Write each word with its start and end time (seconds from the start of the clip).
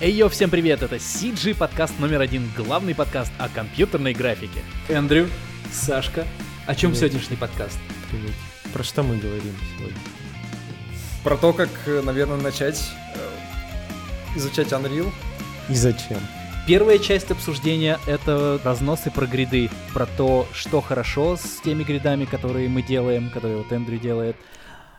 Эй, 0.00 0.12
йо, 0.12 0.28
всем 0.28 0.48
привет, 0.48 0.80
это 0.84 0.94
CG 0.94 1.56
подкаст 1.56 1.98
номер 1.98 2.20
один, 2.20 2.48
главный 2.56 2.94
подкаст 2.94 3.32
о 3.36 3.48
компьютерной 3.48 4.14
графике. 4.14 4.60
Эндрю, 4.88 5.26
Сашка, 5.72 6.24
о 6.68 6.76
чем 6.76 6.92
Привет. 6.92 7.10
сегодняшний 7.10 7.36
подкаст? 7.36 7.76
Привет. 8.08 8.30
Про 8.72 8.84
что 8.84 9.02
мы 9.02 9.16
говорим 9.16 9.54
сегодня? 9.76 9.98
Про 11.24 11.36
то, 11.36 11.52
как, 11.52 11.68
э, 11.86 12.00
наверное, 12.02 12.36
начать 12.36 12.80
э, 13.16 14.38
изучать 14.38 14.68
Unreal. 14.68 15.10
И 15.68 15.74
зачем? 15.74 16.20
Первая 16.68 17.00
часть 17.00 17.32
обсуждения— 17.32 17.98
это 18.06 18.60
разносы 18.62 19.10
про 19.10 19.26
гриды, 19.26 19.68
про 19.94 20.06
то, 20.06 20.46
что 20.52 20.80
хорошо 20.80 21.36
с 21.36 21.60
теми 21.64 21.82
гридами, 21.82 22.24
которые 22.24 22.68
мы 22.68 22.82
делаем, 22.82 23.30
которые 23.30 23.56
вот 23.58 23.72
Эндрю 23.72 23.98
делает. 23.98 24.36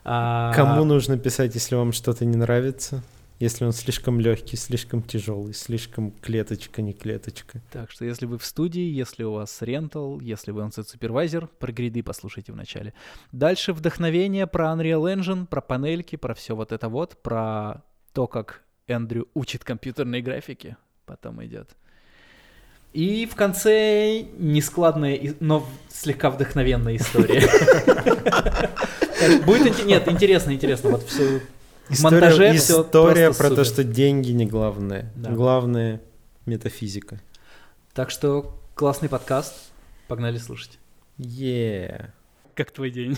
А, 0.04 0.52
Кому 0.54 0.84
нужно 0.84 1.18
писать, 1.18 1.56
если 1.56 1.76
вам 1.76 1.94
что-то 1.94 2.26
не 2.26 2.36
нравится? 2.36 3.02
Если 3.40 3.64
он 3.64 3.72
слишком 3.72 4.20
легкий, 4.20 4.58
слишком 4.58 5.02
тяжелый, 5.02 5.54
слишком 5.54 6.12
клеточка, 6.12 6.82
не 6.82 6.92
клеточка. 6.92 7.62
Так 7.72 7.90
что 7.90 8.04
если 8.04 8.26
вы 8.26 8.38
в 8.38 8.44
студии, 8.44 8.82
если 8.82 9.24
у 9.24 9.32
вас 9.32 9.62
рентал, 9.62 10.20
если 10.20 10.52
вы 10.52 10.62
on-set 10.64 10.84
супервайзер, 10.90 11.48
про 11.48 11.72
гриды 11.72 12.04
послушайте 12.04 12.52
вначале. 12.52 12.94
Дальше 13.32 13.72
вдохновение 13.72 14.46
про 14.46 14.74
Unreal 14.74 15.16
Engine, 15.16 15.46
про 15.46 15.62
панельки, 15.62 16.18
про 16.18 16.34
все 16.34 16.54
вот 16.54 16.74
это 16.74 16.90
вот, 16.90 17.22
про 17.24 17.82
то, 18.12 18.28
как 18.28 18.62
Эндрю 18.88 19.30
учит 19.34 19.64
компьютерной 19.64 20.22
графике, 20.22 20.76
потом 21.06 21.44
идет. 21.46 21.70
И 22.92 23.26
в 23.26 23.36
конце 23.36 24.26
нескладная, 24.38 25.36
но 25.40 25.66
слегка 25.88 26.30
вдохновенная 26.30 26.98
история. 26.98 27.48
Будет 29.46 29.86
нет, 29.86 30.10
интересно, 30.10 30.52
интересно, 30.52 30.90
вот 30.90 31.04
все 31.04 31.40
в 31.90 32.04
монтаже 32.04 32.56
история 32.56 33.34
про 33.34 33.50
то, 33.50 33.64
супер. 33.64 33.66
что 33.66 33.84
деньги 33.84 34.32
не 34.32 34.46
главное. 34.46 35.12
Да. 35.16 35.32
Главное 35.32 36.02
метафизика. 36.46 37.22
Так 37.94 38.12
что 38.12 38.60
классный 38.76 39.10
подкаст, 39.10 39.54
погнали 40.08 40.38
слушать. 40.38 40.80
Е. 41.18 42.14
Как 42.56 42.72
твой 42.72 42.92
день? 42.92 43.18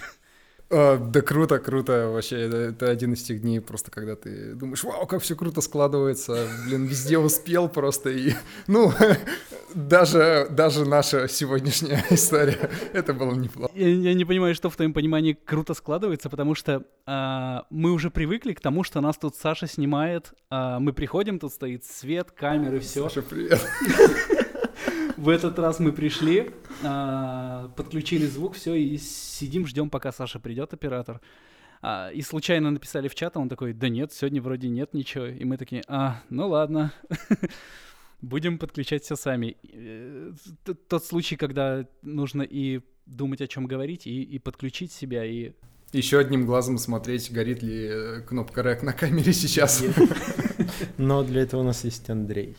А, 0.71 0.97
да 0.97 1.21
круто, 1.21 1.59
круто 1.59 2.09
вообще. 2.09 2.41
Это, 2.41 2.57
это 2.57 2.89
один 2.89 3.13
из 3.13 3.23
тех 3.23 3.41
дней 3.41 3.59
просто, 3.59 3.91
когда 3.91 4.15
ты 4.15 4.53
думаешь, 4.55 4.83
вау, 4.83 5.05
как 5.05 5.21
все 5.21 5.35
круто 5.35 5.61
складывается. 5.61 6.47
Блин, 6.65 6.85
везде 6.85 7.17
успел 7.17 7.67
просто. 7.67 8.09
И, 8.09 8.33
ну, 8.67 8.93
даже, 9.75 10.47
даже 10.49 10.85
наша 10.85 11.27
сегодняшняя 11.27 12.03
история, 12.09 12.69
это 12.93 13.13
было 13.13 13.33
неплохо. 13.33 13.71
Я, 13.75 13.89
я 13.89 14.13
не 14.13 14.25
понимаю, 14.25 14.55
что 14.55 14.69
в 14.69 14.75
твоем 14.75 14.93
понимании 14.93 15.33
круто 15.33 15.73
складывается, 15.73 16.29
потому 16.29 16.55
что 16.55 16.83
а, 17.05 17.65
мы 17.69 17.91
уже 17.91 18.09
привыкли 18.09 18.53
к 18.53 18.61
тому, 18.61 18.83
что 18.83 19.01
нас 19.01 19.17
тут 19.17 19.35
Саша 19.35 19.67
снимает. 19.67 20.33
а, 20.49 20.79
мы 20.79 20.93
приходим, 20.93 21.39
тут 21.39 21.51
стоит 21.51 21.83
свет, 21.83 22.31
камеры, 22.31 22.79
все. 22.79 23.03
Саша, 23.03 23.21
привет. 23.21 23.61
В 25.21 25.29
этот 25.29 25.59
раз 25.59 25.79
мы 25.79 25.91
пришли, 25.91 26.49
а, 26.81 27.67
подключили 27.75 28.25
звук, 28.25 28.55
все, 28.55 28.73
и 28.73 28.97
сидим, 28.97 29.67
ждем, 29.67 29.91
пока 29.91 30.11
Саша 30.11 30.39
придет, 30.39 30.73
оператор. 30.73 31.21
А, 31.83 32.09
и 32.09 32.23
случайно 32.23 32.71
написали 32.71 33.07
в 33.07 33.13
чат, 33.13 33.37
а 33.37 33.39
он 33.39 33.47
такой, 33.47 33.73
да 33.73 33.87
нет, 33.87 34.11
сегодня 34.11 34.41
вроде 34.41 34.67
нет 34.67 34.95
ничего. 34.95 35.27
И 35.27 35.45
мы 35.45 35.57
такие, 35.57 35.83
а, 35.87 36.23
ну 36.31 36.49
ладно. 36.49 36.91
Будем 38.21 38.57
подключать 38.57 39.03
все 39.03 39.15
сами. 39.15 39.57
Э, 39.71 40.31
Тот 40.87 41.05
случай, 41.05 41.35
когда 41.35 41.85
нужно 42.01 42.41
и 42.41 42.81
думать, 43.05 43.41
о 43.41 43.47
чем 43.47 43.67
говорить, 43.67 44.07
и, 44.07 44.23
и 44.23 44.39
подключить 44.39 44.91
себя, 44.91 45.23
и... 45.23 45.51
Еще 45.93 46.17
одним 46.17 46.47
глазом 46.47 46.79
смотреть, 46.79 47.31
горит 47.31 47.61
ли 47.61 47.85
э, 47.85 48.21
кнопка 48.21 48.63
рек 48.63 48.81
на 48.81 48.93
камере 48.93 49.33
сейчас. 49.33 49.83
Но 50.97 51.23
для 51.23 51.43
этого 51.43 51.61
у 51.61 51.63
нас 51.63 51.83
есть 51.83 52.09
Андрей. 52.09 52.55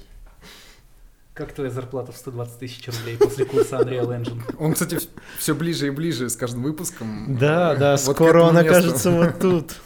Как 1.34 1.52
твоя 1.54 1.70
зарплата 1.70 2.12
в 2.12 2.16
120 2.16 2.58
тысяч 2.58 2.86
рублей 2.86 3.16
после 3.16 3.46
курса 3.46 3.78
Unreal 3.78 4.08
Engine? 4.08 4.42
Он, 4.58 4.74
кстати, 4.74 4.98
все 5.38 5.54
ближе 5.54 5.86
и 5.86 5.90
ближе 5.90 6.28
с 6.28 6.36
каждым 6.36 6.62
выпуском. 6.62 7.38
Да, 7.38 7.74
да, 7.74 7.92
вот 7.92 8.16
скоро 8.16 8.42
он 8.42 8.54
месту. 8.54 8.68
окажется 8.68 9.10
вот 9.10 9.38
тут. 9.40 9.76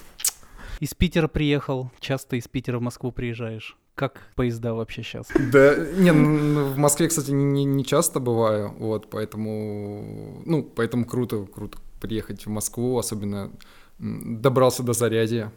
Из 0.81 0.93
Питера 0.95 1.29
приехал. 1.29 1.91
Часто 2.01 2.37
из 2.37 2.49
Питера 2.49 2.79
в 2.79 2.83
Москву 2.83 3.13
приезжаешь. 3.13 3.77
Как 3.95 4.21
поезда 4.35 4.75
вообще 4.75 5.03
сейчас? 5.03 5.29
Да, 5.53 5.77
не, 5.77 6.11
ну, 6.13 6.67
в 6.67 6.77
Москве, 6.77 7.09
кстати, 7.09 7.31
не, 7.31 7.65
не 7.65 7.85
часто 7.85 8.21
бываю, 8.21 8.75
вот, 8.79 9.09
поэтому, 9.09 10.43
ну, 10.45 10.63
поэтому 10.63 11.07
круто, 11.07 11.47
круто 11.47 11.79
приехать 12.01 12.45
в 12.45 12.51
Москву, 12.51 12.99
особенно 12.99 13.51
добрался 13.99 14.83
до 14.83 14.93
Зарядья, 14.93 15.51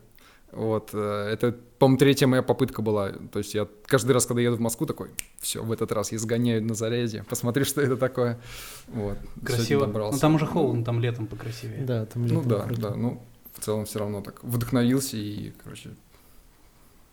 вот, 0.51 0.89
э, 0.93 1.29
это, 1.31 1.51
по-моему, 1.77 1.97
третья 1.99 2.27
моя 2.27 2.41
попытка 2.41 2.81
была, 2.81 3.11
то 3.11 3.39
есть 3.39 3.53
я 3.53 3.67
каждый 3.85 4.11
раз, 4.13 4.25
когда 4.25 4.41
еду 4.41 4.55
в 4.57 4.59
Москву, 4.59 4.85
такой, 4.87 5.09
все, 5.39 5.63
в 5.63 5.71
этот 5.71 5.91
раз 5.91 6.11
я 6.11 6.19
сгоняю 6.19 6.63
на 6.63 6.73
Зарядье, 6.73 7.23
посмотри, 7.29 7.63
что 7.65 7.81
это 7.81 7.97
такое, 7.97 8.39
вот. 8.87 9.17
Красиво. 9.45 9.85
добрался. 9.85 10.15
Ну 10.15 10.19
там 10.21 10.35
уже 10.35 10.45
холодно, 10.45 10.83
там 10.83 10.99
летом 10.99 11.27
покрасивее. 11.27 11.83
Да, 11.83 12.05
там 12.05 12.23
Ну 12.25 12.35
летом 12.35 12.47
да, 12.49 12.59
круто. 12.61 12.81
да, 12.81 12.95
ну, 12.95 13.21
в 13.53 13.63
целом 13.63 13.85
все 13.85 13.99
равно 13.99 14.21
так 14.21 14.43
вдохновился 14.43 15.17
и, 15.17 15.51
короче, 15.63 15.89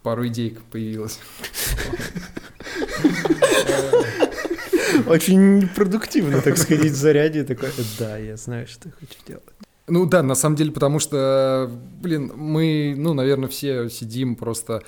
пару 0.02 0.26
идей 0.26 0.58
появилось. 0.70 1.18
Очень 5.06 5.68
продуктивно 5.68 6.40
так 6.40 6.56
сходить 6.56 6.92
в 6.92 6.96
заряде. 6.96 7.44
Такой, 7.44 7.70
да, 7.98 8.16
я 8.16 8.36
знаю, 8.36 8.66
что 8.66 8.88
я 8.88 8.94
хочу 8.98 9.18
делать. 9.26 9.44
Ну 9.88 10.04
да, 10.06 10.22
на 10.22 10.34
самом 10.34 10.56
деле, 10.56 10.72
потому 10.72 10.98
что, 10.98 11.70
блин, 12.00 12.32
мы, 12.34 12.94
ну, 12.96 13.14
наверное, 13.14 13.48
все 13.48 13.88
сидим 13.88 14.34
просто 14.34 14.82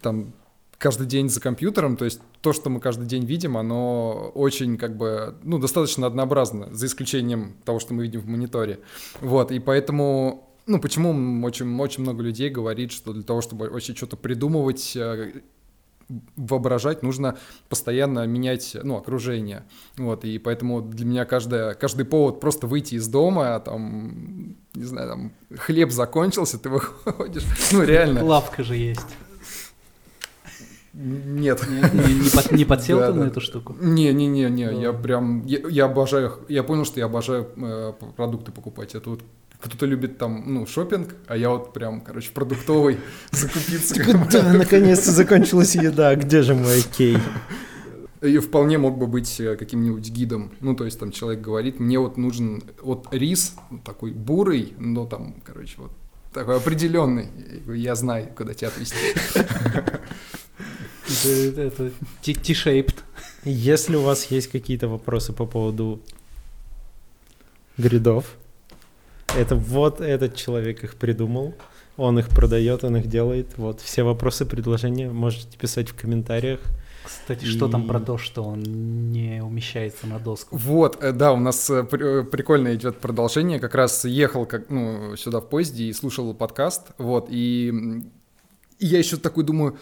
там 0.00 0.32
каждый 0.78 1.06
день 1.06 1.28
за 1.28 1.40
компьютером, 1.40 1.98
то 1.98 2.06
есть 2.06 2.22
то, 2.40 2.54
что 2.54 2.70
мы 2.70 2.80
каждый 2.80 3.06
день 3.06 3.26
видим, 3.26 3.58
оно 3.58 4.32
очень 4.34 4.78
как 4.78 4.96
бы, 4.96 5.34
ну, 5.42 5.58
достаточно 5.58 6.06
однообразно, 6.06 6.74
за 6.74 6.86
исключением 6.86 7.54
того, 7.64 7.80
что 7.80 7.92
мы 7.92 8.04
видим 8.04 8.20
в 8.20 8.26
мониторе. 8.26 8.80
Вот, 9.20 9.52
и 9.52 9.58
поэтому, 9.58 10.48
ну, 10.66 10.80
почему 10.80 11.10
очень, 11.44 11.78
очень 11.78 12.02
много 12.02 12.22
людей 12.22 12.48
говорит, 12.48 12.92
что 12.92 13.12
для 13.12 13.22
того, 13.22 13.42
чтобы 13.42 13.68
вообще 13.68 13.94
что-то 13.94 14.16
придумывать, 14.16 14.96
э, 14.96 15.42
воображать, 16.36 17.02
нужно 17.02 17.38
постоянно 17.68 18.26
менять, 18.26 18.76
ну, 18.82 18.96
окружение. 18.96 19.64
Вот, 19.96 20.24
и 20.24 20.38
поэтому 20.38 20.80
для 20.82 21.06
меня 21.06 21.24
каждая, 21.24 21.74
каждый 21.74 22.04
повод 22.04 22.40
просто 22.40 22.66
выйти 22.66 22.96
из 22.96 23.06
дома, 23.08 23.54
а 23.56 23.60
там, 23.60 24.56
не 24.74 24.84
знаю, 24.84 25.08
там, 25.08 25.32
хлеб 25.58 25.90
закончился, 25.90 26.58
ты 26.58 26.68
выходишь, 26.68 27.44
ну, 27.72 27.82
реально. 27.82 28.24
Лавка 28.24 28.62
же 28.64 28.76
есть. 28.76 29.06
Нет. 30.92 31.64
Не, 31.68 31.76
не- 31.76 32.14
не 32.24 32.30
под- 32.30 32.50
не 32.52 32.64
подсел 32.64 32.98
Да, 32.98 33.06
ты 33.12 33.14
на 33.14 33.24
да. 33.24 33.28
эту 33.28 33.40
штуку? 33.40 33.76
Не-не-не-не, 33.80 34.80
я 34.82 34.92
Да. 34.92 34.98
прям, 34.98 35.46
я, 35.46 35.60
я 35.68 35.84
обожаю, 35.84 36.32
я 36.48 36.64
понял, 36.64 36.84
что 36.84 36.98
я 36.98 37.06
обожаю 37.06 37.48
э, 37.56 37.92
продукты 38.16 38.50
покупать. 38.50 38.96
Это 38.96 39.10
вот 39.10 39.20
кто-то 39.60 39.86
любит 39.86 40.18
там, 40.18 40.44
ну, 40.46 40.66
шопинг, 40.66 41.14
а 41.26 41.36
я 41.36 41.50
вот 41.50 41.72
прям, 41.72 42.00
короче, 42.00 42.30
продуктовый 42.32 42.98
закупиться. 43.30 43.94
Да, 44.32 44.52
наконец-то 44.52 45.10
закончилась 45.10 45.74
еда. 45.74 46.14
Где 46.14 46.42
же 46.42 46.54
мой 46.54 46.82
кей? 46.96 47.18
И 48.22 48.38
вполне 48.38 48.76
мог 48.76 48.98
бы 48.98 49.06
быть 49.06 49.40
э, 49.40 49.56
каким-нибудь 49.56 50.10
гидом. 50.10 50.52
Ну, 50.60 50.74
то 50.74 50.84
есть 50.84 51.00
там 51.00 51.10
человек 51.10 51.40
говорит, 51.40 51.80
мне 51.80 51.98
вот 51.98 52.18
нужен 52.18 52.62
вот 52.82 53.08
рис 53.12 53.54
такой 53.82 54.12
бурый, 54.12 54.74
но 54.78 55.06
там, 55.06 55.36
короче, 55.42 55.76
вот 55.78 55.90
такой 56.32 56.56
определенный. 56.56 57.28
Я 57.66 57.94
знаю, 57.94 58.28
куда 58.36 58.52
тебя 58.52 58.68
отвезти. 58.68 58.96
Это, 61.56 61.90
T-shaped. 62.22 62.96
Если 63.44 63.96
у 63.96 64.02
вас 64.02 64.26
есть 64.26 64.48
какие-то 64.48 64.88
вопросы 64.88 65.32
по 65.32 65.46
поводу 65.46 66.02
гридов, 67.78 68.36
это 69.36 69.54
вот 69.56 70.00
этот 70.00 70.34
человек 70.34 70.84
их 70.84 70.96
придумал, 70.96 71.54
он 71.96 72.18
их 72.18 72.28
продает, 72.28 72.84
он 72.84 72.96
их 72.96 73.08
делает. 73.08 73.56
Вот 73.56 73.80
все 73.80 74.02
вопросы, 74.02 74.46
предложения 74.46 75.08
можете 75.10 75.56
писать 75.58 75.88
в 75.90 75.94
комментариях. 75.94 76.60
Кстати, 77.04 77.44
что 77.44 77.68
там 77.68 77.84
И- 77.84 77.88
про 77.88 77.98
то, 78.00 78.18
что 78.18 78.42
он 78.44 78.60
не 79.10 79.42
умещается 79.42 80.06
на 80.06 80.18
доску? 80.18 80.56
Вот, 80.56 81.02
э, 81.02 81.12
да, 81.12 81.32
у 81.32 81.36
нас 81.38 81.68
э, 81.70 81.82
при- 81.82 82.20
э, 82.20 82.24
прикольно 82.24 82.74
идет 82.74 82.98
продолжение. 82.98 83.58
Как 83.58 83.74
раз 83.74 84.04
ехал 84.04 84.46
как, 84.46 84.68
ну, 84.70 85.16
сюда 85.16 85.40
в 85.40 85.48
поезде 85.48 85.84
и 85.84 85.92
слушал 85.92 86.32
подкаст. 86.34 86.88
Вот, 86.98 87.28
и, 87.30 87.72
и 88.78 88.86
я 88.86 88.98
еще 88.98 89.16
такой 89.16 89.44
думаю, 89.44 89.78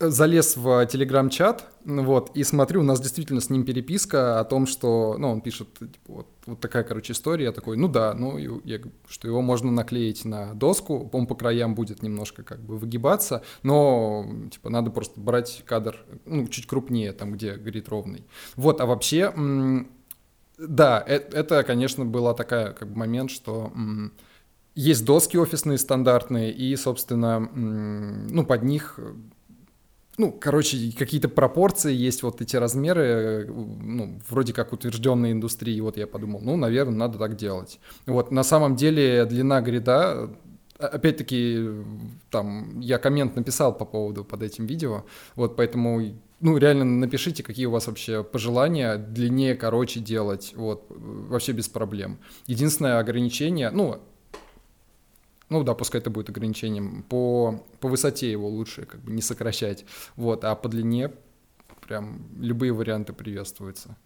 залез 0.00 0.56
в 0.56 0.86
телеграм-чат, 0.86 1.68
вот, 1.84 2.36
и 2.36 2.42
смотрю, 2.42 2.80
у 2.80 2.84
нас 2.84 3.00
действительно 3.00 3.40
с 3.40 3.48
ним 3.48 3.64
переписка 3.64 4.40
о 4.40 4.44
том, 4.44 4.66
что, 4.66 5.16
ну, 5.18 5.30
он 5.30 5.40
пишет, 5.40 5.68
типа, 5.78 5.94
вот, 6.06 6.26
вот 6.46 6.60
такая, 6.60 6.82
короче, 6.82 7.12
история, 7.12 7.44
я 7.44 7.52
такой, 7.52 7.76
ну 7.76 7.88
да, 7.88 8.12
ну, 8.12 8.36
я, 8.36 8.80
что 9.08 9.28
его 9.28 9.40
можно 9.40 9.70
наклеить 9.70 10.24
на 10.24 10.54
доску, 10.54 11.08
он 11.12 11.26
по 11.26 11.34
краям 11.36 11.74
будет 11.74 12.02
немножко 12.02 12.42
как 12.42 12.60
бы 12.60 12.76
выгибаться, 12.76 13.42
но, 13.62 14.26
типа, 14.50 14.68
надо 14.68 14.90
просто 14.90 15.20
брать 15.20 15.62
кадр, 15.64 16.04
ну, 16.24 16.48
чуть 16.48 16.66
крупнее, 16.66 17.12
там, 17.12 17.32
где 17.32 17.54
грит 17.54 17.88
ровный. 17.88 18.24
Вот, 18.56 18.80
а 18.80 18.86
вообще, 18.86 19.32
да, 20.58 21.04
э- 21.06 21.30
это, 21.32 21.62
конечно, 21.62 22.04
была 22.04 22.34
такая, 22.34 22.72
как 22.72 22.88
бы, 22.90 22.98
момент, 22.98 23.30
что... 23.30 23.72
есть 24.74 25.04
доски 25.04 25.36
офисные 25.36 25.78
стандартные, 25.78 26.52
и, 26.52 26.74
собственно, 26.74 27.38
ну, 27.38 28.44
под 28.44 28.64
них 28.64 28.98
ну, 30.16 30.32
короче, 30.32 30.92
какие-то 30.96 31.28
пропорции 31.28 31.92
есть, 31.92 32.22
вот 32.22 32.40
эти 32.40 32.56
размеры, 32.56 33.46
ну, 33.48 34.20
вроде 34.28 34.52
как 34.52 34.72
утвержденные 34.72 35.32
индустрии. 35.32 35.80
Вот 35.80 35.96
я 35.96 36.06
подумал, 36.06 36.40
ну, 36.40 36.56
наверное, 36.56 36.94
надо 36.94 37.18
так 37.18 37.36
делать. 37.36 37.80
Вот, 38.06 38.30
на 38.30 38.44
самом 38.44 38.76
деле 38.76 39.24
длина 39.24 39.60
грида, 39.60 40.30
опять-таки, 40.78 41.68
там, 42.30 42.80
я 42.80 42.98
коммент 42.98 43.36
написал 43.36 43.76
по 43.76 43.84
поводу 43.84 44.24
под 44.24 44.42
этим 44.42 44.66
видео, 44.66 45.04
вот, 45.34 45.56
поэтому 45.56 46.00
ну, 46.40 46.58
реально 46.58 46.84
напишите, 46.84 47.42
какие 47.42 47.66
у 47.66 47.70
вас 47.70 47.86
вообще 47.86 48.22
пожелания, 48.22 48.96
длиннее, 48.96 49.54
короче 49.54 50.00
делать, 50.00 50.52
вот, 50.54 50.86
вообще 50.90 51.52
без 51.52 51.68
проблем. 51.68 52.18
Единственное 52.46 52.98
ограничение, 52.98 53.70
ну, 53.70 54.00
ну 55.48 55.62
да, 55.62 55.74
пускай 55.74 56.00
это 56.00 56.10
будет 56.10 56.30
ограничением, 56.30 57.04
по, 57.08 57.64
по 57.80 57.88
высоте 57.88 58.30
его 58.30 58.48
лучше 58.48 58.86
как 58.86 59.00
бы 59.00 59.12
не 59.12 59.22
сокращать, 59.22 59.84
вот, 60.16 60.44
а 60.44 60.54
по 60.54 60.68
длине 60.68 61.10
прям 61.86 62.22
любые 62.38 62.72
варианты 62.72 63.12
приветствуются. 63.12 63.96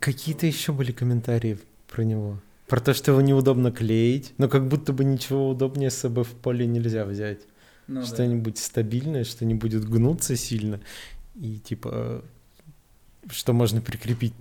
Какие-то 0.00 0.46
еще 0.46 0.72
были 0.72 0.92
комментарии 0.92 1.58
про 1.88 2.02
него? 2.02 2.40
Про 2.68 2.80
то, 2.80 2.94
что 2.94 3.12
его 3.12 3.20
неудобно 3.20 3.70
клеить, 3.70 4.34
но 4.38 4.48
как 4.48 4.66
будто 4.66 4.92
бы 4.92 5.04
ничего 5.04 5.50
удобнее 5.50 5.90
с 5.90 5.96
собой 5.96 6.24
в 6.24 6.30
поле 6.30 6.66
нельзя 6.66 7.04
взять. 7.04 7.40
Ну, 7.88 8.04
что-нибудь 8.04 8.54
да. 8.54 8.60
стабильное, 8.60 9.24
что 9.24 9.44
не 9.44 9.54
будет 9.54 9.84
гнуться 9.88 10.36
сильно, 10.36 10.80
и 11.34 11.58
типа, 11.58 12.24
что 13.28 13.52
можно 13.52 13.80
прикрепить 13.80 14.34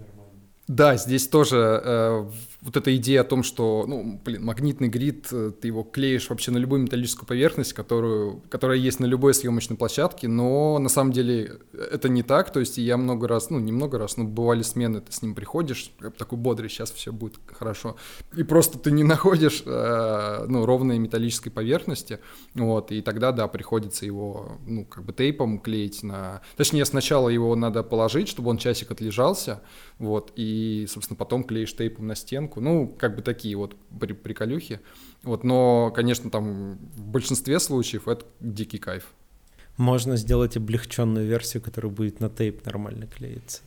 да, 0.72 0.96
здесь 0.96 1.28
тоже 1.28 1.82
э, 1.84 2.30
вот 2.62 2.78
эта 2.78 2.96
идея 2.96 3.22
о 3.22 3.24
том, 3.24 3.42
что, 3.42 3.86
ну, 3.88 4.22
блин, 4.24 4.46
магнитный 4.46 4.88
грид, 4.88 5.28
э, 5.32 5.52
ты 5.60 5.68
его 5.68 5.84
клеишь 5.84 6.30
вообще 6.30 6.52
на 6.52 6.58
любую 6.58 6.84
металлическую 6.84 7.28
поверхность, 7.28 7.74
которую, 7.74 8.44
которая 8.50 8.78
есть 8.78 9.00
на 9.00 9.06
любой 9.06 9.34
съемочной 9.34 9.78
площадке, 9.78 10.28
но 10.28 10.78
на 10.78 10.90
самом 10.90 11.12
деле 11.12 11.60
это 11.74 12.08
не 12.08 12.22
так, 12.22 12.52
то 12.52 12.60
есть 12.60 12.78
я 12.78 12.98
много 12.98 13.28
раз, 13.28 13.50
ну, 13.50 13.60
не 13.60 13.72
много 13.72 13.98
раз, 13.98 14.18
но 14.18 14.26
бывали 14.26 14.62
смены, 14.62 15.02
ты 15.02 15.12
с 15.12 15.24
ним 15.24 15.34
приходишь, 15.34 15.92
такой 16.18 16.38
бодрый, 16.38 16.70
сейчас 16.70 16.92
все 16.92 17.12
будет 17.12 17.40
хорошо, 17.52 17.96
и 18.36 18.44
просто 18.44 18.78
ты 18.78 18.92
не 18.92 19.04
находишь, 19.12 19.64
э, 19.66 20.46
ну, 20.48 20.66
ровной 20.66 21.00
металлической 21.00 21.50
поверхности, 21.50 22.20
вот, 22.54 22.92
и 22.92 23.02
тогда, 23.02 23.32
да, 23.32 23.48
приходится 23.48 24.06
его, 24.06 24.60
ну, 24.68 24.86
как 24.86 25.04
бы 25.04 25.14
тейпом 25.14 25.60
клеить 25.60 26.04
на... 26.04 26.42
Точнее, 26.58 26.86
сначала 26.86 27.30
его 27.30 27.56
надо 27.56 27.82
положить, 27.82 28.28
чтобы 28.28 28.52
он 28.52 28.58
часик 28.58 28.92
отлежался, 28.92 29.64
вот, 29.98 30.32
и, 30.36 30.86
собственно, 30.88 31.18
потом 31.18 31.44
клеишь 31.44 31.76
тейпом 31.76 32.06
на 32.06 32.16
стенку, 32.16 32.51
ну, 32.60 32.88
как 33.00 33.16
бы 33.16 33.22
такие 33.22 33.56
вот 33.56 33.76
при 34.00 34.14
приколюхи, 34.14 34.80
вот, 35.24 35.44
но, 35.44 35.92
конечно, 35.96 36.30
там 36.30 36.78
в 36.96 37.06
большинстве 37.06 37.60
случаев 37.60 38.08
это 38.08 38.26
дикий 38.40 38.78
кайф. 38.78 39.14
Можно 39.78 40.18
сделать 40.18 40.58
облегченную 40.58 41.28
версию, 41.28 41.64
которая 41.64 41.92
будет 41.92 42.20
на 42.20 42.30
тейп 42.30 42.66
нормально 42.66 43.08
клеиться. 43.08 43.62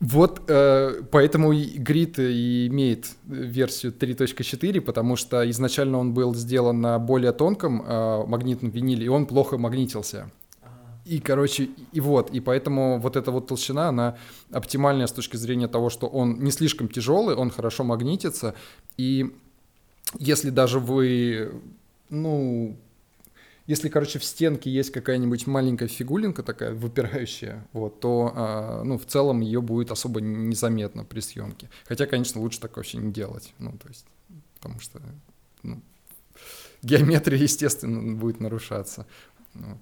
Вот 0.00 0.42
э, 0.48 1.02
поэтому 1.10 1.52
Grid 1.52 2.14
и 2.18 2.68
имеет 2.68 3.08
версию 3.24 3.92
3.4, 3.92 4.80
потому 4.80 5.16
что 5.16 5.48
изначально 5.50 5.98
он 5.98 6.14
был 6.14 6.34
сделан 6.34 6.80
на 6.80 6.98
более 7.00 7.32
тонком 7.32 7.82
э, 7.82 8.24
магнитном 8.26 8.70
виниле, 8.70 9.06
и 9.06 9.08
он 9.08 9.26
плохо 9.26 9.58
магнитился. 9.58 10.30
И, 11.08 11.20
короче, 11.20 11.70
и 11.92 12.00
вот, 12.00 12.30
и 12.34 12.40
поэтому 12.40 12.98
вот 12.98 13.16
эта 13.16 13.30
вот 13.30 13.46
толщина, 13.46 13.88
она 13.88 14.18
оптимальная 14.50 15.06
с 15.06 15.12
точки 15.12 15.38
зрения 15.38 15.66
того, 15.66 15.88
что 15.88 16.06
он 16.06 16.44
не 16.44 16.50
слишком 16.50 16.88
тяжелый, 16.88 17.34
он 17.34 17.50
хорошо 17.50 17.82
магнитится, 17.82 18.54
и 18.98 19.34
если 20.18 20.50
даже 20.50 20.78
вы, 20.78 21.62
ну, 22.10 22.76
если, 23.66 23.88
короче, 23.88 24.18
в 24.18 24.24
стенке 24.24 24.70
есть 24.70 24.90
какая-нибудь 24.90 25.46
маленькая 25.46 25.88
фигулинка 25.88 26.42
такая 26.42 26.74
выпирающая, 26.74 27.66
вот, 27.72 28.00
то, 28.00 28.32
а, 28.34 28.82
ну, 28.84 28.98
в 28.98 29.06
целом 29.06 29.40
ее 29.40 29.62
будет 29.62 29.90
особо 29.90 30.20
незаметно 30.20 31.04
при 31.04 31.20
съемке. 31.20 31.70
Хотя, 31.86 32.04
конечно, 32.04 32.38
лучше 32.42 32.60
так 32.60 32.76
вообще 32.76 32.98
не 32.98 33.12
делать, 33.12 33.54
ну, 33.58 33.72
то 33.72 33.88
есть, 33.88 34.04
потому 34.56 34.78
что, 34.78 35.00
ну, 35.62 35.80
геометрия, 36.82 37.38
естественно, 37.38 38.14
будет 38.14 38.40
нарушаться. 38.40 39.06
Ну, 39.54 39.78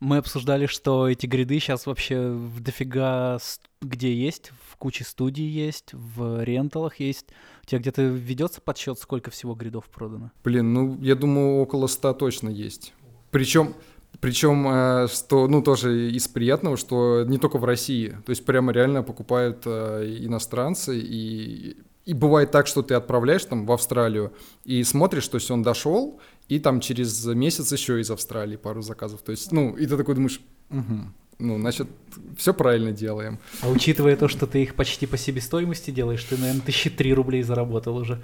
мы 0.00 0.16
обсуждали, 0.16 0.66
что 0.66 1.08
эти 1.08 1.26
гриды 1.26 1.60
сейчас 1.60 1.86
вообще 1.86 2.30
в 2.30 2.60
дофига 2.60 3.38
где 3.82 4.14
есть, 4.14 4.52
в 4.68 4.76
куче 4.76 5.04
студий 5.04 5.46
есть, 5.46 5.92
в 5.92 6.42
ренталах 6.42 7.00
есть. 7.00 7.26
У 7.62 7.66
тебя 7.66 7.80
где-то 7.80 8.02
ведется 8.02 8.60
подсчет, 8.60 8.98
сколько 8.98 9.30
всего 9.30 9.54
гридов 9.54 9.84
продано? 9.86 10.32
Блин, 10.44 10.72
ну, 10.72 10.98
я 11.00 11.14
думаю, 11.14 11.60
около 11.60 11.86
ста 11.86 12.12
точно 12.12 12.48
есть. 12.48 12.92
Причем 13.30 13.74
причем, 14.20 14.66
э, 14.68 15.06
что, 15.08 15.46
ну, 15.46 15.62
тоже 15.62 16.10
из 16.10 16.28
приятного, 16.28 16.76
что 16.76 17.24
не 17.24 17.38
только 17.38 17.58
в 17.58 17.64
России, 17.64 18.08
то 18.26 18.30
есть 18.30 18.44
прямо 18.44 18.72
реально 18.72 19.02
покупают 19.02 19.62
э, 19.64 20.18
иностранцы, 20.20 20.98
и, 20.98 21.76
и 22.04 22.12
бывает 22.12 22.50
так, 22.50 22.66
что 22.66 22.82
ты 22.82 22.94
отправляешь 22.94 23.44
там 23.44 23.64
в 23.64 23.72
Австралию 23.72 24.32
и 24.64 24.82
смотришь, 24.82 25.28
то 25.28 25.36
есть 25.36 25.50
он 25.50 25.62
дошел, 25.62 26.20
и 26.50 26.58
там 26.58 26.80
через 26.80 27.24
месяц 27.26 27.72
еще 27.72 28.00
из 28.00 28.10
Австралии 28.10 28.56
пару 28.56 28.82
заказов. 28.82 29.22
То 29.22 29.30
есть, 29.30 29.52
ну, 29.52 29.76
и 29.76 29.86
ты 29.86 29.96
такой 29.96 30.16
думаешь, 30.16 30.40
угу, 30.68 30.98
ну, 31.38 31.58
значит, 31.58 31.88
все 32.36 32.52
правильно 32.52 32.90
делаем. 32.90 33.38
А 33.62 33.70
учитывая 33.70 34.16
то, 34.16 34.28
что 34.28 34.46
ты 34.46 34.62
их 34.62 34.74
почти 34.74 35.06
по 35.06 35.16
себестоимости 35.16 35.92
делаешь, 35.92 36.24
ты, 36.24 36.36
наверное, 36.36 36.62
тысячи 36.62 36.90
три 36.90 37.14
рублей 37.14 37.42
заработал 37.42 37.96
уже. 37.96 38.20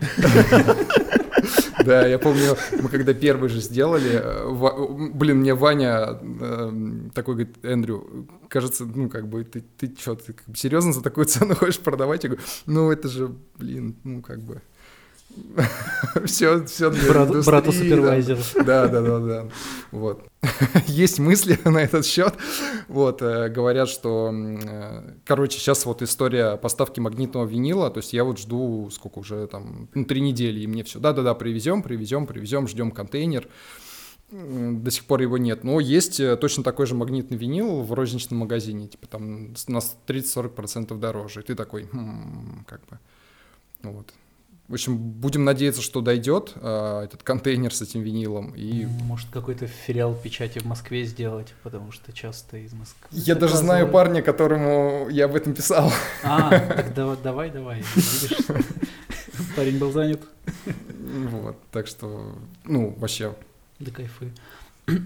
Да, 1.84 2.04
я 2.04 2.18
помню, 2.18 2.56
мы 2.82 2.88
когда 2.88 3.14
первый 3.14 3.48
же 3.48 3.60
сделали, 3.60 4.20
э, 4.20 5.10
блин, 5.14 5.36
мне 5.36 5.54
Ваня 5.54 6.18
эм, 6.20 7.12
такой 7.14 7.34
говорит, 7.34 7.64
Эндрю, 7.64 8.26
кажется, 8.48 8.84
ну, 8.86 9.08
как 9.08 9.28
бы, 9.28 9.44
ты, 9.44 9.62
ты 9.78 9.94
что, 9.96 10.16
ты 10.16 10.34
серьезно 10.56 10.92
за 10.92 11.00
такую 11.00 11.26
цену 11.26 11.54
хочешь 11.54 11.78
продавать? 11.78 12.24
Я 12.24 12.30
говорю, 12.30 12.44
ну, 12.66 12.90
это 12.90 13.08
же, 13.08 13.30
блин, 13.56 13.94
ну, 14.02 14.20
как 14.20 14.40
бы, 14.42 14.62
все, 16.24 16.64
все 16.64 16.90
для 16.90 17.08
Брат, 17.08 17.44
Брату 17.44 17.72
супервайзеру. 17.72 18.40
Да, 18.64 18.88
да, 18.88 19.00
да, 19.00 19.18
да. 19.18 19.46
Вот. 19.90 20.24
Есть 20.86 21.18
мысли 21.18 21.58
на 21.68 21.78
этот 21.78 22.06
счет. 22.06 22.34
Вот, 22.88 23.22
э, 23.22 23.48
говорят, 23.48 23.88
что, 23.88 24.30
э, 24.32 25.14
короче, 25.24 25.58
сейчас 25.58 25.86
вот 25.86 26.02
история 26.02 26.56
поставки 26.56 27.00
магнитного 27.00 27.46
винила, 27.46 27.90
то 27.90 27.98
есть 27.98 28.12
я 28.12 28.24
вот 28.24 28.38
жду, 28.38 28.90
сколько 28.90 29.18
уже 29.18 29.46
там, 29.46 29.88
ну, 29.94 30.04
три 30.04 30.20
недели, 30.20 30.60
и 30.60 30.66
мне 30.66 30.84
все, 30.84 30.98
да-да-да, 30.98 31.34
привезем, 31.34 31.82
привезем, 31.82 32.26
привезем, 32.26 32.68
ждем 32.68 32.90
контейнер. 32.90 33.48
До 34.30 34.90
сих 34.90 35.04
пор 35.04 35.22
его 35.22 35.38
нет. 35.38 35.62
Но 35.62 35.78
есть 35.78 36.18
э, 36.18 36.36
точно 36.36 36.64
такой 36.64 36.86
же 36.86 36.96
магнитный 36.96 37.36
винил 37.36 37.82
в 37.82 37.92
розничном 37.92 38.40
магазине. 38.40 38.88
Типа 38.88 39.06
там 39.06 39.54
на 39.68 39.78
30-40% 39.78 40.98
дороже. 40.98 41.40
И 41.40 41.42
ты 41.44 41.54
такой, 41.54 41.84
хм, 41.84 42.64
как 42.66 42.80
бы, 42.86 42.98
вот. 43.84 44.12
В 44.68 44.72
общем, 44.72 44.96
будем 44.96 45.44
надеяться, 45.44 45.80
что 45.80 46.00
дойдет 46.00 46.52
э, 46.56 47.02
этот 47.04 47.22
контейнер 47.22 47.72
с 47.72 47.82
этим 47.82 48.02
винилом. 48.02 48.52
И... 48.56 48.84
Может, 49.04 49.28
какой-то 49.30 49.68
филиал 49.68 50.12
печати 50.14 50.58
в 50.58 50.64
Москве 50.64 51.04
сделать, 51.04 51.54
потому 51.62 51.92
что 51.92 52.12
часто 52.12 52.56
из 52.56 52.72
Москвы. 52.72 53.06
Я 53.12 53.34
заказывают. 53.34 53.40
даже 53.40 53.56
знаю 53.58 53.88
парня, 53.88 54.22
которому 54.22 55.08
я 55.08 55.26
об 55.26 55.36
этом 55.36 55.54
писал. 55.54 55.92
А, 56.24 56.50
так 56.50 56.94
давай, 56.94 57.50
давай, 57.50 57.84
парень 59.54 59.78
был 59.78 59.92
занят. 59.92 60.20
Вот, 61.28 61.56
так 61.70 61.86
что, 61.86 62.36
ну, 62.64 62.94
вообще. 62.98 63.36
Да 63.78 63.92
кайфы. 63.92 64.32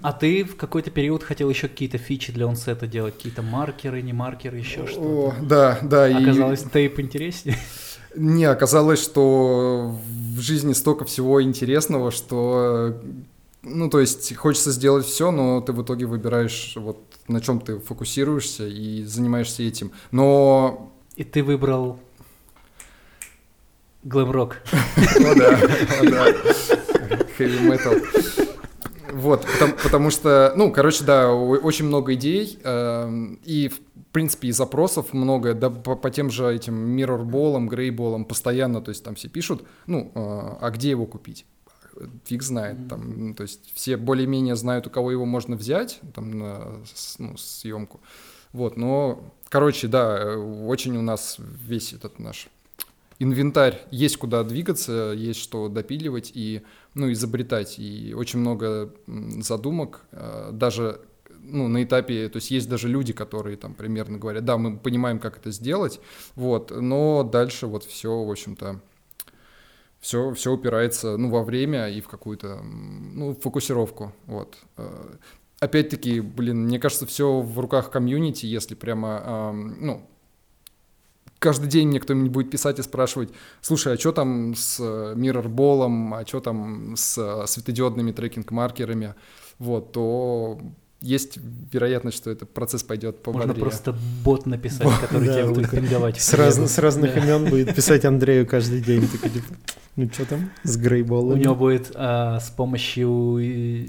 А 0.02 0.12
ты 0.12 0.45
в 0.45 0.57
какой-то 0.57 0.90
период 0.90 1.23
хотел 1.23 1.49
еще 1.50 1.69
какие-то 1.69 1.99
фичи 1.99 2.33
для 2.33 2.47
онсета 2.47 2.87
делать, 2.87 3.17
какие-то 3.17 3.43
маркеры, 3.43 4.02
не 4.02 4.12
маркеры, 4.12 4.59
еще 4.59 4.87
что-то? 4.87 5.37
Да, 5.43 5.79
да. 5.83 6.05
Оказалось, 6.07 6.62
и... 6.62 6.69
тейп 6.69 7.00
интереснее. 7.00 7.59
Не, 8.17 8.45
оказалось, 8.45 9.02
что 9.02 9.95
в 10.37 10.40
жизни 10.40 10.73
столько 10.73 11.05
всего 11.05 11.43
интересного, 11.43 12.11
что, 12.11 13.00
ну, 13.62 13.88
то 13.88 14.00
есть 14.00 14.35
хочется 14.37 14.73
сделать 14.73 15.07
все, 15.07 15.31
но 15.31 15.61
ты 15.61 15.73
в 15.73 15.83
итоге 15.83 16.07
выбираешь 16.07 16.75
вот 16.76 16.99
на 17.31 17.40
чем 17.40 17.61
ты 17.61 17.79
фокусируешься 17.79 18.67
и 18.67 19.05
занимаешься 19.05 19.62
этим. 19.62 19.93
Но... 20.11 20.93
И 21.17 21.25
ты 21.25 21.43
выбрал 21.43 21.99
глэм-рок. 24.02 24.57
О 24.73 25.35
да, 25.35 25.59
о 26.00 26.11
да. 26.11 26.26
Metal. 27.38 28.02
Вот, 29.12 29.47
потому, 29.47 29.73
потому 29.83 30.11
что, 30.11 30.52
ну, 30.57 30.71
короче, 30.73 31.05
да, 31.05 31.33
очень 31.33 31.87
много 31.87 32.14
идей, 32.14 32.59
э, 32.62 33.35
и, 33.45 33.73
в 34.11 34.12
принципе, 34.12 34.49
и 34.49 34.52
запросов 34.52 35.12
много, 35.12 35.55
да, 35.55 35.71
по, 35.71 35.95
по 35.95 36.11
тем 36.11 36.31
же 36.31 36.52
этим 36.52 36.75
миррорболам, 36.75 37.69
грейболам 37.69 38.25
постоянно, 38.25 38.83
то 38.83 38.88
есть 38.88 39.05
там 39.05 39.14
все 39.14 39.29
пишут, 39.29 39.64
ну, 39.87 40.11
э, 40.12 40.57
а 40.61 40.71
где 40.71 40.90
его 40.90 41.07
купить? 41.07 41.47
Фиг 42.25 42.43
знает, 42.43 42.88
там, 42.88 43.29
ну, 43.29 43.35
то 43.35 43.45
есть 43.45 43.73
все 43.73 43.97
более-менее 43.97 44.57
знают, 44.57 44.88
у 44.88 44.90
кого 44.90 45.12
его 45.12 45.26
можно 45.26 45.55
взять, 45.55 46.00
там, 46.12 46.37
на 46.37 46.83
ну, 47.19 47.37
съемку, 47.37 48.00
вот, 48.52 48.76
но, 48.76 49.33
короче, 49.49 49.87
да, 49.87 50.37
очень 50.37 50.97
у 50.97 51.02
нас 51.02 51.37
весь 51.38 51.93
этот 51.93 52.19
наш 52.19 52.49
инвентарь, 53.21 53.81
есть 53.93 54.17
куда 54.17 54.43
двигаться, 54.43 55.14
есть 55.17 55.38
что 55.38 55.69
допиливать, 55.69 56.33
и 56.35 56.62
ну, 56.95 57.12
изобретать. 57.12 57.79
И 57.79 58.12
очень 58.17 58.40
много 58.40 58.93
задумок, 59.07 60.00
э, 60.11 60.50
даже 60.52 61.00
ну, 61.42 61.68
на 61.68 61.82
этапе, 61.82 62.28
то 62.28 62.37
есть 62.37 62.50
есть 62.50 62.68
даже 62.68 62.88
люди, 62.88 63.12
которые 63.12 63.56
там 63.56 63.75
примерно 63.75 64.18
говорят, 64.18 64.44
да, 64.44 64.56
мы 64.56 64.76
понимаем, 64.76 65.18
как 65.18 65.38
это 65.38 65.50
сделать, 65.50 66.00
вот, 66.35 66.70
но 66.70 67.23
дальше 67.23 67.66
вот 67.66 67.85
все, 67.85 68.23
в 68.23 68.30
общем-то, 68.30 68.80
все, 70.00 70.32
все 70.32 70.52
упирается, 70.52 71.16
ну, 71.16 71.30
во 71.30 71.42
время 71.42 71.88
и 71.88 72.00
в 72.00 72.09
какую-то, 72.09 72.62
ну, 72.62 73.35
фокусировку, 73.35 74.12
вот. 74.26 74.56
Э, 74.76 75.16
опять-таки, 75.61 76.20
блин, 76.20 76.64
мне 76.64 76.78
кажется, 76.78 77.06
все 77.06 77.40
в 77.40 77.59
руках 77.59 77.90
комьюнити, 77.90 78.47
если 78.47 78.75
прямо, 78.75 79.52
ну, 79.78 80.06
каждый 81.38 81.68
день 81.68 81.88
мне 81.88 82.00
кто-нибудь 82.00 82.30
будет 82.30 82.50
писать 82.50 82.78
и 82.78 82.82
спрашивать, 82.82 83.30
слушай, 83.61 83.94
а 83.94 83.99
что 83.99 84.12
там 84.12 84.54
с 84.54 84.78
миррорболом, 85.16 86.14
а 86.14 86.25
что 86.26 86.40
там 86.40 86.97
с 86.97 87.47
светодиодными 87.47 88.12
трекинг-маркерами, 88.12 89.14
вот, 89.59 89.92
то 89.92 90.61
есть 91.00 91.38
вероятность, 91.73 92.19
что 92.19 92.30
этот 92.30 92.50
процесс 92.50 92.83
пойдет 92.83 93.23
по 93.23 93.33
Можно 93.33 93.54
просто 93.54 93.97
бот 94.23 94.47
написать, 94.47 94.83
бот, 94.83 94.99
который 94.99 95.26
да, 95.26 95.35
тебе 95.35 95.49
будет 95.49 95.71
пинговать. 95.71 96.21
С, 96.21 96.35
раз, 96.35 96.57
с 96.57 96.78
разных 96.78 97.14
да. 97.14 97.21
имен 97.21 97.49
будет 97.49 97.75
писать 97.76 98.04
Андрею 98.04 98.47
каждый 98.47 98.80
день. 98.80 99.09
Такой, 99.09 99.30
типа, 99.30 99.54
ну 99.97 100.11
что 100.12 100.26
там 100.26 100.50
с 100.62 100.76
грейболом? 100.76 101.33
У 101.33 101.37
него 101.37 101.54
будет 101.54 101.92
а, 101.95 102.38
с 102.38 102.50
помощью 102.50 103.38
э, 103.38 103.87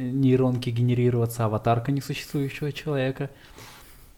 нейронки 0.00 0.70
генерироваться 0.70 1.46
аватарка 1.46 1.92
несуществующего 1.92 2.72
человека. 2.72 3.30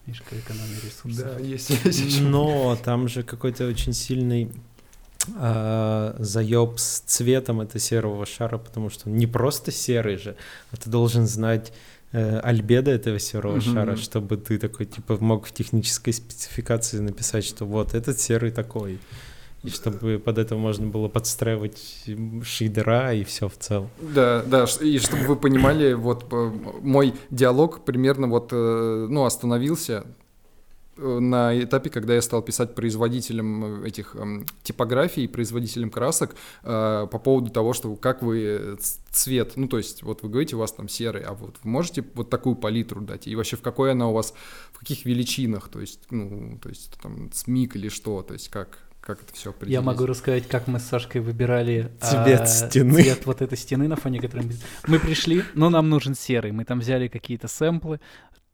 Видишь, 0.05 0.23
как 0.29 0.39
экономия 0.39 0.79
ресурсов. 0.83 1.37
Да, 1.37 1.39
есть, 1.39 1.69
есть. 1.85 2.21
Но 2.21 2.77
там 2.83 3.07
же 3.07 3.23
какой-то 3.23 3.67
очень 3.67 3.93
сильный 3.93 4.51
э, 5.35 6.15
заеб 6.19 6.77
с 6.77 6.99
цветом 6.99 7.61
этого 7.61 7.79
серого 7.79 8.25
шара, 8.25 8.57
потому 8.57 8.89
что 8.89 9.09
он 9.09 9.15
не 9.15 9.27
просто 9.27 9.71
серый 9.71 10.17
же, 10.17 10.35
а 10.71 10.77
ты 10.77 10.89
должен 10.89 11.25
знать 11.25 11.73
альбедо 12.11 12.91
этого 12.91 13.19
серого 13.19 13.57
mm-hmm. 13.57 13.73
шара, 13.73 13.95
чтобы 13.95 14.37
ты 14.37 14.57
такой, 14.57 14.85
типа, 14.85 15.17
мог 15.19 15.45
в 15.45 15.51
технической 15.51 16.13
спецификации 16.13 16.99
написать, 16.99 17.43
что 17.43 17.65
вот 17.65 17.93
этот 17.93 18.19
серый 18.19 18.51
такой. 18.51 18.99
И 19.63 19.69
чтобы 19.69 20.19
под 20.19 20.37
это 20.37 20.55
можно 20.55 20.87
было 20.87 21.09
подстраивать 21.09 22.05
шейдера 22.43 23.13
и 23.13 23.23
все 23.23 23.49
в 23.49 23.57
целом. 23.57 23.89
Да, 23.99 24.43
да, 24.45 24.65
и 24.81 24.99
чтобы 24.99 25.23
вы 25.23 25.35
понимали, 25.35 25.93
вот 25.93 26.25
э, 26.31 26.51
мой 26.81 27.15
диалог 27.31 27.83
примерно 27.83 28.27
вот, 28.27 28.49
э, 28.51 29.07
ну, 29.09 29.25
остановился 29.25 30.05
Э, 30.05 30.26
на 30.97 31.63
этапе, 31.63 31.89
когда 31.89 32.13
я 32.15 32.21
стал 32.21 32.41
писать 32.41 32.75
производителям 32.75 33.83
э, 33.83 33.87
этих 33.87 34.15
э, 34.15 34.43
типографий, 34.63 35.27
производителям 35.27 35.89
красок 35.89 36.35
э, 36.63 37.07
по 37.11 37.19
поводу 37.19 37.51
того, 37.51 37.73
что 37.73 37.95
как 37.95 38.21
вы 38.21 38.77
цвет, 39.11 39.53
ну 39.55 39.67
то 39.67 39.77
есть 39.77 40.03
вот 40.03 40.23
вы 40.23 40.29
говорите, 40.29 40.55
у 40.55 40.59
вас 40.59 40.71
там 40.71 40.89
серый, 40.89 41.23
а 41.23 41.33
вот 41.33 41.55
вы 41.63 41.69
можете 41.69 42.03
вот 42.13 42.29
такую 42.29 42.55
палитру 42.55 43.01
дать, 43.01 43.27
и 43.27 43.35
вообще 43.35 43.55
в 43.55 43.61
какой 43.61 43.91
она 43.91 44.07
у 44.07 44.13
вас, 44.13 44.33
в 44.71 44.79
каких 44.79 45.05
величинах, 45.05 45.69
то 45.69 45.79
есть, 45.79 45.99
ну, 46.09 46.59
то 46.61 46.69
есть 46.69 46.91
там 47.01 47.31
смик 47.33 47.75
или 47.75 47.89
что, 47.89 48.21
то 48.21 48.33
есть 48.33 48.49
как, 48.49 48.79
как 49.07 49.23
это 49.23 49.33
все 49.33 49.51
определить? 49.51 49.73
Я 49.73 49.81
могу 49.81 50.05
рассказать, 50.05 50.47
как 50.49 50.67
мы 50.67 50.79
с 50.79 50.83
Сашкой 50.83 51.21
выбирали 51.21 51.91
цвет 52.01 52.41
а, 52.41 52.45
стены. 52.45 53.01
Цвет 53.01 53.25
вот 53.25 53.41
этой 53.41 53.57
стены, 53.57 53.87
на 53.87 53.95
фоне 53.95 54.19
которой 54.19 54.45
мы... 54.45 54.53
Мы 54.85 54.99
пришли, 54.99 55.43
но 55.53 55.69
нам 55.69 55.89
нужен 55.89 56.13
серый. 56.13 56.51
Мы 56.51 56.65
там 56.65 56.81
взяли 56.81 57.07
какие-то 57.07 57.47
сэмплы, 57.47 58.01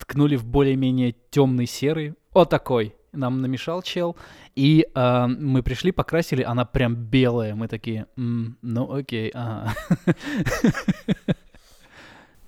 ткнули 0.04 0.36
в 0.36 0.46
более-менее 0.46 1.16
темный 1.30 1.66
серый, 1.66 2.14
вот 2.34 2.50
такой. 2.50 2.96
Нам 3.14 3.42
намешал 3.42 3.84
чел, 3.84 4.16
и 4.56 4.88
э, 4.94 5.28
мы 5.28 5.62
пришли, 5.62 5.92
покрасили, 5.92 6.42
она 6.42 6.66
прям 6.66 6.96
белая. 6.96 7.54
Мы 7.54 7.68
такие, 7.68 8.08
М, 8.18 8.58
ну 8.62 8.92
окей, 8.92 9.32
ага. 9.34 9.76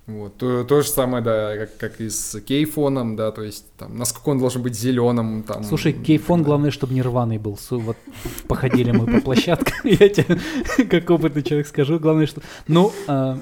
Вот, 0.06 0.36
то, 0.36 0.62
то 0.62 0.82
же 0.82 0.88
самое, 0.88 1.22
да, 1.22 1.56
как, 1.56 1.78
как 1.78 2.00
и 2.00 2.08
с 2.08 2.40
кейфоном, 2.40 3.16
да, 3.16 3.32
то 3.32 3.42
есть 3.42 3.66
там, 3.76 3.98
насколько 3.98 4.28
он 4.28 4.38
должен 4.38 4.62
быть 4.62 4.76
зеленым, 4.76 5.42
там. 5.42 5.64
Слушай, 5.64 5.92
кейфон, 5.94 6.42
да. 6.42 6.46
главное, 6.46 6.70
чтобы 6.70 6.94
не 6.94 7.02
рваный 7.02 7.38
был. 7.38 7.58
Вот 7.70 7.96
походили 8.46 8.92
мы 8.92 9.06
по 9.06 9.20
площадке, 9.20 9.74
я 9.82 10.08
тебе, 10.08 10.38
как 10.84 11.10
опытный 11.10 11.42
человек, 11.42 11.66
скажу, 11.66 11.98
главное, 11.98 12.26
что... 12.26 12.40
Ну, 12.68 12.92
э, 13.08 13.36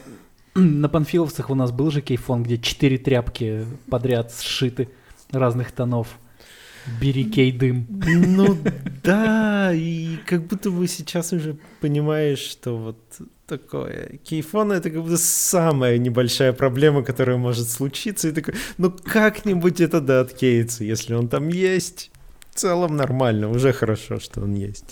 на 0.56 0.88
панфиловцах 0.88 1.50
у 1.50 1.54
нас 1.54 1.72
был 1.72 1.90
же 1.90 2.00
кейфон, 2.00 2.42
где 2.44 2.58
четыре 2.58 2.98
тряпки 2.98 3.66
подряд 3.90 4.32
сшиты 4.32 4.88
разных 5.30 5.72
тонов. 5.72 6.18
Бери 7.00 7.24
кей 7.24 7.50
дым. 7.50 7.86
Ну 7.88 8.58
да, 9.02 9.72
и 9.72 10.18
как 10.26 10.46
будто 10.46 10.70
бы 10.70 10.86
сейчас 10.86 11.32
уже 11.32 11.56
понимаешь, 11.80 12.38
что 12.38 12.76
вот 12.76 12.98
такое. 13.46 14.18
Кейфон— 14.22 14.70
это 14.72 14.90
как 14.90 15.02
будто 15.02 15.16
самая 15.16 15.96
небольшая 15.96 16.52
проблема, 16.52 17.02
которая 17.02 17.38
может 17.38 17.70
случиться. 17.70 18.28
И 18.28 18.32
такой, 18.32 18.54
ну 18.76 18.90
как-нибудь 18.90 19.80
это 19.80 20.00
да 20.00 20.20
откеется, 20.20 20.84
если 20.84 21.14
он 21.14 21.28
там 21.28 21.48
есть. 21.48 22.10
В 22.50 22.56
целом 22.56 22.96
нормально, 22.96 23.48
уже 23.48 23.72
хорошо, 23.72 24.20
что 24.20 24.42
он 24.42 24.54
есть. 24.54 24.84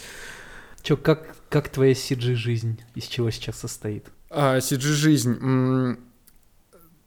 Чё, 0.83 0.97
как, 0.97 1.37
как 1.49 1.69
твоя 1.69 1.93
CG-жизнь? 1.93 2.81
Из 2.95 3.05
чего 3.05 3.31
сейчас 3.31 3.59
состоит? 3.61 4.07
А, 4.35 4.59
CG-жизнь... 4.59 5.99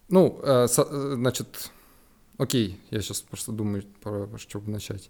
Ну, 0.07 0.39
э, 0.43 0.67
значит, 0.67 1.71
Окей, 2.37 2.79
я 2.91 3.01
сейчас 3.01 3.21
просто 3.21 3.51
думаю, 3.51 3.83
про 4.01 4.27
что 4.37 4.59
бы 4.59 4.71
начать. 4.71 5.09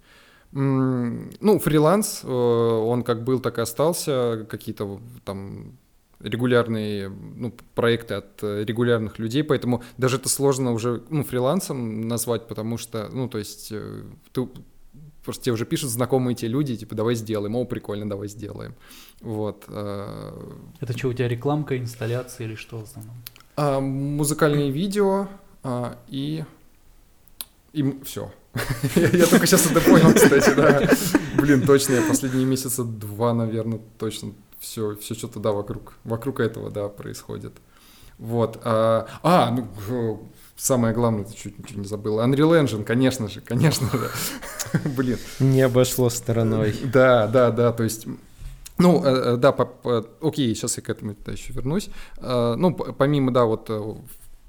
Ну, 0.52 1.60
фриланс, 1.60 2.22
э, 2.24 2.28
он 2.28 3.04
как 3.04 3.24
был, 3.24 3.40
так 3.40 3.58
и 3.58 3.62
остался. 3.62 4.46
Какие-то 4.50 5.02
там 5.26 5.78
регулярные 6.20 7.10
ну, 7.10 7.54
проекты 7.74 8.16
от 8.16 8.42
э, 8.42 8.64
регулярных 8.64 9.20
людей, 9.20 9.44
поэтому 9.44 9.84
даже 9.98 10.16
это 10.18 10.30
сложно 10.30 10.72
уже 10.72 11.04
ну, 11.10 11.24
фрилансом 11.24 12.08
назвать, 12.08 12.48
потому 12.48 12.78
что, 12.78 13.10
ну, 13.12 13.28
то 13.28 13.38
есть 13.38 13.70
э, 13.72 14.04
ты, 14.32 14.48
просто 15.26 15.44
тебе 15.44 15.54
уже 15.54 15.66
пишут 15.66 15.90
знакомые 15.90 16.36
те 16.36 16.48
люди, 16.48 16.78
типа, 16.78 16.96
давай 16.96 17.16
сделаем, 17.16 17.56
о, 17.56 17.66
прикольно, 17.66 18.08
давай 18.08 18.28
сделаем. 18.28 18.76
Вот. 19.22 19.66
Это 19.68 20.98
что, 20.98 21.10
у 21.10 21.14
тебя 21.14 21.28
рекламка, 21.28 21.78
инсталляция 21.78 22.48
или 22.48 22.56
что 22.56 22.80
в 22.80 22.84
основном? 22.84 23.16
А, 23.58 23.80
музыкальные 23.80 24.72
видео 24.72 25.28
а, 25.64 25.98
и 26.08 26.44
и 27.74 28.00
все. 28.04 28.32
Я 28.96 29.26
только 29.26 29.46
сейчас 29.46 29.70
это 29.70 29.82
понял, 29.82 30.14
кстати, 30.14 30.54
да. 30.56 30.90
Блин, 31.38 31.66
точно, 31.66 31.96
я 31.96 32.02
последние 32.04 32.46
месяца 32.46 32.86
два, 32.86 33.34
наверное, 33.34 33.82
точно 34.00 34.32
все, 34.60 34.96
все 34.96 35.14
что-то, 35.14 35.42
да, 35.42 35.52
вокруг, 35.52 35.94
вокруг 36.06 36.40
этого, 36.40 36.72
да, 36.72 36.88
происходит. 36.88 37.52
Вот. 38.18 38.62
А, 38.64 39.08
а 39.24 39.52
ну, 39.52 40.30
самое 40.56 40.94
главное, 40.94 41.26
ты 41.26 41.36
чуть 41.36 41.60
ничего 41.60 41.82
не 41.82 41.88
забыл. 41.88 42.20
Unreal 42.20 42.64
Engine, 42.64 42.84
конечно 42.84 43.28
же, 43.28 43.42
конечно 43.42 43.90
же. 43.90 44.10
Блин. 44.98 45.18
Не 45.40 45.62
обошло 45.62 46.10
стороной. 46.10 46.76
Да, 46.84 47.28
да, 47.28 47.52
да, 47.52 47.72
то 47.72 47.84
есть 47.84 48.08
ну, 48.78 49.04
э, 49.06 49.34
э, 49.34 49.38
да, 49.38 49.52
по, 49.52 49.66
по, 49.66 50.06
окей, 50.22 50.54
сейчас 50.54 50.78
я 50.78 50.84
к 50.84 50.90
этому 50.90 51.16
да, 51.26 51.32
еще 51.32 51.54
вернусь. 51.54 51.90
Э, 52.18 52.56
ну, 52.58 52.74
помимо, 52.74 53.32
да, 53.32 53.46
вот 53.46 53.70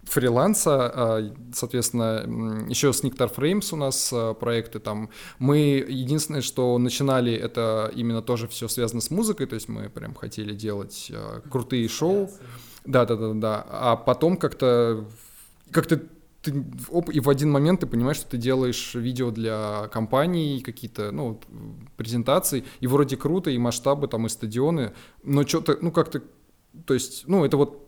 фриланса, 0.02 0.92
а, 0.94 1.34
соответственно, 1.52 2.64
еще 2.68 2.92
с 2.92 3.02
Nectar 3.02 3.34
Frames 3.34 3.68
у 3.72 3.76
нас 3.76 4.14
проекты 4.38 4.78
там. 4.78 5.10
Мы 5.40 5.84
единственное, 5.88 6.42
что 6.42 6.78
начинали, 6.78 7.32
это 7.32 7.90
именно 7.92 8.22
тоже 8.22 8.46
все 8.46 8.68
связано 8.68 9.00
с 9.00 9.10
музыкой, 9.10 9.46
то 9.46 9.54
есть 9.54 9.68
мы 9.68 9.88
прям 9.88 10.14
хотели 10.14 10.54
делать 10.54 11.10
крутые 11.50 11.88
шоу. 11.88 12.30
Да, 12.84 13.04
да, 13.04 13.16
да, 13.16 13.32
да. 13.32 13.66
А 13.68 13.96
потом 13.96 14.36
как-то 14.36 15.04
как-то 15.70 16.02
ты, 16.42 16.64
оп, 16.90 17.10
и 17.10 17.20
в 17.20 17.28
один 17.28 17.50
момент 17.50 17.80
ты 17.80 17.86
понимаешь, 17.86 18.18
что 18.18 18.30
ты 18.30 18.36
делаешь 18.36 18.94
видео 18.94 19.30
для 19.30 19.88
компаний, 19.92 20.62
какие-то, 20.64 21.10
ну, 21.10 21.40
презентации, 21.96 22.64
и 22.80 22.86
вроде 22.86 23.16
круто, 23.16 23.50
и 23.50 23.58
масштабы, 23.58 24.06
там, 24.08 24.26
и 24.26 24.28
стадионы, 24.28 24.92
но 25.24 25.46
что-то, 25.46 25.78
ну, 25.80 25.90
как-то, 25.90 26.22
то 26.86 26.94
есть, 26.94 27.24
ну, 27.26 27.44
это 27.44 27.56
вот 27.56 27.82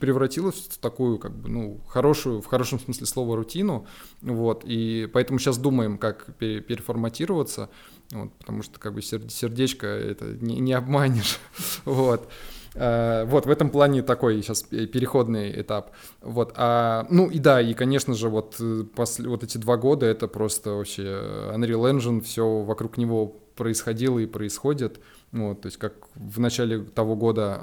превратилось 0.00 0.56
в 0.56 0.78
такую, 0.78 1.18
как 1.18 1.36
бы, 1.36 1.48
ну, 1.48 1.80
хорошую, 1.86 2.40
в 2.40 2.46
хорошем 2.46 2.80
смысле 2.80 3.06
слова, 3.06 3.36
рутину, 3.36 3.86
вот, 4.22 4.64
и 4.64 5.08
поэтому 5.12 5.38
сейчас 5.38 5.58
думаем, 5.58 5.96
как 5.96 6.36
переформатироваться, 6.36 7.70
вот, 8.10 8.32
потому 8.38 8.62
что, 8.62 8.80
как 8.80 8.94
бы, 8.94 9.02
сердечко 9.02 9.86
это 9.86 10.24
не, 10.40 10.58
не 10.58 10.72
обманешь, 10.72 11.38
вот. 11.84 12.28
Uh, 12.74 13.24
вот 13.26 13.46
в 13.46 13.50
этом 13.50 13.68
плане 13.68 14.00
такой 14.02 14.42
сейчас 14.42 14.62
переходный 14.62 15.60
этап. 15.60 15.90
Вот, 16.20 16.52
а, 16.56 17.04
ну 17.10 17.28
и 17.28 17.40
да, 17.40 17.60
и 17.60 17.74
конечно 17.74 18.14
же 18.14 18.28
вот 18.28 18.56
э, 18.60 18.84
после 18.94 19.28
вот 19.28 19.42
эти 19.42 19.58
два 19.58 19.76
года 19.76 20.06
это 20.06 20.28
просто 20.28 20.70
вообще 20.74 21.02
Unreal 21.02 21.92
Engine, 21.92 22.20
все 22.20 22.60
вокруг 22.62 22.96
него 22.96 23.26
происходило 23.56 24.20
и 24.20 24.26
происходит. 24.26 25.00
Вот, 25.32 25.62
то 25.62 25.66
есть 25.66 25.78
как 25.78 25.94
в 26.14 26.38
начале 26.38 26.78
того 26.84 27.16
года 27.16 27.60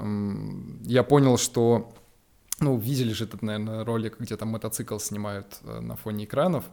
я 0.84 1.02
понял, 1.04 1.38
что 1.38 1.90
ну, 2.60 2.76
видели 2.76 3.12
же 3.12 3.24
этот, 3.24 3.42
наверное, 3.42 3.84
ролик, 3.84 4.16
где 4.18 4.36
там 4.36 4.48
мотоцикл 4.48 4.98
снимают 4.98 5.58
э, 5.62 5.80
на 5.80 5.94
фоне 5.96 6.24
экранов. 6.24 6.64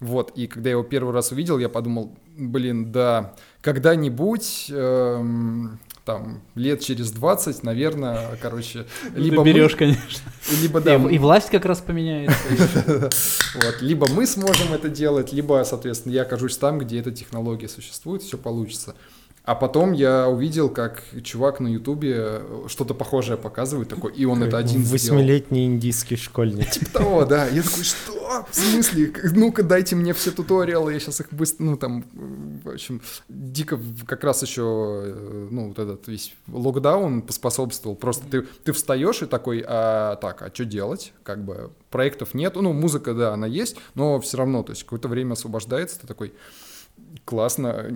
Вот, 0.00 0.30
и 0.36 0.46
когда 0.46 0.68
я 0.68 0.72
его 0.74 0.84
первый 0.84 1.12
раз 1.12 1.32
увидел, 1.32 1.58
я 1.58 1.68
подумал, 1.68 2.16
блин, 2.36 2.92
да, 2.92 3.34
когда-нибудь, 3.60 4.66
эм, 4.70 5.80
там, 6.04 6.40
лет 6.54 6.80
через 6.80 7.10
20, 7.10 7.64
наверное, 7.64 8.38
короче, 8.40 8.86
либо 9.14 9.42
берешь, 9.42 9.72
мы, 9.72 9.78
конечно. 9.78 10.30
Либо, 10.62 10.80
да. 10.80 10.94
И, 10.94 11.16
и 11.16 11.18
власть 11.18 11.50
как 11.50 11.64
раз 11.64 11.80
поменяется. 11.80 12.38
Вот, 13.54 13.80
либо 13.80 14.06
мы 14.08 14.26
сможем 14.26 14.72
это 14.72 14.88
делать, 14.88 15.32
либо, 15.32 15.64
соответственно, 15.64 16.12
я 16.12 16.22
окажусь 16.22 16.56
там, 16.58 16.78
где 16.78 17.00
эта 17.00 17.10
технология 17.10 17.68
существует, 17.68 18.22
все 18.22 18.38
получится. 18.38 18.94
А 19.48 19.54
потом 19.54 19.92
я 19.92 20.28
увидел, 20.28 20.68
как 20.68 21.02
чувак 21.22 21.58
на 21.60 21.68
Ютубе 21.68 22.16
э, 22.18 22.64
что-то 22.66 22.92
похожее 22.92 23.38
показывает 23.38 23.88
такой, 23.88 24.12
и 24.12 24.26
он 24.26 24.42
это 24.42 24.58
один 24.58 24.82
Восьмилетний 24.82 25.64
индийский 25.64 26.16
школьник. 26.16 26.70
Типа 26.70 26.98
того, 26.98 27.24
да. 27.24 27.46
Я 27.46 27.62
такой, 27.62 27.82
что? 27.82 28.44
В 28.50 28.54
смысле? 28.54 29.10
Ну-ка 29.32 29.62
дайте 29.62 29.96
мне 29.96 30.12
все 30.12 30.32
туториалы, 30.32 30.92
я 30.92 31.00
сейчас 31.00 31.22
их 31.22 31.28
быстро, 31.30 31.64
ну 31.64 31.78
там, 31.78 32.04
в 32.62 32.68
общем, 32.68 33.00
дико 33.30 33.80
как 34.06 34.22
раз 34.22 34.42
еще, 34.42 35.04
э, 35.06 35.48
ну 35.50 35.68
вот 35.68 35.78
этот 35.78 36.06
весь 36.08 36.34
локдаун 36.46 37.22
поспособствовал. 37.22 37.96
Просто 37.96 38.26
ты, 38.30 38.42
ты 38.42 38.72
встаешь 38.72 39.22
и 39.22 39.26
такой, 39.26 39.64
а, 39.66 40.16
так, 40.16 40.42
а 40.42 40.50
что 40.52 40.66
делать? 40.66 41.14
Как 41.22 41.42
бы 41.42 41.70
проектов 41.88 42.34
нет, 42.34 42.54
ну 42.56 42.74
музыка, 42.74 43.14
да, 43.14 43.32
она 43.32 43.46
есть, 43.46 43.76
но 43.94 44.20
все 44.20 44.36
равно, 44.36 44.62
то 44.62 44.72
есть 44.72 44.82
какое-то 44.82 45.08
время 45.08 45.32
освобождается, 45.32 45.98
ты 46.00 46.06
такой, 46.06 46.34
классно. 47.24 47.86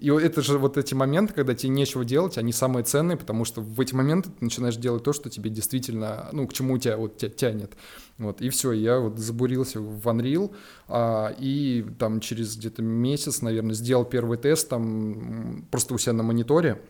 И 0.00 0.08
это 0.10 0.42
же 0.42 0.58
вот 0.58 0.76
эти 0.76 0.94
моменты, 0.94 1.32
когда 1.34 1.54
тебе 1.54 1.70
нечего 1.70 2.04
делать, 2.04 2.38
они 2.38 2.52
самые 2.52 2.84
ценные, 2.84 3.16
потому 3.16 3.44
что 3.44 3.60
в 3.60 3.80
эти 3.80 3.94
моменты 3.94 4.30
ты 4.30 4.44
начинаешь 4.44 4.76
делать 4.76 5.02
то, 5.02 5.12
что 5.12 5.30
тебе 5.30 5.50
действительно, 5.50 6.28
ну, 6.32 6.46
к 6.46 6.52
чему 6.52 6.78
тебя 6.78 6.96
вот 6.96 7.16
тебя 7.16 7.30
тянет. 7.30 7.72
Вот, 8.18 8.40
и 8.40 8.48
все, 8.48 8.72
я 8.72 9.00
вот 9.00 9.18
забурился 9.18 9.80
в 9.80 10.06
Unreal, 10.06 10.54
а, 10.86 11.34
и 11.38 11.84
там 11.98 12.20
через 12.20 12.56
где-то 12.56 12.82
месяц, 12.82 13.42
наверное, 13.42 13.74
сделал 13.74 14.04
первый 14.04 14.38
тест 14.38 14.68
там 14.68 15.66
просто 15.70 15.94
у 15.94 15.98
себя 15.98 16.12
на 16.12 16.22
мониторе, 16.22 16.80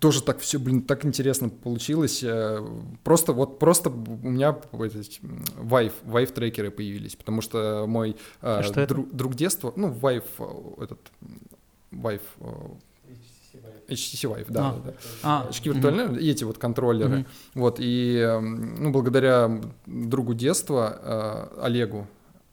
тоже 0.00 0.22
так 0.22 0.40
все, 0.40 0.58
блин, 0.58 0.82
так 0.82 1.04
интересно 1.04 1.48
получилось. 1.48 2.22
Э, 2.22 2.66
просто 3.04 3.32
вот 3.32 3.58
просто 3.58 3.90
у 3.90 4.28
меня 4.28 4.56
вайф, 5.56 5.92
вайф 6.04 6.32
трекеры 6.32 6.70
появились, 6.70 7.16
потому 7.16 7.40
что 7.40 7.84
мой 7.86 8.10
э, 8.10 8.14
а 8.40 8.62
что 8.62 8.86
друг, 8.86 9.14
друг 9.14 9.34
детства, 9.34 9.72
ну 9.76 9.90
вайф 9.90 10.24
э, 10.38 10.84
этот 10.84 11.00
вайф 11.90 12.22
HTC 13.88 14.36
Vive, 14.36 14.46
да, 14.48 14.68
а, 14.68 14.82
да. 14.84 14.92
А, 15.22 15.46
очки 15.48 15.70
виртуальные, 15.70 16.06
угу. 16.08 16.16
эти 16.16 16.44
вот 16.44 16.58
контроллеры, 16.58 17.20
угу. 17.20 17.26
вот 17.54 17.76
и 17.78 18.38
ну 18.40 18.90
благодаря 18.90 19.60
другу 19.86 20.34
детства 20.34 21.48
Олегу 21.62 22.06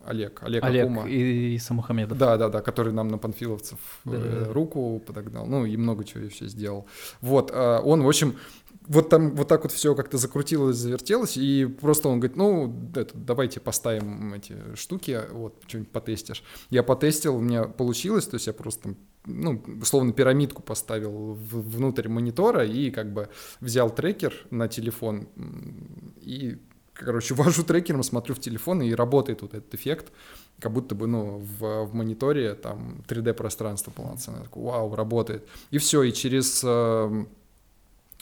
Олег, 0.05 0.43
Олег, 0.43 0.63
Олег 0.63 0.83
Акума. 0.83 1.07
и 1.07 1.57
Самухамедов. 1.57 2.17
Да, 2.17 2.37
да, 2.37 2.49
да, 2.49 2.61
который 2.61 2.93
нам 2.93 3.07
на 3.07 3.17
панфиловцев 3.17 3.79
да, 4.05 4.17
э, 4.17 4.51
руку 4.51 5.01
подогнал, 5.05 5.45
ну 5.45 5.65
и 5.65 5.77
много 5.77 6.03
чего 6.03 6.23
еще 6.23 6.47
сделал. 6.47 6.87
Вот, 7.21 7.51
э, 7.51 7.79
он, 7.83 8.03
в 8.03 8.07
общем, 8.07 8.35
вот 8.87 9.09
там 9.09 9.35
вот 9.35 9.47
так 9.47 9.63
вот 9.63 9.71
все 9.71 9.95
как-то 9.95 10.17
закрутилось, 10.17 10.75
завертелось, 10.75 11.37
и 11.37 11.65
просто 11.65 12.09
он 12.09 12.19
говорит, 12.19 12.35
ну, 12.35 12.73
это, 12.95 13.15
давайте 13.15 13.59
поставим 13.59 14.33
эти 14.33 14.55
штуки, 14.75 15.21
вот, 15.31 15.61
что-нибудь 15.67 15.91
потестишь. 15.91 16.43
Я 16.69 16.83
потестил, 16.83 17.37
у 17.37 17.41
меня 17.41 17.63
получилось, 17.63 18.27
то 18.27 18.35
есть 18.35 18.47
я 18.47 18.53
просто, 18.53 18.95
ну, 19.25 19.63
условно, 19.81 20.13
пирамидку 20.13 20.61
поставил 20.61 21.33
в, 21.33 21.75
внутрь 21.75 22.09
монитора 22.09 22.65
и 22.65 22.91
как 22.91 23.13
бы 23.13 23.29
взял 23.61 23.89
трекер 23.89 24.33
на 24.49 24.67
телефон 24.67 25.27
и 26.19 26.57
короче, 26.93 27.33
ввожу 27.35 27.63
трекером, 27.63 28.03
смотрю 28.03 28.35
в 28.35 28.39
телефон, 28.39 28.81
и 28.81 28.93
работает 28.93 29.41
вот 29.41 29.53
этот 29.53 29.73
эффект, 29.73 30.11
как 30.59 30.71
будто 30.71 30.95
бы, 30.95 31.07
ну, 31.07 31.39
в, 31.59 31.85
в 31.85 31.93
мониторе 31.93 32.53
там 32.55 33.03
3D-пространство 33.07 33.91
полноценное. 33.91 34.39
Я 34.39 34.45
такой, 34.45 34.63
вау, 34.63 34.95
работает. 34.95 35.47
И 35.71 35.77
все, 35.77 36.03
и 36.03 36.13
через, 36.13 36.61
э, 36.63 37.25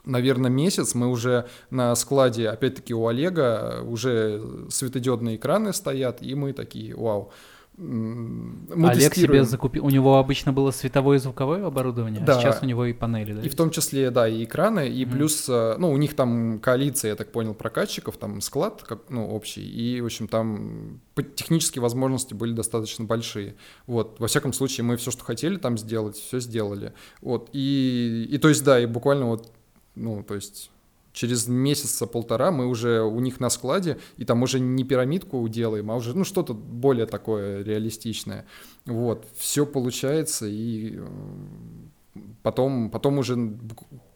наверное, 0.06 0.50
месяц 0.50 0.96
мы 0.96 1.08
уже 1.08 1.48
на 1.70 1.94
складе, 1.96 2.50
опять-таки, 2.50 2.94
у 2.94 3.08
Олега 3.08 3.82
уже 3.84 4.42
светодиодные 4.70 5.36
экраны 5.36 5.74
стоят, 5.74 6.22
и 6.22 6.36
мы 6.36 6.54
такие, 6.54 6.96
вау, 6.96 7.32
мы 7.78 8.90
Олег 8.90 9.14
тестируем. 9.14 9.44
себе 9.44 9.50
закупил, 9.50 9.86
у 9.86 9.90
него 9.90 10.18
обычно 10.18 10.52
было 10.52 10.72
световое 10.72 11.18
и 11.18 11.20
звуковое 11.20 11.66
оборудование, 11.66 12.22
а 12.22 12.26
да. 12.26 12.38
а 12.38 12.42
сейчас 12.42 12.62
у 12.62 12.66
него 12.66 12.86
и 12.86 12.94
панели, 12.94 13.34
да? 13.34 13.42
И 13.42 13.50
в 13.50 13.56
том 13.56 13.72
числе, 13.72 14.12
да, 14.12 14.28
и 14.28 14.44
экраны, 14.44 14.90
и 14.90 15.06
mm 15.06 15.12
плюс, 15.12 15.48
э, 15.50 15.76
ну, 15.78 15.92
у 15.92 15.98
них 15.98 16.16
там 16.16 16.60
коалиция, 16.60 17.10
я 17.10 17.16
так 17.16 17.32
понял, 17.32 17.54
прокатчиков, 17.54 18.18
там 18.18 18.42
склад, 18.42 18.84
как, 18.84 19.10
ну, 19.10 19.28
общий, 19.30 19.64
и, 19.64 20.02
в 20.02 20.06
общем, 20.06 20.28
там 20.28 21.02
технические 21.36 21.82
возможности 21.82 22.34
были 22.34 22.54
достаточно 22.54 23.06
большие. 23.06 23.56
Вот, 23.88 24.20
во 24.20 24.28
всяком 24.28 24.54
случае, 24.54 24.84
мы 24.84 24.98
все, 24.98 25.10
что 25.10 25.24
хотели 25.24 25.58
там 25.58 25.78
сделать, 25.78 26.18
все 26.18 26.40
сделали. 26.40 26.94
Вот, 27.22 27.50
и, 27.54 28.28
и 28.30 28.38
то 28.38 28.50
есть, 28.50 28.64
да, 28.64 28.80
и 28.80 28.86
буквально 28.86 29.28
вот, 29.28 29.52
ну, 29.96 30.24
то 30.24 30.36
есть 30.36 30.72
через 31.14 31.48
месяца 31.48 32.08
полтора 32.08 32.52
мы 32.52 32.68
уже 32.68 33.02
у 33.02 33.20
них 33.20 33.40
на 33.40 33.50
складе, 33.50 33.98
и 34.18 34.26
там 34.26 34.44
уже 34.44 34.60
не 34.60 34.84
пирамидку 34.84 35.48
делаем, 35.48 35.92
а 35.92 35.96
уже 35.96 36.16
ну, 36.18 36.24
что-то 36.24 36.54
более 36.54 37.06
такое 37.06 37.64
реалистичное. 37.64 38.46
Вот, 38.86 39.26
все 39.36 39.66
получается, 39.66 40.48
и 40.48 41.00
потом, 42.44 42.90
потом 42.90 43.20
уже 43.20 43.58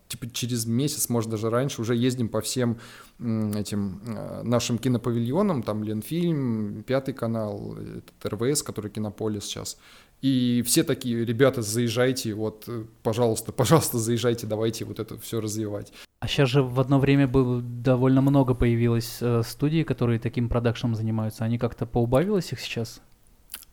типа 0.07 0.31
через 0.31 0.65
месяц, 0.65 1.09
может 1.09 1.31
даже 1.31 1.49
раньше, 1.49 1.81
уже 1.81 1.95
ездим 1.95 2.29
по 2.29 2.41
всем 2.41 2.77
этим 3.19 4.01
э, 4.05 4.43
нашим 4.43 4.77
кинопавильонам, 4.77 5.63
там 5.63 5.83
Ленфильм, 5.83 6.83
Пятый 6.83 7.13
канал, 7.13 7.75
этот 7.77 8.33
РВС, 8.33 8.61
который 8.61 8.91
Кинополис 8.91 9.45
сейчас, 9.45 9.77
и 10.25 10.63
все 10.63 10.83
такие, 10.83 11.23
ребята, 11.23 11.61
заезжайте, 11.61 12.33
вот, 12.33 12.63
э, 12.67 12.85
пожалуйста, 13.03 13.51
пожалуйста, 13.51 13.99
заезжайте, 13.99 14.47
давайте 14.47 14.83
вот 14.83 14.99
это 14.99 15.19
все 15.19 15.39
развивать. 15.39 15.93
А 16.19 16.27
сейчас 16.27 16.49
же 16.49 16.63
в 16.63 16.79
одно 16.79 16.97
время 16.99 17.27
было 17.27 17.61
довольно 17.61 18.21
много 18.21 18.55
появилось 18.55 19.19
э, 19.21 19.43
студий, 19.45 19.83
которые 19.83 20.17
таким 20.17 20.49
продакшном 20.49 20.95
занимаются. 20.95 21.45
Они 21.45 21.59
как-то 21.59 21.85
поубавилось 21.85 22.51
их 22.53 22.59
сейчас 22.59 23.01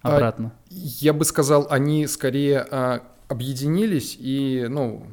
а, 0.03 0.15
обратно? 0.15 0.53
А, 0.55 0.75
я 0.75 1.15
бы 1.15 1.25
сказал, 1.25 1.67
они 1.71 2.07
скорее 2.07 2.67
а, 2.71 3.03
объединились 3.29 4.19
и, 4.21 4.67
ну, 4.69 5.07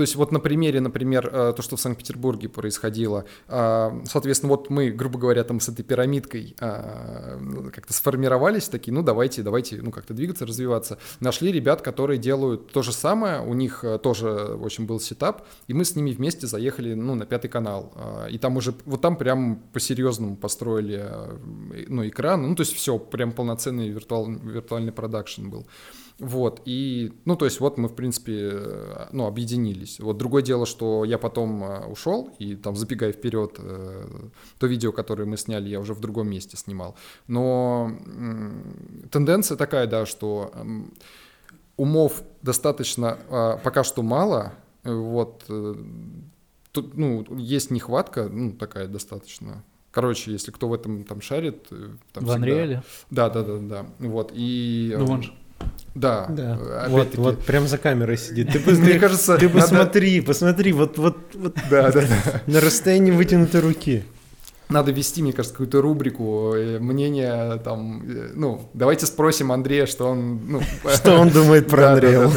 то 0.00 0.02
есть 0.02 0.16
вот 0.16 0.32
на 0.32 0.40
примере, 0.40 0.80
например, 0.80 1.28
э, 1.30 1.52
то, 1.54 1.60
что 1.60 1.76
в 1.76 1.80
Санкт-Петербурге 1.82 2.48
происходило, 2.48 3.26
э, 3.48 4.00
соответственно, 4.06 4.48
вот 4.48 4.70
мы, 4.70 4.90
грубо 4.90 5.18
говоря, 5.18 5.44
там 5.44 5.60
с 5.60 5.68
этой 5.68 5.82
пирамидкой 5.82 6.56
э, 6.58 7.38
как-то 7.70 7.92
сформировались 7.92 8.70
такие, 8.70 8.94
ну 8.94 9.02
давайте, 9.02 9.42
давайте, 9.42 9.82
ну 9.82 9.90
как-то 9.90 10.14
двигаться, 10.14 10.46
развиваться. 10.46 10.96
Нашли 11.20 11.52
ребят, 11.52 11.82
которые 11.82 12.16
делают 12.16 12.72
то 12.72 12.80
же 12.80 12.92
самое, 12.92 13.42
у 13.42 13.52
них 13.52 13.84
тоже, 14.02 14.54
в 14.54 14.64
общем, 14.64 14.86
был 14.86 15.00
сетап, 15.00 15.46
и 15.66 15.74
мы 15.74 15.84
с 15.84 15.94
ними 15.94 16.12
вместе 16.12 16.46
заехали, 16.46 16.94
ну, 16.94 17.14
на 17.14 17.26
пятый 17.26 17.48
канал. 17.48 17.92
И 18.30 18.38
там 18.38 18.56
уже, 18.56 18.72
вот 18.86 19.02
там 19.02 19.16
прям 19.16 19.62
по-серьезному 19.74 20.36
построили, 20.36 21.04
ну, 21.88 22.08
экран, 22.08 22.40
ну, 22.48 22.54
то 22.54 22.62
есть 22.62 22.74
все, 22.74 22.98
прям 22.98 23.32
полноценный 23.32 23.90
виртуал, 23.90 24.30
виртуальный 24.30 24.92
продакшн 24.92 25.50
был. 25.50 25.66
Вот, 26.20 26.60
и, 26.66 27.14
ну, 27.24 27.34
то 27.34 27.46
есть 27.46 27.60
вот 27.60 27.78
мы, 27.78 27.88
в 27.88 27.94
принципе, 27.94 28.50
э, 28.52 29.06
ну, 29.10 29.24
объединились. 29.24 30.00
Вот 30.00 30.18
другое 30.18 30.42
дело, 30.42 30.66
что 30.66 31.06
я 31.06 31.16
потом 31.16 31.64
э, 31.64 31.86
ушел, 31.86 32.34
и 32.38 32.56
там, 32.56 32.76
забегая 32.76 33.12
вперед, 33.12 33.54
э, 33.58 34.04
то 34.58 34.66
видео, 34.66 34.92
которое 34.92 35.24
мы 35.24 35.38
сняли, 35.38 35.70
я 35.70 35.80
уже 35.80 35.94
в 35.94 36.00
другом 36.00 36.28
месте 36.28 36.58
снимал. 36.58 36.94
Но 37.26 37.90
тенденция 39.10 39.56
такая, 39.56 39.86
да, 39.86 40.04
что 40.04 40.52
умов 41.78 42.22
достаточно 42.42 43.58
пока 43.64 43.82
что 43.82 44.02
мало, 44.02 44.52
вот, 44.84 45.44
тут, 46.72 46.96
ну, 46.98 47.24
есть 47.34 47.70
нехватка, 47.70 48.28
ну, 48.28 48.52
такая 48.52 48.88
достаточно 48.88 49.64
Короче, 49.92 50.30
если 50.30 50.52
кто 50.52 50.68
в 50.68 50.74
этом 50.74 51.02
там 51.02 51.20
шарит... 51.20 51.66
Там 52.12 52.24
в 52.24 52.30
Unreal? 52.30 52.84
Да, 53.10 53.28
да, 53.28 53.42
да, 53.42 53.58
да. 53.58 53.86
Вот, 53.98 54.30
и... 54.32 54.94
Ну, 54.96 55.06
он 55.06 55.22
же 55.24 55.32
да, 55.94 56.26
да. 56.28 56.58
Э, 56.60 56.88
вот, 56.88 57.14
вот 57.16 57.44
прям 57.44 57.66
за 57.66 57.76
камерой 57.78 58.16
сидит. 58.16 58.52
Ты, 58.52 58.58
Мне 58.76 58.98
кажется, 58.98 59.36
ты 59.36 59.48
посмотри, 59.48 60.20
посмотри, 60.20 60.72
вот, 60.72 60.98
вот, 60.98 61.16
вот 61.34 61.54
да, 61.68 61.90
да, 61.90 62.02
да. 62.02 62.42
на 62.46 62.60
расстоянии 62.60 63.10
вытянутой 63.10 63.60
руки. 63.60 64.04
Надо 64.68 64.92
вести, 64.92 65.20
мне 65.20 65.32
кажется, 65.32 65.52
какую-то 65.52 65.82
рубрику 65.82 66.54
э, 66.54 66.78
мнение 66.78 67.58
там, 67.64 68.08
э, 68.08 68.30
ну, 68.34 68.70
давайте 68.72 69.06
спросим 69.06 69.50
Андрея, 69.50 69.86
что 69.86 70.06
он, 70.06 70.40
ну, 70.46 70.60
что 70.94 71.18
он 71.18 71.30
думает 71.30 71.66
про 71.66 71.92
Андрея. 71.92 72.30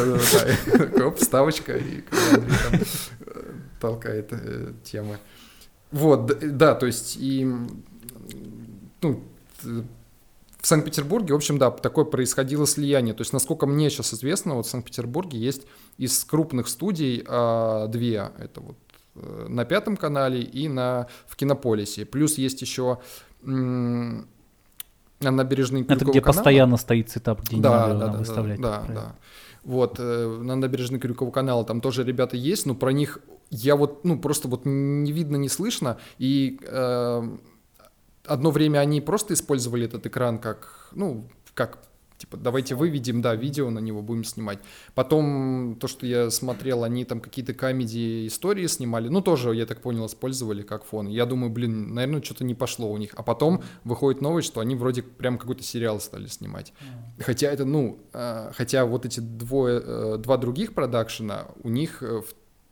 Оп, 1.06 1.20
ставочка, 1.20 1.74
и 1.78 2.04
Андрей 2.32 2.58
там 2.72 2.80
толкает 3.80 4.34
темы. 4.84 5.20
Вот, 5.92 6.40
да, 6.58 6.74
то 6.74 6.88
есть 6.88 7.18
и, 7.20 7.48
ну, 9.02 9.24
в 10.64 10.68
Санкт-Петербурге, 10.68 11.34
в 11.34 11.36
общем, 11.36 11.58
да, 11.58 11.72
такое 11.72 12.06
происходило 12.06 12.66
слияние. 12.66 13.14
То 13.14 13.20
есть, 13.20 13.34
насколько 13.34 13.66
мне 13.66 13.90
сейчас 13.90 14.14
известно, 14.14 14.56
вот 14.56 14.66
в 14.66 14.70
Санкт-Петербурге 14.70 15.38
есть 15.38 15.68
из 15.98 16.24
крупных 16.24 16.70
студий 16.70 17.22
а, 17.28 17.88
две. 17.88 18.32
Это 18.40 18.62
вот 18.62 18.78
э, 19.16 19.48
на 19.50 19.66
пятом 19.66 19.98
канале 19.98 20.42
и 20.42 20.70
на, 20.70 21.08
в 21.28 21.36
Кинополисе. 21.36 22.06
Плюс 22.06 22.38
есть 22.38 22.62
еще 22.62 23.00
м- 23.44 24.26
на 25.20 25.32
набережной 25.32 25.82
Это 25.82 26.06
где 26.06 26.22
канала. 26.22 26.34
постоянно 26.34 26.78
стоит 26.78 27.10
цитап, 27.10 27.42
где 27.42 27.58
да, 27.58 27.88
не 27.88 27.94
надо 27.96 28.14
да, 28.14 28.18
выставлять. 28.20 28.62
Да, 28.62 28.86
да, 28.88 28.94
да. 28.94 29.16
Вот, 29.66 29.98
э, 30.00 30.28
на 30.28 30.56
набережной 30.56 31.00
Крюкового 31.00 31.34
канала 31.34 31.66
там 31.66 31.82
тоже 31.82 32.06
ребята 32.06 32.38
есть, 32.38 32.66
но 32.66 32.74
про 32.74 32.94
них 32.94 33.20
я 33.50 33.76
вот, 33.76 34.06
ну, 34.06 34.18
просто 34.18 34.48
вот 34.48 34.62
не 34.64 35.12
видно, 35.12 35.36
не 35.36 35.50
слышно, 35.50 35.98
и 36.20 36.58
э, 36.64 37.38
одно 38.26 38.52
время 38.52 38.80
они 38.80 39.02
просто 39.02 39.34
использовали 39.34 39.86
этот 39.86 40.06
экран 40.06 40.40
как, 40.40 40.90
ну, 40.94 41.30
как 41.54 41.80
Типа, 42.24 42.38
давайте 42.38 42.76
выведем, 42.76 43.22
да, 43.22 43.36
видео 43.36 43.70
на 43.70 43.80
него 43.80 44.02
будем 44.02 44.24
снимать. 44.24 44.60
Потом 44.96 45.76
то, 45.78 45.88
что 45.88 46.06
я 46.06 46.30
смотрел, 46.30 46.86
они 46.86 47.04
там 47.04 47.20
какие-то 47.20 47.54
комедии 47.54 48.28
истории 48.28 48.66
снимали, 48.68 49.10
ну, 49.10 49.20
тоже, 49.20 49.54
я 49.54 49.66
так 49.66 49.82
понял, 49.82 50.06
использовали 50.06 50.62
как 50.62 50.86
фон. 50.86 51.08
Я 51.08 51.26
думаю, 51.26 51.52
блин, 51.52 51.94
наверное, 51.94 52.22
что-то 52.22 52.46
не 52.46 52.56
пошло 52.56 52.90
у 52.90 52.98
них. 52.98 53.12
А 53.18 53.24
потом 53.24 53.62
выходит 53.84 54.22
новость, 54.22 54.48
что 54.48 54.62
они 54.62 54.76
вроде 54.76 55.02
прям 55.02 55.38
какой-то 55.38 55.64
сериал 55.64 56.00
стали 56.00 56.28
снимать. 56.28 56.72
Хотя 57.20 57.52
это, 57.52 57.66
ну, 57.66 58.00
э, 58.14 58.52
хотя 58.56 58.86
вот 58.86 59.06
эти 59.06 59.20
двое, 59.20 59.82
э, 59.84 60.18
два 60.18 60.38
других 60.38 60.74
продакшена, 60.74 61.48
у 61.62 61.68
них, 61.68 62.02
э, 62.02 62.22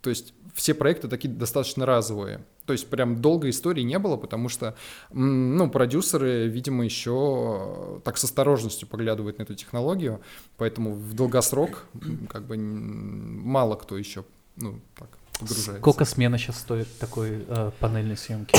то 0.00 0.08
есть 0.08 0.32
все 0.54 0.72
проекты 0.72 1.08
такие 1.08 1.28
достаточно 1.28 1.84
разовые. 1.84 2.42
То 2.66 2.72
есть 2.72 2.88
прям 2.88 3.20
долгой 3.20 3.50
истории 3.50 3.82
не 3.82 3.98
было, 3.98 4.16
потому 4.16 4.48
что, 4.48 4.76
ну, 5.12 5.68
продюсеры, 5.68 6.46
видимо, 6.46 6.84
еще 6.84 8.00
так 8.04 8.18
с 8.18 8.24
осторожностью 8.24 8.86
поглядывают 8.86 9.38
на 9.38 9.42
эту 9.42 9.54
технологию, 9.54 10.20
поэтому 10.58 10.94
в 10.94 11.14
долгосрок 11.14 11.86
как 12.28 12.46
бы 12.46 12.56
мало 12.56 13.74
кто 13.74 13.98
еще, 13.98 14.24
ну, 14.56 14.80
так, 14.96 15.08
погружается. 15.38 15.80
Сколько 15.80 16.04
смена 16.04 16.38
сейчас 16.38 16.60
стоит 16.60 16.88
такой 16.98 17.44
э, 17.48 17.70
панельной 17.80 18.16
съемки? 18.16 18.56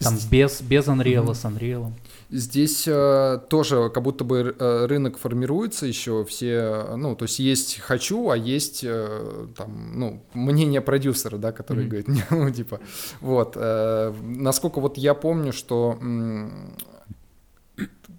Там 0.00 0.16
без, 0.30 0.62
без 0.62 0.86
Unreal, 0.88 1.34
с 1.34 1.44
Unreal. 1.44 1.92
Здесь 2.30 2.84
э, 2.86 3.38
тоже 3.50 3.90
как 3.90 4.02
будто 4.02 4.24
бы 4.24 4.56
э, 4.58 4.86
рынок 4.86 5.18
формируется 5.18 5.84
еще, 5.84 6.24
все, 6.24 6.94
ну, 6.96 7.14
то 7.14 7.24
есть 7.24 7.38
есть 7.38 7.80
«хочу», 7.80 8.30
а 8.30 8.36
есть 8.36 8.80
э, 8.82 9.46
там, 9.56 9.98
ну, 9.98 10.22
мнение 10.32 10.80
продюсера, 10.80 11.36
да, 11.36 11.52
который 11.52 11.84
mm-hmm. 11.84 11.88
говорит, 11.88 12.08
ну, 12.30 12.50
типа, 12.50 12.80
вот. 13.20 13.52
Э, 13.56 14.14
насколько 14.22 14.80
вот 14.80 14.96
я 14.96 15.12
помню, 15.12 15.52
что 15.52 15.98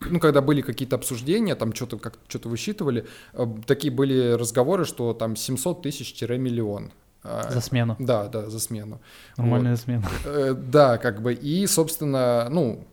ну, 0.09 0.19
когда 0.19 0.41
были 0.41 0.61
какие-то 0.61 0.95
обсуждения, 0.95 1.55
там 1.55 1.73
что-то 1.73 1.97
как 1.97 2.17
что-то 2.27 2.49
высчитывали, 2.49 3.05
э, 3.33 3.47
такие 3.65 3.91
были 3.91 4.33
разговоры, 4.33 4.85
что 4.85 5.13
там 5.13 5.35
700 5.35 5.81
тысяч-миллион. 5.81 6.91
А, 7.23 7.51
за 7.51 7.61
смену. 7.61 7.95
Да, 7.99 8.27
да, 8.27 8.49
за 8.49 8.59
смену. 8.59 8.99
Нормальная 9.37 9.71
вот. 9.71 9.79
смена. 9.79 10.09
Э, 10.25 10.53
да, 10.53 10.97
как 10.97 11.21
бы, 11.21 11.33
и, 11.33 11.67
собственно, 11.67 12.47
ну, 12.49 12.87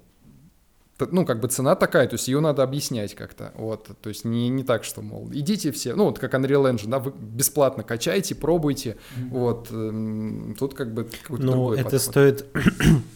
ну, 0.98 1.24
как 1.24 1.40
бы 1.40 1.48
цена 1.48 1.74
такая, 1.76 2.08
то 2.08 2.14
есть 2.14 2.28
ее 2.28 2.40
надо 2.40 2.62
объяснять 2.62 3.14
как-то, 3.14 3.52
вот, 3.56 3.88
то 4.00 4.08
есть 4.08 4.24
не, 4.24 4.48
не 4.48 4.64
так, 4.64 4.84
что, 4.84 5.00
мол, 5.00 5.28
идите 5.32 5.72
все, 5.72 5.94
ну, 5.94 6.04
вот 6.04 6.18
как 6.18 6.34
Unreal 6.34 6.70
Engine, 6.70 6.88
да, 6.88 6.98
вы 6.98 7.12
бесплатно 7.16 7.84
качайте, 7.84 8.34
пробуйте, 8.34 8.96
mm-hmm. 9.16 9.28
вот, 9.30 9.68
эм, 9.70 10.56
тут 10.58 10.74
как 10.74 10.92
бы 10.92 11.04
какой-то 11.04 11.44
Ну, 11.44 11.72
это 11.72 11.84
подход. 11.84 12.00
стоит 12.00 12.46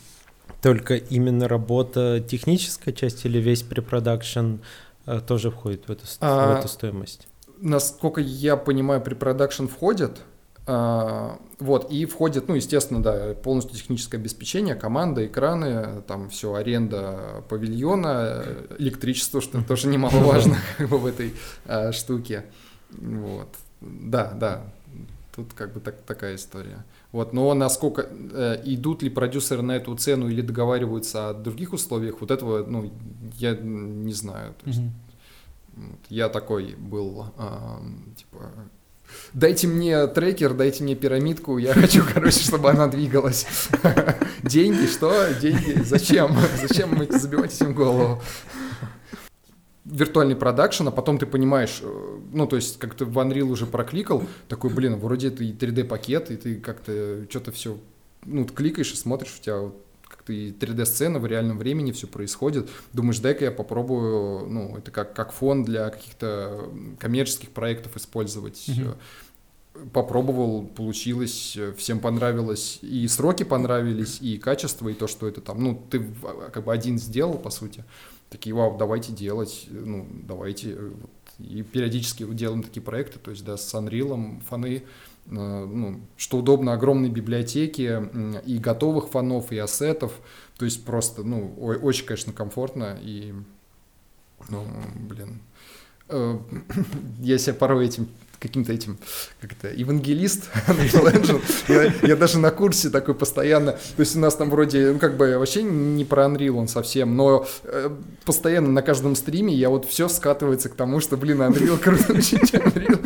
только 0.62 0.94
именно 0.94 1.48
работа 1.48 2.20
техническая 2.20 2.94
часть 2.94 3.24
или 3.24 3.38
весь 3.38 3.62
препродакшн 3.62 4.56
э, 5.06 5.20
тоже 5.20 5.50
входит 5.50 5.88
в 5.88 5.90
эту, 5.90 6.04
а, 6.20 6.54
в 6.54 6.58
эту 6.60 6.68
стоимость? 6.68 7.26
Насколько 7.58 8.20
я 8.20 8.56
понимаю, 8.56 9.00
препродакшн 9.00 9.66
входит, 9.66 10.20
вот, 10.66 11.90
и 11.90 12.06
входит, 12.06 12.48
ну, 12.48 12.54
естественно, 12.54 13.02
да, 13.02 13.34
полностью 13.34 13.76
техническое 13.76 14.18
обеспечение, 14.18 14.76
команда, 14.76 15.26
экраны, 15.26 16.02
там 16.02 16.28
все, 16.30 16.54
аренда 16.54 17.44
павильона, 17.48 18.44
электричество, 18.78 19.40
что 19.40 19.62
тоже 19.66 19.88
немаловажно 19.88 20.56
как 20.78 20.88
бы, 20.88 20.98
в 20.98 21.06
этой 21.06 21.34
а, 21.66 21.92
штуке. 21.92 22.44
Вот. 22.90 23.48
Да, 23.80 24.32
да, 24.32 24.62
тут 25.34 25.52
как 25.54 25.72
бы 25.72 25.80
так, 25.80 26.00
такая 26.02 26.36
история. 26.36 26.84
Вот, 27.10 27.32
но 27.32 27.52
насколько 27.54 28.06
э, 28.10 28.62
идут 28.64 29.02
ли 29.02 29.10
продюсеры 29.10 29.62
на 29.62 29.72
эту 29.72 29.94
цену 29.96 30.28
или 30.28 30.40
договариваются 30.40 31.30
о 31.30 31.34
других 31.34 31.72
условиях, 31.72 32.20
вот 32.20 32.30
этого, 32.30 32.64
ну, 32.64 32.92
я 33.34 33.54
не 33.54 34.12
знаю. 34.12 34.54
То 34.62 34.66
есть, 34.68 34.80
mm-hmm. 34.80 35.88
вот, 35.90 36.00
я 36.08 36.28
такой 36.28 36.74
был, 36.76 37.26
э, 37.36 37.78
типа, 38.16 38.50
дайте 39.32 39.66
мне 39.66 40.06
трекер, 40.06 40.54
дайте 40.54 40.82
мне 40.84 40.94
пирамидку, 40.94 41.58
я 41.58 41.74
хочу, 41.74 42.02
короче, 42.14 42.40
чтобы 42.40 42.70
она 42.70 42.86
двигалась. 42.86 43.46
Деньги, 44.42 44.86
что? 44.86 45.12
Деньги? 45.40 45.82
Зачем? 45.82 46.36
Зачем 46.60 46.94
мы 46.94 47.06
забивать 47.06 47.54
этим 47.54 47.74
голову? 47.74 48.20
виртуальный 49.84 50.36
продакшн, 50.36 50.88
а 50.88 50.90
потом 50.90 51.18
ты 51.18 51.26
понимаешь, 51.26 51.80
э, 51.82 52.18
ну, 52.32 52.46
то 52.46 52.56
есть, 52.56 52.78
как 52.78 52.94
ты 52.94 53.04
в 53.04 53.18
Unreal 53.18 53.42
уже 53.42 53.66
прокликал, 53.66 54.22
такой, 54.48 54.70
блин, 54.70 54.96
вроде 54.96 55.28
это 55.28 55.44
и 55.44 55.52
3D-пакет, 55.52 56.30
и 56.30 56.36
ты 56.36 56.54
как-то 56.56 57.26
что-то 57.28 57.52
все, 57.52 57.78
ну, 58.24 58.44
кликаешь 58.46 58.92
и 58.92 58.96
смотришь, 58.96 59.36
у 59.38 59.42
тебя 59.42 59.70
и 60.28 60.50
3D-сцена 60.50 61.18
в 61.18 61.26
реальном 61.26 61.58
времени 61.58 61.92
все 61.92 62.06
происходит. 62.06 62.68
Думаешь, 62.92 63.18
дай-ка 63.18 63.46
я 63.46 63.52
попробую, 63.52 64.46
ну, 64.48 64.76
это 64.76 64.90
как, 64.90 65.14
как 65.14 65.32
фон 65.32 65.64
для 65.64 65.90
каких-то 65.90 66.70
коммерческих 66.98 67.50
проектов 67.50 67.96
использовать. 67.96 68.68
Mm-hmm 68.68 68.96
попробовал, 69.92 70.66
получилось, 70.66 71.56
всем 71.78 72.00
понравилось, 72.00 72.78
и 72.82 73.08
сроки 73.08 73.42
понравились, 73.42 74.18
и 74.20 74.36
качество, 74.36 74.88
и 74.90 74.92
то, 74.92 75.06
что 75.06 75.26
это 75.26 75.40
там, 75.40 75.62
ну, 75.62 75.82
ты 75.90 76.04
как 76.52 76.64
бы 76.64 76.72
один 76.74 76.98
сделал, 76.98 77.38
по 77.38 77.48
сути, 77.48 77.82
такие, 78.28 78.54
вау, 78.54 78.76
давайте 78.76 79.12
делать, 79.12 79.66
ну, 79.70 80.06
давайте, 80.28 80.76
и 81.38 81.62
периодически 81.62 82.24
делаем 82.24 82.62
такие 82.62 82.82
проекты, 82.82 83.18
то 83.18 83.30
есть, 83.30 83.46
да, 83.46 83.56
с 83.56 83.74
Unreal, 83.74 84.42
фаны, 84.42 84.76
Э, 84.76 85.11
ну, 85.26 86.00
что 86.16 86.38
удобно, 86.38 86.72
огромные 86.72 87.10
библиотеки 87.10 88.02
и 88.44 88.58
готовых 88.58 89.08
фонов, 89.08 89.52
и 89.52 89.58
ассетов. 89.58 90.12
То 90.58 90.64
есть 90.64 90.84
просто, 90.84 91.22
ну, 91.22 91.54
очень, 91.58 92.06
конечно, 92.06 92.32
комфортно 92.32 92.98
и, 93.00 93.34
ну, 94.48 94.64
блин, 95.08 95.40
э, 96.08 96.38
я 97.20 97.38
себя 97.38 97.54
порой 97.54 97.86
этим 97.86 98.08
каким-то 98.42 98.72
этим, 98.72 98.98
как 99.40 99.52
это, 99.52 99.72
евангелист 99.74 100.50
Unreal 100.66 101.12
Engine. 101.12 101.42
Я, 101.68 102.08
я 102.08 102.16
даже 102.16 102.38
на 102.38 102.50
курсе 102.50 102.90
такой 102.90 103.14
постоянно, 103.14 103.72
то 103.72 104.00
есть 104.00 104.16
у 104.16 104.18
нас 104.18 104.34
там 104.34 104.50
вроде, 104.50 104.92
ну, 104.92 104.98
как 104.98 105.16
бы 105.16 105.38
вообще 105.38 105.62
не 105.62 106.04
про 106.04 106.24
Unreal 106.24 106.58
он 106.58 106.68
совсем, 106.68 107.16
но 107.16 107.46
э, 107.64 107.90
постоянно 108.24 108.68
на 108.68 108.82
каждом 108.82 109.14
стриме 109.14 109.54
я 109.54 109.70
вот 109.70 109.88
все 109.88 110.08
скатывается 110.08 110.68
к 110.68 110.74
тому, 110.74 111.00
что, 111.00 111.16
блин, 111.16 111.40
Unreal 111.40 111.78
круто, 111.78 112.12
учить 112.12 112.52
Unreal. 112.52 112.98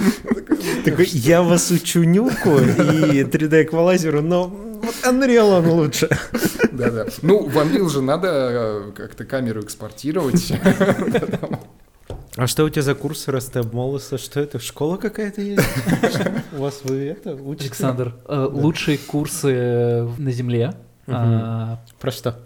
Такой, 0.85 1.07
я 1.07 1.43
вас 1.43 1.71
учу 1.71 2.05
нюку 2.05 2.59
и 2.59 3.23
3D 3.23 3.65
эквалайзеру, 3.65 4.23
но 4.23 4.47
вот 4.47 4.95
Unreal 5.05 5.59
он 5.59 5.69
лучше. 5.69 6.09
Да-да. 6.73 7.07
Ну, 7.23 7.47
в 7.47 7.57
Unreal 7.57 7.89
же 7.89 8.03
надо 8.03 8.29
э, 8.31 8.93
как-то 8.95 9.25
камеру 9.25 9.61
экспортировать. 9.61 10.53
А 12.37 12.47
что 12.47 12.65
у 12.65 12.69
тебя 12.69 12.83
за 12.83 12.95
курсы 12.95 13.33
Растеб 13.33 13.73
Молоса? 13.73 14.19
Что 14.19 14.41
это, 14.41 14.59
школа 14.59 14.99
какая-то 14.99 15.41
есть? 15.41 15.67
У 16.53 16.57
вас 16.61 16.83
вы 16.85 17.07
это 17.07 17.35
учите? 17.35 17.69
Александр, 17.69 18.15
э, 18.29 18.49
лучшие 18.51 18.99
курсы 18.99 20.07
на 20.19 20.31
Земле. 20.31 20.75
А, 21.07 21.81
Про 21.99 22.11
что? 22.11 22.37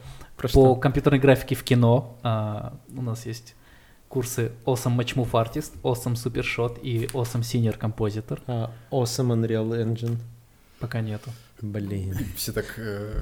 По 0.52 0.76
компьютерной 0.76 1.18
графике 1.18 1.56
в 1.56 1.64
кино 1.64 2.16
а, 2.22 2.74
у 2.96 3.02
нас 3.02 3.26
есть 3.26 3.56
курсы 4.08 4.52
Awesome 4.64 4.96
Matchmove 4.96 5.32
Artist, 5.32 5.72
Awesome 5.82 6.14
Super 6.14 6.44
Shot 6.44 6.80
и 6.80 7.06
Awesome 7.06 7.42
Senior 7.42 7.76
Compositor. 7.76 8.40
А, 8.46 8.70
awesome 8.92 9.34
Unreal 9.34 9.70
Engine. 9.70 10.18
Пока 10.78 11.00
нету. 11.00 11.30
Блин. 11.60 12.16
Все 12.36 12.52
так... 12.52 12.74
Э... 12.78 13.20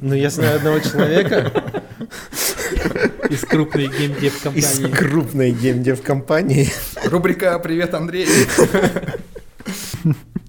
Ну, 0.00 0.14
я 0.14 0.30
знаю 0.30 0.58
одного 0.58 0.78
человека. 0.78 1.50
Из 3.30 3.40
крупной 3.40 3.88
геймдев 3.88 4.42
компании. 4.42 4.60
Из 4.60 4.96
крупной 4.96 5.50
геймдев 5.52 6.02
компании. 6.02 6.68
Рубрика 7.04 7.58
«Привет, 7.58 7.94
Андрей». 7.94 8.28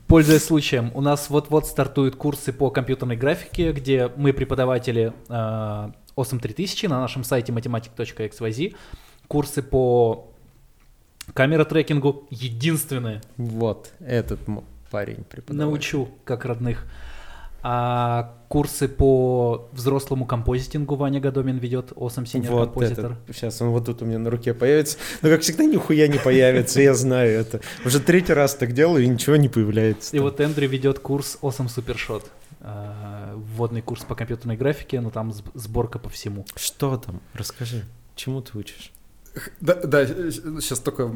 Пользуясь 0.08 0.44
случаем, 0.44 0.92
у 0.94 1.02
нас 1.02 1.30
вот-вот 1.30 1.66
стартуют 1.66 2.16
курсы 2.16 2.54
по 2.54 2.70
компьютерной 2.70 3.16
графике, 3.16 3.72
где 3.72 4.12
мы 4.16 4.34
преподаватели 4.34 5.14
э, 5.30 5.92
Awesome 6.16 6.40
3000 6.40 6.86
на 6.86 7.02
нашем 7.02 7.24
сайте 7.24 7.52
mathematic.xyz 7.52 8.76
курсы 9.28 9.64
по 9.64 10.32
камера-трекингу 11.34 12.28
единственные. 12.30 13.22
Вот, 13.38 13.92
этот 14.00 14.40
парень 14.92 15.24
преподаватель. 15.24 15.66
Научу, 15.66 16.10
как 16.24 16.46
родных. 16.46 16.86
А 17.68 18.36
курсы 18.48 18.88
по 18.88 19.70
взрослому 19.72 20.28
композитингу 20.28 20.94
Ваня 20.94 21.20
Гадомин 21.20 21.58
ведет, 21.58 21.94
Awesome 21.94 22.26
Senior 22.26 22.52
вот 22.52 22.74
композитор. 22.74 23.18
Это. 23.26 23.34
Сейчас 23.34 23.60
он 23.60 23.70
вот 23.70 23.88
тут 23.88 24.04
у 24.04 24.06
меня 24.06 24.20
на 24.20 24.30
руке 24.30 24.54
появится. 24.54 25.00
Но, 25.24 25.30
как 25.30 25.42
всегда, 25.42 25.66
нихуя 25.66 26.08
не 26.08 26.20
появится, 26.20 26.80
я 26.80 26.94
знаю 26.94 27.32
это. 27.40 27.62
Уже 27.84 28.00
третий 28.00 28.34
раз 28.34 28.54
так 28.54 28.74
делаю, 28.74 29.04
и 29.04 29.08
ничего 29.08 29.36
не 29.36 29.50
появляется. 29.50 30.16
И 30.16 30.20
вот 30.20 30.40
Эндрю 30.42 30.70
ведет 30.70 31.00
курс 31.00 31.40
Awesome 31.42 31.66
Super 31.76 31.96
Shot. 31.96 32.22
э, 32.62 33.34
вводный 33.36 33.82
курс 33.82 34.04
по 34.04 34.14
компьютерной 34.14 34.58
графике, 34.58 35.02
но 35.02 35.10
там 35.10 35.34
сборка 35.56 35.98
по 35.98 36.10
всему. 36.10 36.46
Что 36.56 36.98
там? 36.98 37.20
Расскажи, 37.34 37.86
чему 38.16 38.42
ты 38.42 38.60
учишь? 38.60 38.92
Да, 39.60 39.76
да, 39.76 40.06
сейчас 40.06 40.80
только 40.80 41.08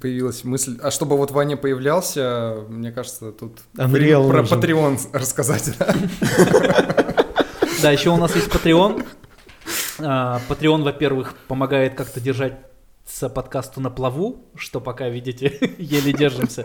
появилась 0.00 0.44
мысль. 0.44 0.78
А 0.82 0.90
чтобы 0.90 1.16
вот 1.16 1.30
Ваня 1.30 1.56
появлялся, 1.56 2.64
мне 2.68 2.92
кажется, 2.92 3.32
тут 3.32 3.60
Unreal 3.76 4.28
про 4.28 4.42
Patreon 4.42 4.98
рассказать. 5.12 5.72
Да, 7.82 7.90
еще 7.92 8.10
у 8.10 8.16
нас 8.16 8.34
есть 8.34 8.48
Patreon. 8.48 9.04
Patreon, 9.98 10.82
во-первых, 10.82 11.34
помогает 11.48 11.94
как-то 11.94 12.20
держать 12.20 12.54
подкасту 13.34 13.80
на 13.80 13.90
плаву, 13.90 14.44
что 14.56 14.80
пока, 14.80 15.08
видите, 15.08 15.74
еле 15.78 16.12
держимся. 16.12 16.64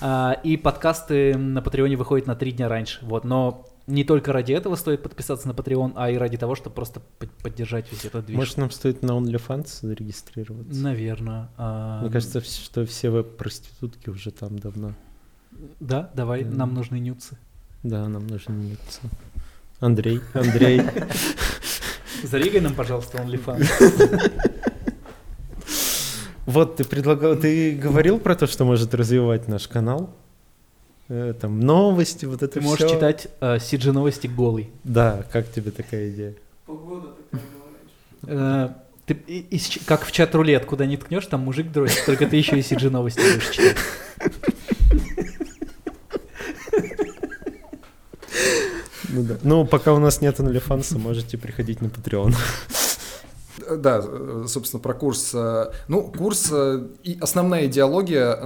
А, 0.00 0.36
и 0.44 0.56
подкасты 0.56 1.36
на 1.36 1.62
Патреоне 1.62 1.96
выходят 1.96 2.26
на 2.26 2.36
три 2.36 2.52
дня 2.52 2.68
раньше. 2.68 3.00
Вот, 3.02 3.24
но 3.24 3.66
не 3.90 4.04
только 4.04 4.32
ради 4.32 4.52
этого 4.52 4.76
стоит 4.76 5.02
подписаться 5.02 5.48
на 5.48 5.52
Patreon, 5.52 5.92
а 5.96 6.10
и 6.10 6.16
ради 6.16 6.36
того, 6.36 6.54
чтобы 6.54 6.74
просто 6.74 7.02
поддержать 7.42 7.90
весь 7.90 8.04
этот 8.04 8.26
движ. 8.26 8.36
Может, 8.36 8.56
нам 8.58 8.70
стоит 8.70 9.02
на 9.02 9.12
OnlyFans 9.12 9.80
зарегистрироваться? 9.82 10.80
Наверное. 10.80 11.50
А... 11.56 12.00
Мне 12.00 12.10
кажется, 12.10 12.40
что 12.40 12.86
все 12.86 13.10
веб-проститутки 13.10 14.08
уже 14.08 14.30
там 14.30 14.58
давно. 14.58 14.94
Да, 15.80 16.10
давай, 16.14 16.44
да. 16.44 16.56
нам 16.56 16.74
нужны 16.74 16.98
нюцы. 16.98 17.36
Да, 17.82 18.08
нам 18.08 18.26
нужны 18.26 18.52
нюцы. 18.52 19.00
Андрей, 19.80 20.20
Андрей. 20.34 20.82
Зарегай 22.22 22.60
нам, 22.60 22.74
пожалуйста, 22.74 23.18
OnlyFans. 23.18 23.66
Вот 26.46 26.76
ты 26.76 26.84
предлагал, 26.84 27.36
ты 27.36 27.76
говорил 27.76 28.18
про 28.18 28.34
то, 28.34 28.48
что 28.48 28.64
может 28.64 28.92
развивать 28.92 29.46
наш 29.46 29.68
канал. 29.68 30.16
Э, 31.12 31.34
там 31.38 31.58
новости, 31.58 32.24
вот 32.24 32.40
это 32.44 32.54
Ты 32.54 32.60
можешь 32.60 32.86
всё. 32.86 32.94
читать 32.94 33.26
э, 33.40 33.56
CG 33.56 33.90
новости 33.90 34.28
голый. 34.28 34.70
Да, 34.84 35.24
как 35.32 35.50
тебе 35.50 35.72
такая 35.72 36.08
идея? 36.10 36.34
Погода 36.66 37.08
такая 37.32 37.46
была. 38.22 38.68
Э, 38.68 38.68
ты, 39.06 39.14
и, 39.26 39.40
и, 39.40 39.60
как 39.86 40.04
в 40.04 40.12
чат 40.12 40.32
рулет, 40.36 40.66
куда 40.66 40.86
не 40.86 40.96
ткнешь, 40.96 41.26
там 41.26 41.40
мужик 41.40 41.72
дрочит, 41.72 42.06
только 42.06 42.26
ты 42.28 42.36
еще 42.36 42.56
и 42.56 42.60
CG 42.60 42.90
новости 42.90 43.18
будешь 43.18 43.50
читать. 43.50 43.76
Ну 49.08 49.24
да. 49.24 49.38
Ну, 49.42 49.66
пока 49.66 49.92
у 49.92 49.98
нас 49.98 50.20
нет 50.20 50.38
OnlyFans, 50.38 50.96
можете 50.96 51.36
приходить 51.36 51.80
на 51.80 51.86
Patreon. 51.86 52.32
Да, 53.78 54.00
собственно, 54.46 54.80
про 54.80 54.94
курс. 54.94 55.34
Ну, 55.88 56.02
курс 56.16 56.52
и 57.02 57.18
основная 57.20 57.66
идеология 57.66 58.38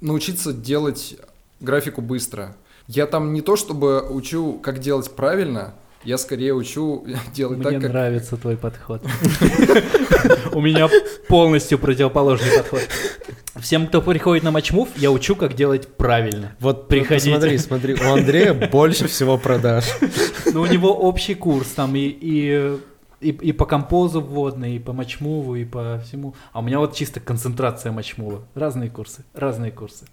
научиться 0.00 0.52
делать 0.52 1.16
графику 1.60 2.00
быстро. 2.00 2.56
Я 2.86 3.06
там 3.06 3.32
не 3.32 3.40
то 3.40 3.56
чтобы 3.56 4.00
учу, 4.08 4.60
как 4.62 4.78
делать 4.78 5.10
правильно, 5.10 5.74
я 6.04 6.18
скорее 6.18 6.54
учу 6.54 7.04
делать 7.34 7.58
Мне 7.58 7.64
так, 7.64 7.72
как... 7.74 7.82
Мне 7.82 7.90
нравится 7.90 8.36
твой 8.36 8.56
подход. 8.56 9.02
У 10.52 10.60
меня 10.60 10.88
полностью 11.28 11.78
противоположный 11.78 12.56
подход. 12.56 12.80
Всем, 13.56 13.86
кто 13.88 14.02
приходит 14.02 14.44
на 14.44 14.50
матчмув, 14.50 14.88
я 14.96 15.10
учу, 15.10 15.34
как 15.34 15.54
делать 15.54 15.88
правильно. 15.96 16.54
Вот 16.60 16.88
приходите. 16.88 17.30
Смотри, 17.30 17.58
смотри, 17.58 17.94
у 17.94 18.12
Андрея 18.12 18.52
больше 18.52 19.08
всего 19.08 19.38
продаж. 19.38 19.84
Ну, 20.52 20.60
у 20.60 20.66
него 20.66 20.94
общий 20.94 21.34
курс 21.34 21.68
там 21.68 21.96
и, 21.96 22.06
и 22.06 22.78
и, 23.20 23.30
и 23.30 23.52
по 23.52 23.64
композу 23.64 24.20
вводной, 24.20 24.76
и 24.76 24.78
по 24.78 24.92
матчмуву, 24.92 25.56
и 25.56 25.64
по 25.64 25.98
всему. 26.04 26.34
А 26.52 26.60
у 26.60 26.62
меня 26.62 26.78
вот 26.78 26.94
чисто 26.94 27.18
концентрация 27.18 27.90
матчмува. 27.90 28.42
Разные 28.54 28.90
курсы, 28.90 29.24
разные 29.34 29.72
курсы. 29.72 30.06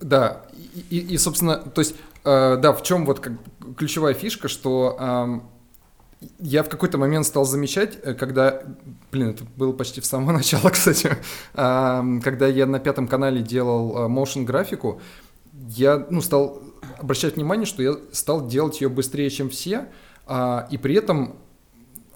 Да, 0.00 0.46
и, 0.90 0.98
и, 0.98 1.14
и 1.14 1.18
собственно, 1.18 1.56
то 1.56 1.80
есть, 1.80 1.94
э, 2.24 2.56
да, 2.56 2.72
в 2.72 2.82
чем 2.82 3.04
вот 3.04 3.20
как, 3.20 3.34
ключевая 3.76 4.14
фишка, 4.14 4.48
что 4.48 4.96
э, 4.98 6.26
я 6.38 6.62
в 6.62 6.68
какой-то 6.68 6.98
момент 6.98 7.26
стал 7.26 7.44
замечать, 7.44 7.98
э, 8.02 8.14
когда, 8.14 8.62
блин, 9.12 9.30
это 9.30 9.44
было 9.56 9.72
почти 9.72 10.00
в 10.00 10.06
самого 10.06 10.32
начала, 10.36 10.70
кстати, 10.70 11.16
э, 11.54 12.20
когда 12.22 12.46
я 12.46 12.66
на 12.66 12.78
пятом 12.78 13.06
канале 13.06 13.42
делал 13.42 13.96
э, 13.96 14.08
motion 14.08 14.44
графику, 14.44 15.00
я, 15.68 16.06
ну, 16.10 16.20
стал 16.20 16.62
обращать 16.98 17.36
внимание, 17.36 17.66
что 17.66 17.82
я 17.82 17.96
стал 18.12 18.46
делать 18.46 18.80
ее 18.80 18.88
быстрее, 18.88 19.30
чем 19.30 19.50
все, 19.50 19.88
э, 20.26 20.66
и 20.70 20.78
при 20.78 20.94
этом 20.94 21.36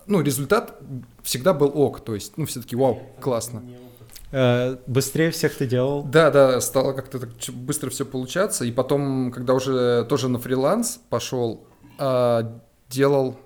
ну, 0.07 0.20
результат 0.23 0.81
всегда 1.23 1.53
был 1.53 1.70
ок, 1.75 2.01
то 2.01 2.14
есть, 2.14 2.37
ну, 2.37 2.46
все 2.46 2.61
таки 2.61 2.75
вау, 2.75 3.03
классно. 3.20 3.62
Э, 3.64 3.89
быстрее 4.32 5.30
всех 5.30 5.56
ты 5.56 5.66
делал? 5.66 6.04
Да, 6.04 6.30
да, 6.30 6.60
стало 6.60 6.92
как-то 6.92 7.18
так 7.18 7.30
быстро 7.52 7.90
все 7.90 8.04
получаться. 8.04 8.64
И 8.64 8.70
потом, 8.70 9.32
когда 9.32 9.54
уже 9.54 10.04
тоже 10.08 10.28
на 10.28 10.38
фриланс 10.38 11.00
пошел, 11.08 11.66
а, 11.98 12.60
делал... 12.88 13.36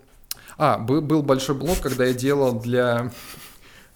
А, 0.56 0.78
был, 0.78 1.22
большой 1.22 1.56
блок, 1.56 1.78
когда 1.80 2.04
я 2.04 2.14
делал 2.14 2.60
для 2.60 3.10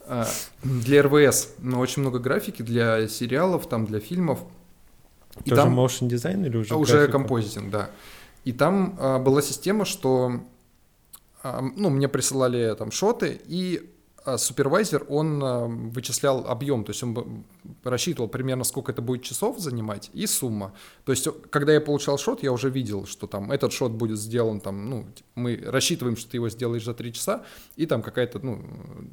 а, 0.06 0.26
для 0.62 1.02
РВС, 1.02 1.50
ну, 1.58 1.78
очень 1.78 2.02
много 2.02 2.18
графики 2.18 2.62
для 2.62 3.06
сериалов, 3.06 3.68
там, 3.68 3.84
для 3.84 4.00
фильмов. 4.00 4.40
И 5.44 5.50
Тоже 5.50 5.62
там... 5.62 5.78
motion 5.78 6.08
дизайн 6.08 6.44
или 6.44 6.56
уже 6.56 6.74
Уже 6.74 7.08
композитинг, 7.08 7.70
да. 7.70 7.90
И 8.44 8.52
там 8.52 8.96
а, 8.98 9.18
была 9.18 9.42
система, 9.42 9.84
что 9.84 10.40
ну, 11.44 11.90
мне 11.90 12.08
присылали 12.08 12.74
там 12.76 12.90
шоты, 12.90 13.40
и 13.46 13.80
а, 13.80 13.97
супервайзер, 14.36 15.06
он 15.08 15.42
а, 15.42 15.66
вычислял 15.66 16.46
объем, 16.46 16.84
то 16.84 16.90
есть 16.90 17.02
он 17.02 17.44
рассчитывал 17.84 18.28
примерно, 18.28 18.64
сколько 18.64 18.92
это 18.92 19.00
будет 19.00 19.22
часов 19.22 19.58
занимать, 19.58 20.10
и 20.12 20.26
сумма. 20.26 20.74
То 21.04 21.12
есть, 21.12 21.28
когда 21.50 21.72
я 21.72 21.80
получал 21.80 22.18
шот, 22.18 22.42
я 22.42 22.52
уже 22.52 22.68
видел, 22.68 23.06
что 23.06 23.26
там 23.26 23.50
этот 23.52 23.72
шот 23.72 23.92
будет 23.92 24.18
сделан, 24.18 24.60
там, 24.60 24.90
ну, 24.90 25.06
мы 25.34 25.56
рассчитываем, 25.64 26.16
что 26.16 26.30
ты 26.30 26.36
его 26.36 26.48
сделаешь 26.48 26.84
за 26.84 26.94
три 26.94 27.12
часа, 27.12 27.44
и 27.76 27.86
там 27.86 28.02
какая-то, 28.02 28.40
ну, 28.40 28.62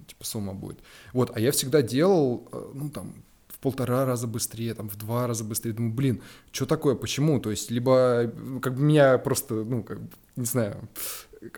типа 0.08 0.25
сумма 0.25 0.54
будет. 0.54 0.80
Вот, 1.13 1.32
а 1.36 1.39
я 1.39 1.51
всегда 1.51 1.82
делал, 1.82 2.47
э, 2.51 2.71
ну, 2.73 2.89
там, 2.89 3.23
в 3.56 3.60
полтора 3.60 4.06
раза 4.06 4.28
быстрее, 4.28 4.73
там, 4.73 4.89
в 4.89 4.97
два 4.97 5.28
раза 5.28 5.43
быстрее. 5.43 5.73
Думаю, 5.73 5.93
блин, 5.93 6.21
что 6.51 6.65
такое, 6.65 6.95
почему? 6.95 7.39
То 7.39 7.51
есть, 7.51 7.71
либо, 7.71 8.32
как 8.62 8.75
бы 8.75 8.82
меня 8.82 9.17
просто, 9.17 9.54
ну, 9.54 9.84
как, 9.84 9.99
не 10.36 10.45
знаю, 10.45 10.89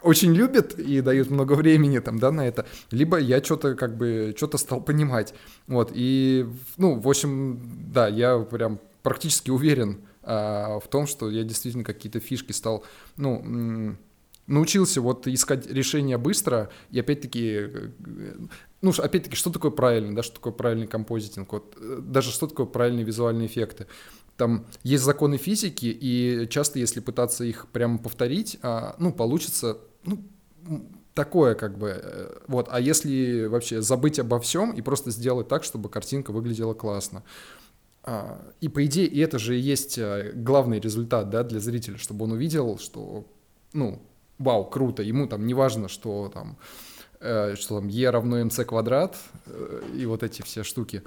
очень 0.01 0.33
любят 0.33 0.77
и 0.79 1.01
дают 1.01 1.29
много 1.29 1.53
времени 1.53 1.99
там, 1.99 2.19
да, 2.19 2.31
на 2.31 2.47
это, 2.47 2.65
либо 2.91 3.17
я 3.17 3.43
что-то 3.43 3.75
как 3.75 3.97
бы, 3.97 4.33
что-то 4.37 4.57
стал 4.57 4.81
понимать, 4.81 5.33
вот, 5.67 5.91
и, 5.93 6.47
ну, 6.77 6.99
в 6.99 7.07
общем, 7.07 7.59
да, 7.93 8.07
я 8.07 8.39
прям 8.39 8.79
практически 9.03 9.49
уверен 9.49 10.01
а, 10.23 10.79
в 10.79 10.87
том, 10.87 11.07
что 11.07 11.29
я 11.29 11.43
действительно 11.43 11.83
какие-то 11.83 12.19
фишки 12.19 12.51
стал, 12.51 12.83
ну, 13.15 13.95
научился 14.47 15.01
вот 15.01 15.27
искать 15.27 15.67
решения 15.67 16.17
быстро, 16.17 16.69
и 16.89 16.99
опять-таки, 16.99 17.67
ну, 18.81 18.91
опять-таки, 18.97 19.35
что 19.35 19.51
такое 19.51 19.71
правильный, 19.71 20.15
да, 20.15 20.23
что 20.23 20.35
такое 20.35 20.53
правильный 20.53 20.87
композитинг, 20.87 21.51
вот, 21.51 21.75
э, 21.79 21.99
даже 22.01 22.31
что 22.31 22.47
такое 22.47 22.65
правильные 22.65 23.05
визуальные 23.05 23.47
эффекты 23.47 23.87
там 24.37 24.65
есть 24.83 25.03
законы 25.03 25.37
физики, 25.37 25.85
и 25.87 26.47
часто, 26.49 26.79
если 26.79 26.99
пытаться 26.99 27.43
их 27.43 27.67
прямо 27.69 27.97
повторить, 27.97 28.59
а, 28.61 28.95
ну, 28.99 29.11
получится, 29.11 29.79
ну, 30.03 30.23
такое 31.15 31.55
как 31.55 31.77
бы, 31.77 31.99
э, 32.01 32.37
вот, 32.47 32.67
а 32.69 32.79
если 32.79 33.47
вообще 33.47 33.81
забыть 33.81 34.19
обо 34.19 34.39
всем 34.39 34.71
и 34.71 34.81
просто 34.81 35.09
сделать 35.09 35.47
так, 35.47 35.63
чтобы 35.63 35.89
картинка 35.89 36.31
выглядела 36.31 36.75
классно. 36.75 37.23
А, 38.03 38.39
и 38.61 38.69
по 38.69 38.85
идее, 38.85 39.07
и 39.07 39.19
это 39.19 39.39
же 39.39 39.57
и 39.57 39.59
есть 39.59 39.97
э, 39.97 40.31
главный 40.35 40.79
результат, 40.79 41.31
да, 41.31 41.43
для 41.43 41.59
зрителя, 41.59 41.97
чтобы 41.97 42.25
он 42.25 42.33
увидел, 42.33 42.77
что, 42.77 43.25
ну, 43.73 44.03
вау, 44.37 44.69
круто, 44.69 45.01
ему 45.01 45.25
там 45.25 45.47
не 45.47 45.55
важно, 45.55 45.87
что 45.87 46.29
там, 46.31 46.57
э, 47.19 47.55
что 47.55 47.79
там 47.79 47.87
e 47.87 48.05
равно 48.05 48.39
mc 48.39 48.63
квадрат 48.65 49.17
и 49.95 50.05
вот 50.05 50.21
эти 50.21 50.43
все 50.43 50.63
штуки. 50.63 51.01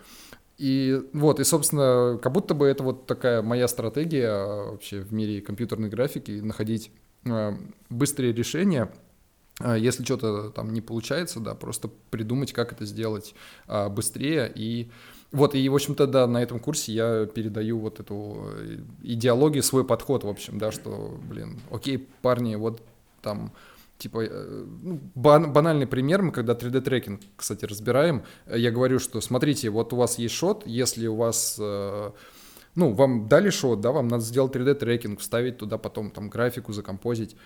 И 0.61 1.09
вот, 1.15 1.41
и, 1.41 1.45
собственно, 1.45 2.19
как 2.23 2.33
будто 2.33 2.53
бы 2.53 2.67
это 2.67 2.83
вот 2.83 3.07
такая 3.07 3.41
моя 3.41 3.67
стратегия 3.67 4.29
а, 4.29 4.73
вообще 4.73 5.01
в 5.01 5.11
мире 5.11 5.41
компьютерной 5.41 5.89
графики, 5.89 6.33
находить 6.33 6.93
э, 7.25 7.53
быстрые 7.89 8.35
решения, 8.35 8.93
э, 9.61 9.77
если 9.79 10.05
что-то 10.05 10.51
там 10.51 10.75
не 10.75 10.83
получается, 10.83 11.41
да, 11.41 11.55
просто 11.55 11.89
придумать, 12.11 12.53
как 12.53 12.75
это 12.75 12.85
сделать 12.85 13.35
э, 13.69 13.89
быстрее. 13.89 14.53
И 14.55 14.91
вот, 15.33 15.55
и, 15.55 15.67
в 15.67 15.75
общем-то, 15.75 16.07
да, 16.07 16.27
на 16.27 16.43
этом 16.43 16.61
курсе 16.61 16.93
я 16.93 17.25
передаю 17.25 17.79
вот 17.79 17.99
эту 17.99 18.51
идеологию, 19.03 19.63
свой 19.63 19.87
подход, 19.87 20.25
в 20.25 20.29
общем, 20.29 20.59
да, 20.59 20.73
что, 20.73 21.19
блин, 21.27 21.59
окей, 21.71 22.07
парни, 22.21 22.57
вот 22.57 22.83
там 23.23 23.51
типа, 24.01 24.25
э, 24.25 24.65
ну, 24.83 25.01
бан, 25.15 25.53
банальный 25.53 25.87
пример, 25.87 26.23
мы 26.23 26.33
когда 26.33 26.55
3D-трекинг, 26.55 27.21
кстати, 27.37 27.67
разбираем, 27.67 28.23
э, 28.47 28.59
я 28.59 28.71
говорю, 28.71 28.99
что 28.99 29.21
смотрите, 29.21 29.71
вот 29.71 29.93
у 29.93 29.97
вас 29.97 30.19
есть 30.19 30.35
шот, 30.35 30.67
если 30.67 31.07
у 31.07 31.17
вас, 31.17 31.57
э, 31.61 32.11
ну, 32.75 32.93
вам 32.93 33.29
дали 33.29 33.51
шот, 33.51 33.81
да, 33.81 33.93
вам 33.93 34.09
надо 34.09 34.25
сделать 34.25 34.53
3D-трекинг, 34.55 35.19
вставить 35.19 35.59
туда 35.59 35.79
потом 35.79 36.11
там 36.11 36.31
графику, 36.31 36.73
закомпозить, 36.73 37.37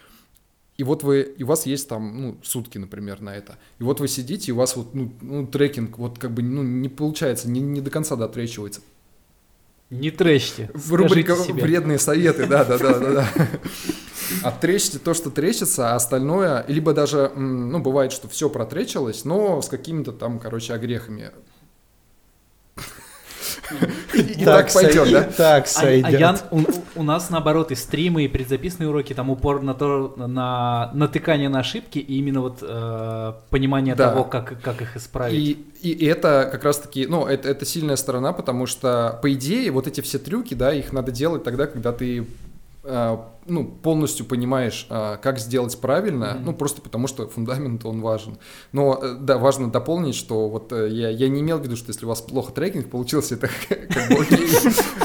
и 0.77 0.85
вот 0.85 1.03
вы, 1.03 1.23
и 1.23 1.43
у 1.43 1.47
вас 1.47 1.67
есть 1.67 1.89
там, 1.89 2.23
ну, 2.23 2.37
сутки, 2.43 2.79
например, 2.79 3.21
на 3.21 3.37
это. 3.37 3.59
И 3.79 3.85
вот 3.85 4.01
вы 4.01 4.09
сидите, 4.09 4.51
и 4.51 4.53
у 4.53 4.57
вас 4.57 4.77
вот, 4.77 4.95
ну, 4.95 5.13
ну 5.21 5.47
трекинг 5.47 5.99
вот 5.99 6.19
как 6.19 6.33
бы, 6.33 6.43
ну, 6.43 6.63
не 6.63 6.89
получается, 6.89 7.49
не, 7.49 7.61
не 7.61 7.81
до 7.81 7.91
конца 7.91 8.17
дотречивается. 8.17 8.81
Не 9.91 10.11
тречьте. 10.11 10.71
Рубрика 10.91 11.37
себе. 11.37 11.63
«Вредные 11.63 11.99
советы», 11.99 12.47
да-да-да-да. 12.47 13.29
Отречьте 14.43 14.99
то, 14.99 15.15
что 15.15 15.31
тречится, 15.31 15.93
а 15.93 15.97
остальное, 15.97 16.65
либо 16.69 16.93
даже, 16.93 17.31
ну, 17.35 17.79
бывает, 17.81 18.13
что 18.13 18.29
все 18.29 18.49
протречилось, 18.49 19.25
но 19.25 19.63
с 19.63 19.69
какими-то 19.69 20.13
там, 20.13 20.39
короче, 20.39 20.75
огрехами. 20.75 21.31
И 24.15 24.45
так 24.45 24.73
пойдет, 24.73 25.11
да? 25.11 25.23
Так 25.25 25.67
сойдет. 25.67 26.23
А, 26.23 26.37
а 26.51 26.65
у 26.97 27.03
нас 27.03 27.31
наоборот 27.31 27.71
и 27.71 27.75
стримы, 27.75 28.25
и 28.25 28.29
предзаписанные 28.29 28.89
уроки, 28.89 29.13
там 29.15 29.31
упор 29.31 29.63
на 29.63 29.75
то, 29.75 30.15
на 30.17 30.91
натыкание 30.95 31.49
на 31.49 31.61
ошибки 31.61 31.99
и 31.99 32.19
именно 32.19 32.41
вот 32.41 32.59
э, 32.63 33.33
понимание 33.51 33.95
того, 33.95 34.25
как, 34.25 34.61
как 34.61 34.83
их 34.83 34.97
исправить. 34.97 35.59
И, 35.83 35.91
и 35.91 36.07
это 36.07 36.49
как 36.51 36.65
раз-таки, 36.65 37.07
ну, 37.07 37.27
это, 37.27 37.49
это 37.49 37.65
сильная 37.65 37.97
сторона, 37.97 38.33
потому 38.33 38.67
что, 38.67 39.19
по 39.23 39.33
идее, 39.33 39.71
вот 39.71 39.87
эти 39.87 40.01
все 40.01 40.19
трюки, 40.19 40.55
да, 40.55 40.73
их 40.73 40.93
надо 40.93 41.11
делать 41.11 41.43
тогда, 41.43 41.67
когда 41.67 41.93
ты 41.93 42.27
э, 42.85 43.17
ну, 43.47 43.65
полностью 43.65 44.27
понимаешь, 44.27 44.87
а, 44.91 45.17
как 45.17 45.39
сделать 45.39 45.79
правильно, 45.79 46.25
mm-hmm. 46.25 46.43
ну, 46.45 46.53
просто 46.55 46.81
потому 46.81 47.07
что 47.07 47.27
фундамент, 47.29 47.85
он 47.85 48.01
важен. 48.01 48.39
Но, 48.73 48.99
э, 49.01 49.17
да, 49.21 49.39
важно 49.39 49.71
дополнить, 49.71 50.15
что 50.15 50.49
вот 50.49 50.73
э, 50.73 50.89
я, 50.91 51.11
я 51.11 51.29
не 51.29 51.41
имел 51.41 51.59
в 51.59 51.63
виду, 51.63 51.77
что 51.77 51.89
если 51.89 52.05
у 52.05 52.09
вас 52.09 52.21
плохо 52.21 52.53
трекинг 52.53 52.91
получился, 52.91 53.35
это 53.35 53.49
как 53.69 54.09
бы 54.09 54.27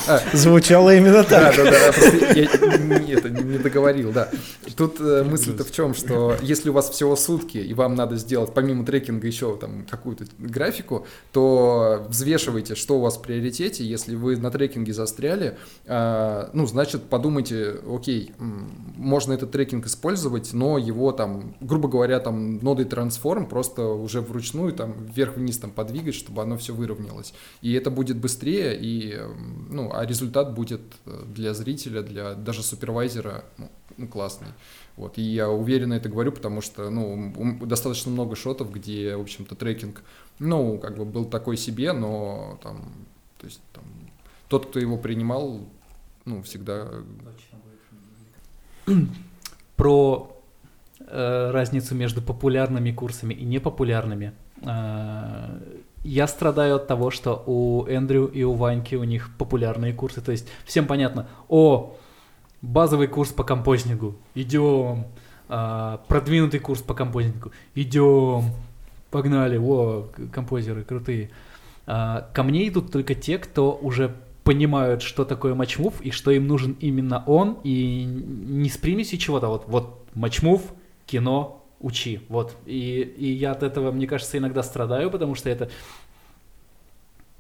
а. 0.08 0.22
Звучало 0.34 0.96
именно 0.96 1.24
так. 1.24 1.56
Да, 1.56 1.64
да, 1.64 1.72
да, 1.72 1.92
просто 1.92 2.40
я 2.40 3.18
это 3.18 3.30
не 3.30 3.58
договорил, 3.58 4.12
да. 4.12 4.30
Тут 4.76 5.00
э, 5.00 5.24
мысль-то 5.24 5.64
в 5.64 5.72
чем, 5.72 5.94
что 5.94 6.36
если 6.42 6.70
у 6.70 6.74
вас 6.74 6.90
всего 6.90 7.16
сутки, 7.16 7.58
и 7.58 7.74
вам 7.74 7.96
надо 7.96 8.16
сделать 8.16 8.54
помимо 8.54 8.86
трекинга 8.86 9.28
еще 9.28 9.56
там 9.58 9.86
какую-то 9.90 10.26
графику, 10.38 11.06
то 11.32 12.06
взвешивайте, 12.08 12.76
что 12.76 12.98
у 12.98 13.02
вас 13.02 13.18
в 13.18 13.22
приоритете. 13.22 13.84
Если 13.84 14.16
вы 14.16 14.38
на 14.38 14.52
трекинге 14.52 14.94
застряли, 14.94 15.58
а, 15.86 16.50
ну, 16.54 16.66
значит, 16.66 17.04
подумайте, 17.04 17.76
окей, 17.88 18.29
можно 18.38 19.34
этот 19.34 19.52
трекинг 19.52 19.86
использовать, 19.86 20.54
но 20.54 20.78
его 20.78 21.12
там, 21.12 21.56
грубо 21.60 21.88
говоря, 21.88 22.20
там 22.20 22.58
нодой 22.60 22.86
трансформ 22.86 23.48
просто 23.48 23.86
уже 23.86 24.22
вручную 24.22 24.74
там 24.74 24.94
вверх-вниз 25.06 25.58
там 25.58 25.72
подвигать, 25.72 26.16
чтобы 26.16 26.42
оно 26.42 26.58
все 26.58 26.74
выровнялось. 26.74 27.34
И 27.62 27.74
это 27.74 27.90
будет 27.92 28.18
быстрее, 28.18 28.78
и, 28.80 29.20
ну, 29.70 29.92
а 29.94 30.06
результат 30.06 30.54
будет 30.54 30.82
э, 31.06 31.24
для 31.28 31.54
зрителя, 31.54 32.02
для 32.02 32.34
даже 32.34 32.64
супервайзера 32.64 33.46
ну, 33.58 33.70
ну, 33.98 34.08
классный. 34.08 34.50
Вот. 34.96 35.18
И 35.18 35.22
я 35.22 35.50
уверенно 35.50 35.94
это 35.94 36.10
говорю, 36.10 36.32
потому 36.32 36.62
что, 36.62 36.90
ну, 36.90 37.34
достаточно 37.66 38.12
много 38.12 38.36
шотов, 38.36 38.72
где, 38.72 39.16
в 39.16 39.22
общем-то, 39.22 39.56
трекинг, 39.56 40.04
ну, 40.40 40.78
как 40.78 40.98
бы 40.98 41.06
был 41.06 41.26
такой 41.26 41.58
себе, 41.58 41.94
но 41.94 42.60
там, 42.64 42.92
то 43.38 43.46
есть, 43.46 43.62
там, 43.74 43.84
тот, 44.48 44.68
кто 44.68 44.80
его 44.80 44.98
принимал, 44.98 45.60
ну, 46.26 46.42
всегда 46.44 46.88
про 49.76 50.38
э, 51.00 51.52
разницу 51.52 51.96
между 51.96 52.22
популярными 52.22 52.92
курсами 52.92 53.34
и 53.34 53.46
непопулярными. 53.46 54.34
Э, 54.62 55.60
я 56.04 56.28
страдаю 56.28 56.78
от 56.78 56.88
того, 56.88 57.12
что 57.12 57.44
у 57.46 57.86
Эндрю 57.86 58.26
и 58.26 58.44
у 58.44 58.54
Ваньки 58.54 58.96
у 58.96 59.04
них 59.04 59.32
популярные 59.38 59.94
курсы. 59.94 60.22
То 60.22 60.32
есть 60.32 60.48
всем 60.66 60.88
понятно, 60.88 61.28
о, 61.50 61.98
базовый 62.62 63.08
курс 63.08 63.32
по 63.32 63.44
композингу, 63.44 64.16
идем, 64.36 65.06
э, 65.50 65.98
продвинутый 66.08 66.60
курс 66.60 66.82
по 66.82 66.94
композингу, 66.94 67.52
идем, 67.76 68.52
погнали, 69.12 69.58
о, 69.58 70.10
композеры 70.32 70.84
крутые. 70.84 71.32
Э, 71.86 72.24
ко 72.34 72.44
мне 72.44 72.68
идут 72.68 72.92
только 72.92 73.16
те, 73.16 73.38
кто 73.38 73.78
уже 73.82 74.16
понимают, 74.50 75.04
что 75.04 75.26
такое 75.26 75.54
матчмув 75.54 76.02
и 76.02 76.10
что 76.10 76.32
им 76.32 76.48
нужен 76.48 76.76
именно 76.80 77.24
он, 77.28 77.60
и 77.64 78.04
не 78.04 78.68
с 78.68 78.78
примесью 78.78 79.20
чего-то, 79.20 79.48
вот, 79.48 79.66
вот 79.68 80.08
матчмув, 80.16 80.74
кино, 81.06 81.64
учи, 81.80 82.22
вот. 82.30 82.58
И, 82.66 83.02
и 83.16 83.32
я 83.32 83.52
от 83.52 83.62
этого, 83.62 83.92
мне 83.92 84.08
кажется, 84.08 84.40
иногда 84.40 84.64
страдаю, 84.64 85.12
потому 85.12 85.36
что 85.36 85.52
это 85.52 85.70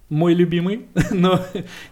мой 0.10 0.36
любимый, 0.36 0.86
но 1.10 1.40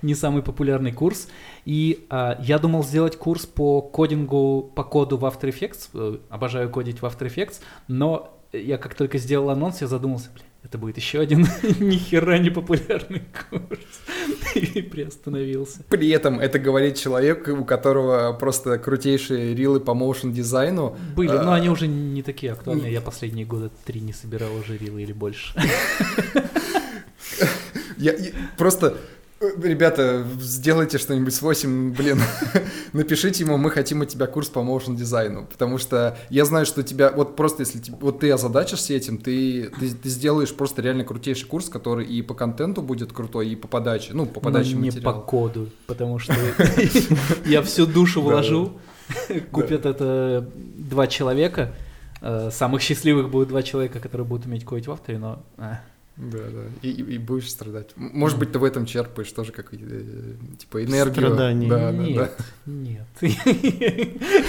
не 0.03 0.13
самый 0.13 0.43
популярный 0.43 0.91
курс. 0.91 1.30
И 1.65 2.06
а, 2.12 2.38
я 2.39 2.60
думал 2.60 2.84
сделать 2.84 3.17
курс 3.17 3.47
по 3.47 3.82
кодингу, 3.82 4.71
по 4.75 4.84
коду 4.84 5.17
в 5.17 5.25
After 5.25 5.49
Effects. 5.49 5.89
Э, 5.95 6.17
обожаю 6.30 6.69
кодить 6.69 7.01
в 7.01 7.06
After 7.06 7.25
Effects, 7.25 7.56
но 7.88 8.38
я 8.53 8.77
как 8.77 8.93
только 8.93 9.17
сделал 9.17 9.49
анонс, 9.49 9.82
я 9.82 9.88
задумался, 9.88 10.30
блин, 10.32 10.46
это 10.67 10.77
будет 10.77 10.97
еще 10.97 11.21
один 11.21 11.47
нихера 11.80 12.38
не 12.38 12.49
популярный 12.49 13.23
курс. 13.49 13.80
И 14.56 14.82
приостановился. 14.82 15.84
При 15.88 16.10
этом 16.10 16.41
это 16.41 16.60
говорит 16.60 16.97
человек, 16.97 17.47
у 17.47 17.63
которого 17.63 18.34
просто 18.34 18.77
крутейшие 18.77 19.56
рилы 19.56 19.80
по 19.80 19.93
моушен 19.93 20.34
дизайну. 20.34 20.97
Были, 21.15 21.30
но 21.30 21.53
они 21.53 21.69
уже 21.69 21.88
не 21.88 22.21
такие 22.21 22.51
актуальные. 22.51 22.91
Я 22.91 22.99
последние 22.99 23.45
года 23.45 23.71
три 23.86 24.01
не 24.01 24.12
собирал 24.12 24.53
уже 24.56 24.77
рилы 24.77 25.03
или 25.03 25.13
больше. 25.13 25.53
Я 27.97 28.13
просто 28.58 28.97
Ребята, 29.39 30.26
сделайте 30.39 30.97
что-нибудь 30.97 31.34
с 31.34 31.43
8, 31.43 31.93
блин, 31.93 32.19
напишите 32.93 33.43
ему, 33.43 33.58
мы 33.58 33.69
хотим 33.69 34.02
от 34.02 34.10
тебя 34.10 34.26
курс 34.26 34.50
по 34.50 34.63
моушен 34.63 34.95
дизайну, 34.95 35.45
потому 35.45 35.78
что 35.78 36.17
я 36.32 36.43
знаю, 36.43 36.65
что 36.65 36.82
тебя, 36.82 37.12
вот 37.12 37.36
просто 37.36 37.62
если 37.62 37.80
вот 38.00 38.19
ты 38.19 38.32
озадачишься 38.32 38.95
этим, 38.95 39.19
ты, 39.19 39.69
ты, 39.80 39.93
ты 39.93 40.10
сделаешь 40.10 40.52
просто 40.52 40.82
реально 40.82 41.04
крутейший 41.04 41.47
курс, 41.47 41.69
который 41.69 42.08
и 42.08 42.23
по 42.23 42.34
контенту 42.34 42.82
будет 42.82 43.13
крутой, 43.13 43.50
и 43.50 43.56
по 43.56 43.67
подаче, 43.67 44.13
ну, 44.13 44.26
по 44.26 44.39
подаче 44.39 44.76
Но 44.76 44.82
не 44.82 44.91
по 44.91 45.13
коду, 45.13 45.69
потому 45.86 46.17
что 46.17 46.34
я 47.45 47.62
всю 47.62 47.86
душу 47.86 48.23
вложу, 48.23 48.73
купят 49.52 49.86
это 49.86 50.50
два 50.56 51.06
человека, 51.06 51.76
э, 52.21 52.50
самых 52.52 52.82
счастливых 52.82 53.30
будет 53.30 53.50
два 53.50 53.62
человека, 53.62 54.00
которые 54.00 54.26
будут 54.26 54.47
уметь 54.47 54.65
кодить 54.65 54.88
в 54.88 54.91
авторе, 54.91 55.19
но... 55.19 55.43
Да, 56.17 56.39
да. 56.39 56.63
И, 56.82 56.89
и, 56.89 57.13
и 57.13 57.17
будешь 57.19 57.49
страдать. 57.49 57.91
Может 57.95 58.39
быть, 58.39 58.51
ты 58.51 58.58
в 58.58 58.63
этом 58.63 58.88
черпаешь 58.88 59.32
тоже 59.32 59.51
как 59.51 59.71
э, 59.71 59.77
типа 60.58 60.84
энергию. 60.84 61.27
Страдание. 61.27 61.69
Да, 61.69 61.91
нет, 61.91 62.15
да, 62.17 62.32
нет. 62.65 63.08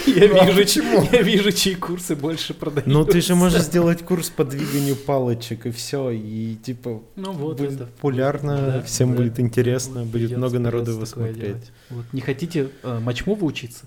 Я 0.07 0.29
ну, 0.29 0.41
а 0.41 0.51
вижу, 0.51 0.83
я 1.13 1.23
вижу, 1.23 1.53
чьи 1.53 1.75
курсы 1.75 2.17
больше 2.17 2.55
продают. 2.55 2.87
Ну 2.87 3.05
ты 3.05 3.21
же 3.21 3.35
можешь 3.35 3.63
сделать 3.63 4.03
курс 4.03 4.31
по 4.31 4.45
двиганию 4.45 4.97
палочек 4.97 5.67
и 5.67 5.71
все, 5.71 6.11
и 6.11 6.57
типа 6.57 7.03
ну, 7.17 7.33
вот 7.33 7.59
будет 7.59 7.79
популярно, 7.79 8.83
всем 8.87 9.15
будет 9.15 9.39
интересно, 9.39 10.05
будет 10.05 10.37
много 10.37 10.59
народу 10.59 10.93
его 10.93 11.05
смотреть. 11.05 11.71
Вот 11.91 12.07
не 12.13 12.23
хотите 12.23 12.71
э, 12.83 12.99
матчму 13.01 13.37
учиться? 13.41 13.85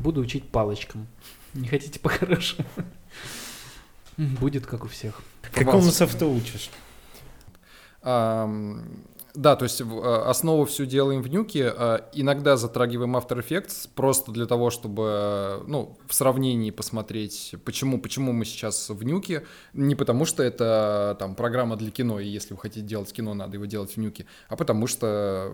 Буду 0.00 0.20
учить 0.20 0.44
палочкам. 0.44 1.06
Не 1.54 1.68
хотите 1.68 2.00
по-хорошему? 2.00 2.66
Будет 4.16 4.66
как 4.66 4.84
у 4.84 4.88
всех. 4.88 5.20
Какому 5.52 5.90
софту 5.90 6.30
учишь? 6.30 6.70
Да, 9.34 9.56
то 9.56 9.64
есть 9.64 9.82
а, 9.82 10.30
основу 10.30 10.64
всю 10.64 10.84
делаем 10.84 11.20
в 11.20 11.28
нюке, 11.28 11.66
а, 11.76 12.08
иногда 12.12 12.56
затрагиваем 12.56 13.16
After 13.16 13.44
Effects 13.44 13.88
просто 13.92 14.30
для 14.30 14.46
того, 14.46 14.70
чтобы 14.70 15.64
ну, 15.66 15.98
в 16.06 16.14
сравнении 16.14 16.70
посмотреть, 16.70 17.56
почему, 17.64 18.00
почему 18.00 18.32
мы 18.32 18.44
сейчас 18.44 18.90
в 18.90 19.02
нюке, 19.02 19.44
не 19.72 19.96
потому 19.96 20.24
что 20.24 20.44
это 20.44 21.16
там 21.18 21.34
программа 21.34 21.76
для 21.76 21.90
кино, 21.90 22.20
и 22.20 22.28
если 22.28 22.54
вы 22.54 22.60
хотите 22.60 22.86
делать 22.86 23.12
кино, 23.12 23.34
надо 23.34 23.54
его 23.54 23.64
делать 23.64 23.96
в 23.96 23.96
нюке, 23.96 24.24
а 24.48 24.54
потому 24.54 24.86
что 24.86 25.52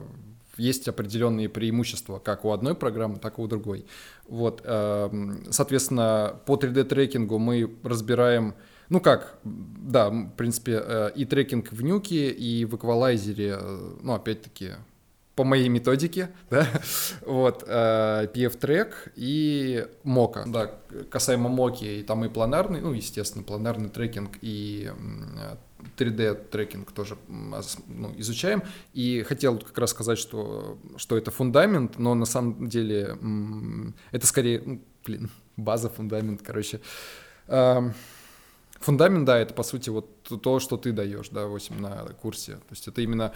есть 0.58 0.86
определенные 0.86 1.48
преимущества 1.48 2.18
как 2.18 2.44
у 2.44 2.50
одной 2.50 2.74
программы, 2.74 3.18
так 3.18 3.38
и 3.38 3.40
у 3.40 3.46
другой. 3.46 3.86
Вот, 4.28 4.60
соответственно, 4.62 6.36
по 6.44 6.56
3D-трекингу 6.56 7.38
мы 7.38 7.74
разбираем 7.82 8.54
ну 8.90 9.00
как, 9.00 9.38
да, 9.44 10.10
в 10.10 10.30
принципе, 10.36 10.82
э, 10.84 11.10
и 11.14 11.24
трекинг 11.24 11.72
в 11.72 11.82
нюке, 11.82 12.30
и 12.30 12.64
в 12.64 12.74
эквалайзере, 12.74 13.56
э, 13.58 13.96
ну, 14.02 14.14
опять-таки, 14.14 14.72
по 15.36 15.44
моей 15.44 15.68
методике, 15.68 16.30
да, 16.50 16.66
вот, 17.24 17.62
э, 17.66 18.26
PF-трек 18.34 19.12
и 19.14 19.86
мока, 20.02 20.44
да, 20.46 20.72
касаемо 21.08 21.48
моки, 21.48 22.04
там 22.06 22.24
и 22.24 22.28
планарный, 22.28 22.80
ну, 22.80 22.92
естественно, 22.92 23.44
планарный 23.44 23.88
трекинг 23.90 24.38
и 24.42 24.90
3D-трекинг 25.96 26.92
тоже 26.92 27.16
ну, 27.28 28.12
изучаем. 28.16 28.64
И 28.92 29.22
хотел 29.22 29.58
как 29.58 29.78
раз 29.78 29.90
сказать, 29.90 30.18
что, 30.18 30.78
что 30.96 31.16
это 31.16 31.30
фундамент, 31.30 31.96
но 31.98 32.14
на 32.14 32.26
самом 32.26 32.68
деле 32.68 33.16
это 34.10 34.26
скорее, 34.26 34.62
ну, 34.66 34.82
блин, 35.06 35.30
база, 35.56 35.88
фундамент, 35.88 36.42
короче. 36.42 36.80
Фундамент, 38.80 39.26
да, 39.26 39.38
это 39.38 39.54
по 39.54 39.62
сути 39.62 39.90
вот 39.90 40.22
то, 40.22 40.58
что 40.58 40.76
ты 40.76 40.92
даешь, 40.92 41.28
да, 41.30 41.46
8 41.46 41.78
на 41.80 41.96
курсе. 42.20 42.52
То 42.52 42.70
есть 42.70 42.88
это 42.88 43.02
именно, 43.02 43.32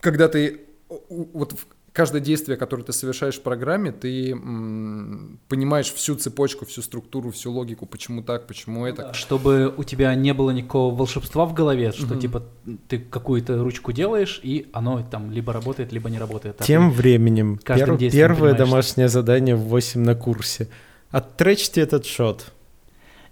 когда 0.00 0.28
ты 0.28 0.62
вот 1.08 1.54
каждое 1.92 2.20
действие, 2.20 2.56
которое 2.56 2.82
ты 2.82 2.92
совершаешь 2.92 3.36
в 3.36 3.42
программе, 3.42 3.92
ты 3.92 4.30
м, 4.30 5.38
понимаешь 5.48 5.92
всю 5.92 6.14
цепочку, 6.16 6.64
всю 6.64 6.82
структуру, 6.82 7.30
всю 7.30 7.52
логику, 7.52 7.86
почему 7.86 8.22
так, 8.22 8.46
почему 8.46 8.86
это. 8.86 9.12
Чтобы 9.12 9.72
у 9.76 9.84
тебя 9.84 10.14
не 10.14 10.32
было 10.32 10.50
никакого 10.50 10.94
волшебства 10.94 11.44
в 11.44 11.54
голове, 11.54 11.92
что 11.92 12.14
угу. 12.14 12.20
типа 12.20 12.42
ты 12.88 12.98
какую-то 12.98 13.62
ручку 13.62 13.92
делаешь, 13.92 14.40
и 14.42 14.70
оно 14.72 15.02
там 15.02 15.30
либо 15.30 15.52
работает, 15.52 15.92
либо 15.92 16.10
не 16.10 16.18
работает. 16.18 16.58
Тем 16.58 16.90
временем 16.90 17.60
пер- 17.64 18.10
первое 18.10 18.54
домашнее 18.54 19.08
задание 19.08 19.54
в 19.54 19.64
8 19.64 20.00
на 20.00 20.14
курсе 20.14 20.68
Оттречьте 21.10 21.82
этот 21.82 22.06
шот. 22.06 22.52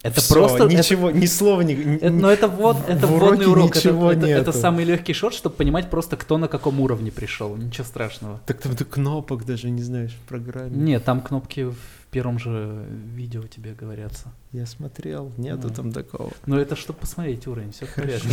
Это 0.02 0.20
Всё, 0.20 0.34
просто... 0.34 0.66
Ничего, 0.66 1.10
это, 1.10 1.18
ни 1.18 1.26
слова 1.26 1.60
не... 1.60 1.74
это- 1.74 2.10
но 2.10 2.30
это 2.30 2.48
вот, 2.48 2.76
это 2.88 3.06
в 3.06 3.10
вводный 3.18 3.46
урок. 3.46 3.76
Это, 3.76 3.90
это- 3.90 4.26
это 4.26 4.52
самый 4.52 4.84
легкий 4.84 5.12
шот, 5.12 5.34
чтобы 5.34 5.54
понимать 5.56 5.90
просто, 5.90 6.16
кто 6.16 6.38
на 6.38 6.48
каком 6.48 6.80
уровне 6.80 7.10
пришел. 7.10 7.54
Ничего 7.56 7.84
страшного. 7.84 8.40
Так 8.46 8.60
там 8.62 8.74
ты 8.74 8.84
кнопок 8.86 9.44
даже 9.44 9.68
не 9.68 9.82
знаешь 9.82 10.12
в 10.12 10.26
программе. 10.28 10.70
Нет, 10.74 11.04
там 11.04 11.20
кнопки 11.20 11.64
в 11.64 11.76
первом 12.10 12.38
же 12.38 12.86
видео 13.14 13.42
тебе 13.42 13.74
говорятся. 13.74 14.28
Я 14.52 14.64
смотрел, 14.66 15.30
нету 15.36 15.68
Ну. 15.68 15.74
там 15.74 15.92
такого. 15.92 16.32
Но 16.46 16.58
это 16.58 16.76
чтобы 16.76 16.98
посмотреть 17.00 17.46
уровень, 17.46 17.72
все 17.72 17.84
в 17.84 17.90
Хорошо. 17.92 18.26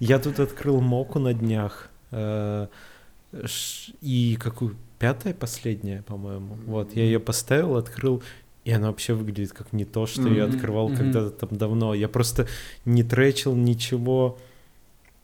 Я 0.00 0.18
тут 0.18 0.38
открыл 0.38 0.80
моку 0.82 1.18
на 1.18 1.32
днях. 1.32 1.88
э, 2.10 2.66
И 4.02 4.36
какую? 4.40 4.76
Пятая, 4.98 5.34
последняя, 5.34 6.02
по-моему. 6.02 6.56
Вот, 6.66 6.94
я 6.94 7.02
ее 7.04 7.18
поставил, 7.20 7.76
открыл, 7.76 8.22
и 8.64 8.72
она 8.72 8.88
вообще 8.88 9.12
выглядит 9.14 9.52
как 9.52 9.72
не 9.72 9.84
то, 9.84 10.06
что 10.06 10.28
я 10.28 10.46
Мгм, 10.46 10.54
открывал 10.54 10.88
мгм. 10.88 10.96
когда-то 10.96 11.30
там 11.30 11.48
давно. 11.58 11.94
Я 11.94 12.08
просто 12.08 12.46
не 12.84 13.02
тречил 13.02 13.54
ничего 13.54 14.38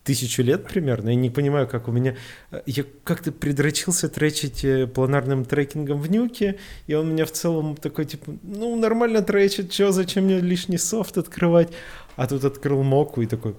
тысячу 0.05 0.43
лет 0.43 0.67
примерно. 0.67 1.11
Я 1.11 1.15
не 1.15 1.31
понимаю, 1.31 1.69
как 1.69 1.87
у 1.89 1.93
меня... 1.93 2.17
э, 2.51 2.63
Я 2.67 2.85
как-то 3.05 3.33
предрочился 3.33 4.09
тречить 4.09 4.65
э, 4.65 4.87
планарным 4.87 5.45
трекингом 5.45 6.01
в 6.01 6.11
нюке, 6.11 6.59
и 6.87 6.95
он 6.95 7.09
у 7.09 7.13
меня 7.13 7.25
в 7.27 7.31
целом 7.33 7.77
такой, 7.77 8.07
типа, 8.07 8.33
ну, 8.43 8.77
нормально 8.77 9.23
тречит, 9.23 9.71
чё, 9.71 9.93
зачем 9.93 10.25
мне 10.25 10.41
лишний 10.41 10.79
софт 10.79 11.19
открывать? 11.19 11.69
А 12.17 12.27
тут 12.27 12.45
открыл 12.45 12.83
моку 12.83 13.21
и 13.23 13.27
такой, 13.27 13.55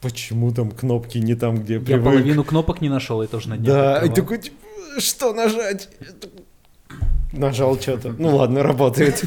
почему 0.00 0.52
там 0.52 0.70
кнопки 0.70 1.18
не 1.18 1.34
там, 1.34 1.56
где 1.62 1.74
я 1.74 1.78
Я 1.80 1.84
привык? 1.84 2.04
половину 2.04 2.44
кнопок 2.44 2.80
не 2.80 2.88
нашел, 2.88 3.20
я 3.22 3.28
тоже 3.28 3.48
на 3.48 3.56
днях 3.56 3.66
Да, 3.74 3.92
и 3.92 3.96
открывал. 4.08 4.14
такой, 4.16 4.38
типа, 4.38 4.56
что 5.00 5.32
нажать? 5.34 5.88
Нажал 7.32 7.78
что-то. 7.80 8.14
Ну 8.18 8.36
ладно, 8.36 8.62
работает. 8.62 9.22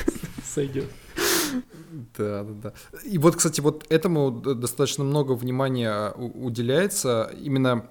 Сойдет. 0.44 0.86
Да, 2.16 2.44
да, 2.44 2.52
да. 2.62 2.72
И 3.04 3.18
вот, 3.18 3.36
кстати, 3.36 3.60
вот 3.60 3.86
этому 3.88 4.30
достаточно 4.30 5.04
много 5.04 5.32
внимания 5.32 6.12
у- 6.16 6.46
уделяется 6.46 7.32
именно, 7.40 7.86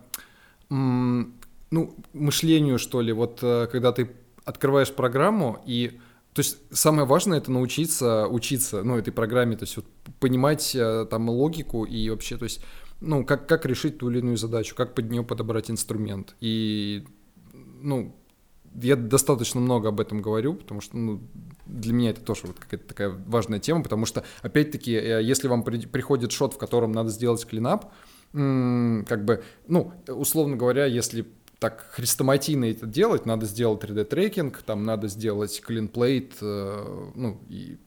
ну, 0.70 1.96
мышлению, 2.14 2.80
что 2.80 3.02
ли, 3.02 3.12
вот 3.14 3.40
э, 3.42 3.68
когда 3.72 3.92
ты 3.92 4.12
открываешь 4.46 4.92
программу 4.92 5.62
и 5.66 6.00
то 6.34 6.42
есть 6.42 6.60
самое 6.72 7.08
важное 7.08 7.40
это 7.40 7.52
научиться 7.52 8.28
учиться, 8.28 8.84
ну, 8.84 8.96
этой 8.98 9.12
программе, 9.12 9.58
то 9.58 9.64
есть 9.64 9.76
вот 9.76 9.86
понимать 10.20 10.76
э, 10.76 11.08
там 11.10 11.28
логику 11.30 11.84
и 11.84 12.10
вообще, 12.12 12.38
то 12.38 12.44
есть, 12.44 12.62
ну, 13.02 13.26
как, 13.26 13.48
как 13.48 13.66
решить 13.66 13.98
ту 13.98 14.12
или 14.12 14.20
иную 14.20 14.38
задачу, 14.38 14.76
как 14.76 14.94
под 14.94 15.10
нее 15.10 15.24
подобрать 15.24 15.72
инструмент. 15.72 16.36
И, 16.40 17.06
ну, 17.82 18.16
я 18.82 18.96
достаточно 18.96 19.60
много 19.60 19.90
об 19.90 20.00
этом 20.00 20.22
говорю, 20.22 20.54
потому 20.54 20.82
что 20.82 20.98
ну, 20.98 21.22
для 21.66 21.94
меня 21.94 22.12
это 22.12 22.22
тоже 22.22 22.42
вот 22.46 22.60
какая-то 22.60 22.88
такая 22.88 23.10
важная 23.28 23.60
тема, 23.60 23.84
потому 23.84 24.06
что, 24.06 24.24
опять-таки, 24.42 24.94
э, 24.94 25.22
если 25.24 25.48
вам 25.48 25.64
при- 25.64 25.86
приходит 25.86 26.32
шот, 26.32 26.54
в 26.54 26.58
котором 26.58 26.92
надо 26.92 27.10
сделать 27.10 27.46
клинап, 27.46 27.92
как 28.34 29.26
бы, 29.26 29.44
ну, 29.68 29.94
условно 30.08 30.58
говоря, 30.58 30.86
если 30.86 31.26
так 31.60 31.88
хрестоматийно 31.92 32.66
это 32.66 32.86
делать, 32.86 33.26
надо 33.26 33.46
сделать 33.46 33.82
3D-трекинг, 33.84 34.62
там 34.64 34.84
надо 34.84 35.08
сделать 35.08 35.60
клинплейт, 35.62 36.36
э, 36.42 37.10
ну, 37.16 37.42
и 37.50 37.78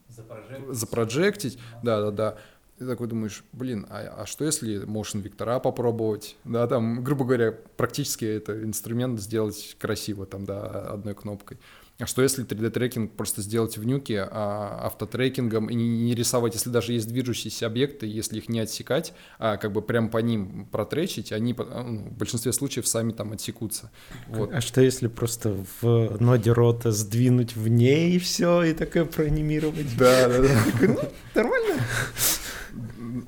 запроджектить, 0.73 1.59
да-да-да. 1.83 2.37
Ты 2.81 2.87
такой 2.87 3.09
думаешь, 3.09 3.45
блин, 3.53 3.87
а, 3.91 4.23
а 4.23 4.27
что 4.27 4.47
если 4.47 4.87
motion 4.87 5.21
вектора 5.21 5.59
попробовать? 5.61 6.37
Да, 6.45 6.67
там, 6.67 7.05
грубо 7.05 7.27
говоря, 7.27 7.53
практически 7.77 8.25
это 8.25 8.65
инструмент 8.65 9.21
сделать 9.21 9.77
красиво, 9.79 10.25
там, 10.25 10.47
да, 10.47 10.89
одной 10.91 11.15
кнопкой. 11.15 11.59
А 11.99 12.07
что 12.07 12.23
если 12.23 12.43
3D-трекинг 12.43 13.09
просто 13.09 13.43
сделать 13.43 13.77
в 13.77 13.85
нюке 13.85 14.27
а, 14.31 14.87
автотрекингом 14.87 15.69
и 15.69 15.75
не, 15.75 16.05
не 16.05 16.15
рисовать, 16.15 16.55
если 16.55 16.71
даже 16.71 16.95
есть 16.95 17.07
движущиеся 17.07 17.67
объекты, 17.67 18.07
если 18.07 18.39
их 18.39 18.49
не 18.49 18.61
отсекать, 18.61 19.13
а 19.39 19.59
как 19.59 19.73
бы 19.73 19.83
прям 19.83 20.09
по 20.09 20.17
ним 20.17 20.65
протречить, 20.73 21.33
они 21.33 21.55
ну, 21.59 21.99
в 21.99 22.17
большинстве 22.17 22.55
случаев 22.55 22.89
сами 22.89 23.13
там 23.13 23.33
отсекутся. 23.33 23.91
Вот. 24.29 24.55
А 24.55 24.63
что 24.63 24.81
если 24.81 25.09
просто 25.09 25.55
в 25.83 26.19
ноде 26.19 26.53
рота 26.53 26.93
сдвинуть 26.93 27.55
в 27.55 27.69
ней 27.69 28.17
и 28.17 28.19
все, 28.19 28.63
и 28.63 28.73
такое 28.73 29.05
проанимировать? 29.05 29.99
Да, 29.99 30.29
да, 30.29 30.39
да. 30.41 31.11
Нормально? 31.35 31.83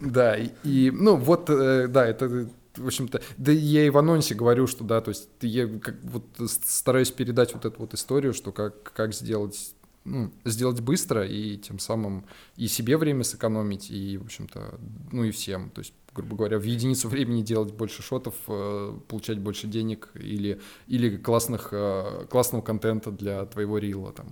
Да, 0.01 0.37
и, 0.37 0.91
ну 0.91 1.17
вот, 1.17 1.51
э, 1.51 1.89
да, 1.89 2.07
это, 2.07 2.49
в 2.77 2.87
общем-то, 2.87 3.23
да 3.37 3.53
я 3.53 3.87
и 3.87 3.91
в 3.91 3.99
анонсе 3.99 4.35
говорю, 4.35 4.67
что, 4.67 4.85
да, 4.85 5.01
то 5.01 5.11
есть 5.11 5.29
я 5.41 5.67
как, 5.67 5.97
вот 6.03 6.25
стараюсь 6.49 7.11
передать 7.11 7.55
вот 7.55 7.65
эту 7.65 7.79
вот 7.81 7.95
историю, 7.95 8.35
что 8.35 8.53
как, 8.53 8.93
как 8.93 9.15
сделать, 9.15 9.75
ну, 10.05 10.33
сделать 10.45 10.81
быстро 10.81 11.27
и 11.27 11.57
тем 11.59 11.79
самым 11.79 12.25
и 12.57 12.67
себе 12.69 12.97
время 12.97 13.25
сэкономить, 13.25 13.91
и, 13.91 14.19
в 14.19 14.25
общем-то, 14.25 14.79
ну 15.11 15.25
и 15.25 15.31
всем, 15.31 15.71
то 15.71 15.81
есть 15.81 15.95
грубо 16.15 16.37
говоря, 16.37 16.59
в 16.59 16.65
единицу 16.65 17.09
времени 17.09 17.43
делать 17.43 17.73
больше 17.73 18.03
шотов, 18.03 18.35
э, 18.49 18.99
получать 19.09 19.39
больше 19.39 19.67
денег 19.67 20.11
или, 20.15 20.61
или 20.87 21.17
классных, 21.17 21.69
э, 21.73 22.27
классного 22.29 22.63
контента 22.63 23.11
для 23.11 23.45
твоего 23.47 23.79
рила, 23.79 24.13
там, 24.13 24.27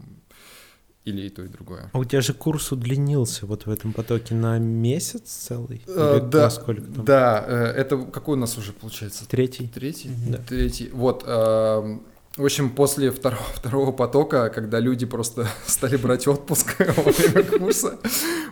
или 1.04 1.22
и 1.22 1.30
то, 1.30 1.42
и 1.42 1.48
другое. 1.48 1.90
А 1.92 1.98
у 1.98 2.04
тебя 2.04 2.20
же 2.20 2.34
курс 2.34 2.72
удлинился 2.72 3.46
вот 3.46 3.66
в 3.66 3.70
этом 3.70 3.92
потоке 3.92 4.34
на 4.34 4.58
месяц 4.58 5.22
целый? 5.22 5.82
Или 5.86 6.20
да, 6.30 6.50
сколько 6.50 6.82
там? 6.82 7.04
Да, 7.04 7.44
э, 7.46 7.54
это 7.76 7.98
какой 7.98 8.36
у 8.36 8.40
нас 8.40 8.58
уже 8.58 8.72
получается? 8.72 9.26
Третий? 9.28 9.66
Третий? 9.68 10.10
Да. 10.28 10.38
Третий. 10.38 10.90
Вот. 10.92 11.24
эм, 11.26 12.02
В 12.36 12.44
общем, 12.44 12.70
после 12.70 13.10
второго, 13.10 13.42
второго 13.54 13.92
потока, 13.92 14.50
когда 14.50 14.78
люди 14.78 15.06
просто 15.06 15.48
стали 15.66 15.96
брать 15.96 16.28
отпуск 16.28 16.76
во 16.96 17.10
время 17.12 17.44
курса, 17.44 17.98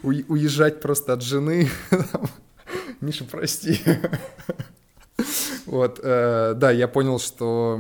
уезжать 0.03 0.80
просто 0.80 1.12
от 1.12 1.22
жены, 1.22 1.68
Миша, 3.01 3.24
прости. 3.24 3.78
Вот, 5.66 6.01
э, 6.03 6.55
да, 6.57 6.70
я 6.70 6.88
понял, 6.88 7.18
что, 7.18 7.76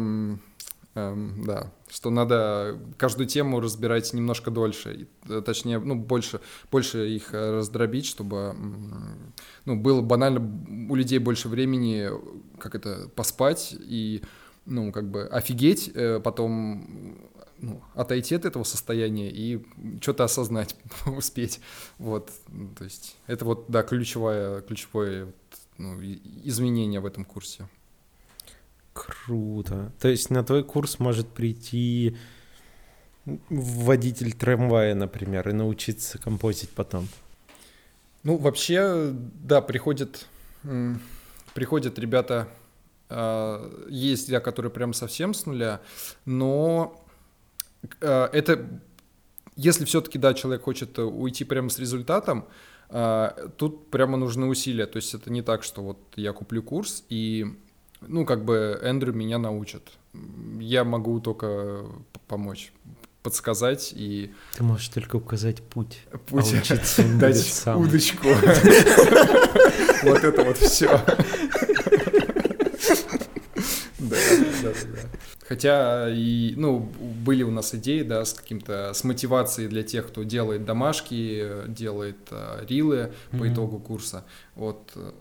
эм, 0.94 1.44
да, 1.44 1.72
что 1.98 2.10
надо 2.10 2.78
каждую 2.96 3.26
тему 3.26 3.58
разбирать 3.58 4.12
немножко 4.14 4.52
дольше, 4.52 5.08
э, 5.28 5.42
точнее, 5.44 5.80
ну, 5.80 5.96
больше, 5.96 6.40
больше 6.70 7.08
их 7.08 7.34
э, 7.34 7.56
раздробить, 7.56 8.06
чтобы, 8.06 8.54
ну, 9.64 9.74
было 9.74 10.00
банально 10.00 10.38
у 10.88 10.94
людей 10.94 11.18
больше 11.18 11.48
времени, 11.48 12.08
как 12.60 12.76
это, 12.76 13.08
поспать 13.16 13.74
и, 13.76 14.22
ну, 14.64 14.92
как 14.92 15.10
бы 15.10 15.26
офигеть, 15.26 15.90
э, 15.92 16.20
потом 16.20 17.18
ну, 17.58 17.82
отойти 17.94 18.36
от 18.36 18.44
этого 18.44 18.62
состояния 18.62 19.32
и 19.32 19.66
что-то 20.00 20.22
осознать, 20.22 20.76
успеть. 21.06 21.60
Вот, 21.98 22.30
ну, 22.46 22.72
то 22.78 22.84
есть 22.84 23.16
это 23.26 23.44
вот, 23.44 23.64
да, 23.66 23.82
ключевое, 23.82 24.60
ключевое 24.60 25.32
ну, 25.78 26.00
изменение 26.00 27.00
в 27.00 27.06
этом 27.06 27.24
курсе. 27.24 27.68
Круто. 29.06 29.92
То 30.00 30.08
есть 30.08 30.30
на 30.30 30.42
твой 30.42 30.64
курс 30.64 30.98
может 30.98 31.28
прийти 31.28 32.16
водитель 33.50 34.32
трамвая, 34.32 34.94
например, 34.94 35.48
и 35.48 35.52
научиться 35.52 36.18
композить 36.18 36.70
потом. 36.70 37.08
Ну, 38.24 38.36
вообще, 38.36 39.12
да, 39.12 39.60
приходят, 39.60 40.26
приходят 41.54 41.98
ребята, 41.98 42.48
а, 43.08 43.86
есть, 43.88 44.30
да, 44.30 44.40
которые 44.40 44.72
прям 44.72 44.92
совсем 44.92 45.34
с 45.34 45.46
нуля, 45.46 45.80
но 46.24 47.04
а, 48.00 48.28
это, 48.32 48.68
если 49.56 49.84
все-таки, 49.84 50.18
да, 50.18 50.34
человек 50.34 50.62
хочет 50.62 50.98
э, 50.98 51.02
уйти 51.02 51.44
прямо 51.44 51.70
с 51.70 51.78
результатом, 51.78 52.46
а, 52.90 53.34
тут 53.56 53.90
прямо 53.90 54.16
нужны 54.16 54.46
усилия, 54.46 54.86
то 54.86 54.96
есть 54.96 55.14
это 55.14 55.30
не 55.30 55.42
так, 55.42 55.62
что 55.62 55.82
вот 55.82 55.98
я 56.16 56.32
куплю 56.32 56.62
курс 56.62 57.04
и, 57.08 57.46
ну, 58.00 58.24
как 58.24 58.44
бы 58.44 58.78
Эндрю 58.82 59.12
меня 59.12 59.38
научит. 59.38 59.82
Я 60.60 60.84
могу 60.84 61.20
только 61.20 61.84
помочь, 62.26 62.72
подсказать 63.22 63.92
и 63.94 64.32
Ты 64.56 64.62
можешь 64.62 64.88
только 64.88 65.16
указать 65.16 65.62
путь. 65.62 66.00
путь 66.26 66.52
А 66.54 66.58
учиться 66.60 67.02
он 67.02 67.08
будет 67.08 67.18
дать 67.20 67.36
сам. 67.38 67.80
удочку. 67.82 68.28
Вот 70.04 70.22
это 70.22 70.44
вот 70.44 70.56
все. 70.58 70.88
Да, 73.98 74.16
да, 74.62 74.70
да. 74.70 74.98
Хотя 75.46 76.08
и, 76.10 76.54
ну, 76.56 76.78
были 76.78 77.42
у 77.42 77.50
нас 77.50 77.74
идеи, 77.74 78.02
да, 78.02 78.24
с 78.24 78.32
каким-то, 78.34 78.92
с 78.94 79.02
мотивацией 79.02 79.68
для 79.68 79.82
тех, 79.82 80.06
кто 80.08 80.22
делает 80.22 80.64
домашки, 80.64 81.44
делает 81.68 82.16
э, 82.30 82.64
рилы 82.68 83.12
по 83.30 83.36
Мгм. 83.38 83.52
итогу 83.54 83.78
курса. 83.80 84.24
Вот, 84.54 84.92
э, 84.94 85.12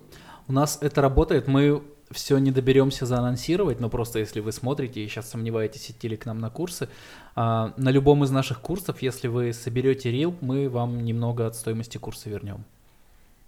У 0.47 0.53
нас 0.53 0.78
это 0.82 1.01
работает, 1.01 1.47
мы 1.47 1.82
все 2.12 2.38
не 2.38 2.51
доберемся 2.51 3.05
заанонсировать, 3.05 3.80
но 3.80 3.89
просто 3.89 4.20
если 4.20 4.39
вы 4.39 4.51
смотрите 4.51 5.03
и 5.03 5.08
сейчас 5.08 5.30
сомневаетесь, 5.30 5.91
идти 5.91 6.08
ли 6.08 6.18
к 6.18 6.26
нам 6.26 6.39
на 6.39 6.49
курсы, 6.49 6.89
а, 7.36 7.74
на 7.78 7.89
любом 7.89 8.24
из 8.24 8.32
наших 8.32 8.62
курсов, 8.62 9.01
если 9.01 9.28
вы 9.28 9.53
соберете 9.53 10.12
рил, 10.12 10.36
мы 10.41 10.70
вам 10.70 11.03
немного 11.03 11.45
от 11.47 11.55
стоимости 11.55 11.97
курса 11.97 12.30
вернем. 12.30 12.64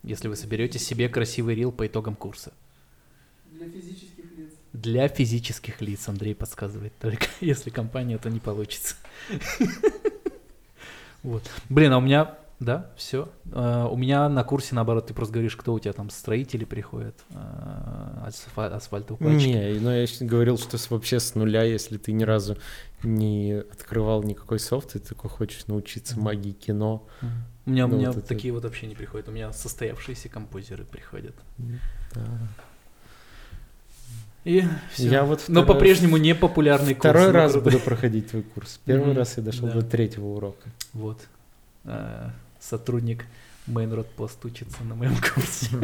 Если 0.04 0.28
вы 0.28 0.36
соберете 0.36 0.80
себе 0.80 1.10
красивый 1.10 1.56
рил 1.56 1.72
по 1.72 1.88
итогам 1.88 2.16
курса. 2.16 2.54
Для 3.52 3.70
физических 3.70 4.38
лиц. 4.38 4.54
Для 4.74 5.08
физических 5.08 5.82
лиц, 5.82 6.08
Андрей 6.08 6.36
подсказывает, 6.36 6.94
только 7.00 7.28
если 7.42 7.70
компания, 7.70 8.18
то 8.18 8.30
не 8.30 8.40
получится. 8.40 8.96
Вот. 11.22 11.44
Блин, 11.68 11.92
а 11.92 11.98
у 11.98 12.02
меня 12.02 12.38
да, 12.60 12.92
все. 12.98 13.30
Uh, 13.46 13.90
у 13.90 13.96
меня 13.96 14.28
на 14.28 14.44
курсе, 14.44 14.76
наоборот, 14.76 15.08
ты 15.08 15.14
просто 15.14 15.34
говоришь, 15.34 15.56
кто 15.56 15.74
у 15.74 15.80
тебя 15.80 15.94
там, 15.94 16.10
строители 16.10 16.66
приходят, 16.66 17.16
асфаль, 18.26 18.74
асфальтоукладчики. 18.74 19.48
Не, 19.48 19.80
но 19.80 19.96
я 19.96 20.06
говорил, 20.20 20.58
что 20.58 20.78
вообще 20.90 21.22
с 21.22 21.36
нуля, 21.36 21.64
если 21.64 21.98
ты 21.98 22.12
ни 22.12 22.24
разу 22.24 22.58
не 23.02 23.64
открывал 23.72 24.24
никакой 24.24 24.60
софт, 24.60 24.92
ты 24.92 25.00
такой 25.00 25.30
хочешь 25.30 25.68
научиться 25.68 26.20
магии 26.20 26.52
кино. 26.52 27.08
У 27.66 27.70
меня, 27.70 27.88
ну, 27.88 27.96
у 27.96 28.00
меня 28.00 28.12
вот 28.12 28.18
это... 28.18 28.28
такие 28.28 28.54
вот 28.54 28.64
вообще 28.64 28.88
не 28.88 28.96
приходят, 28.96 29.30
у 29.30 29.32
меня 29.32 29.54
состоявшиеся 29.54 30.28
композеры 30.28 30.84
приходят. 30.84 31.36
Да. 32.14 32.22
И 34.44 34.64
все. 34.94 35.08
Я 35.08 35.24
вот 35.24 35.46
Но 35.48 35.66
по-прежнему 35.66 36.18
не 36.18 36.36
популярный 36.36 36.94
курс. 36.94 37.12
Второй 37.12 37.32
раз 37.32 37.56
буду 37.56 37.80
проходить 37.80 38.32
твой 38.32 38.44
курс. 38.44 38.82
Первый 38.84 39.14
раз 39.14 39.38
я 39.38 39.44
дошел 39.44 39.70
до 39.70 39.82
третьего 39.82 40.26
урока. 40.26 40.70
Вот. 40.92 41.22
Сотрудник 42.60 43.26
Mainroad 43.68 44.08
Post 44.18 44.40
учится 44.44 44.84
на 44.84 44.96
моем 44.96 45.16
курсе. 45.18 45.68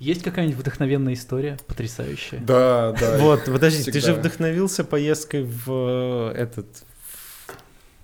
Есть 0.00 0.22
какая-нибудь 0.22 0.58
вдохновенная 0.58 1.12
история, 1.12 1.58
потрясающая? 1.66 2.40
Да, 2.40 2.92
да. 2.98 3.18
Вот, 3.18 3.44
подожди, 3.44 3.82
всегда. 3.82 3.92
ты 3.92 4.06
же 4.06 4.14
вдохновился 4.14 4.82
поездкой 4.82 5.44
в 5.44 6.32
э, 6.32 6.32
этот... 6.38 6.66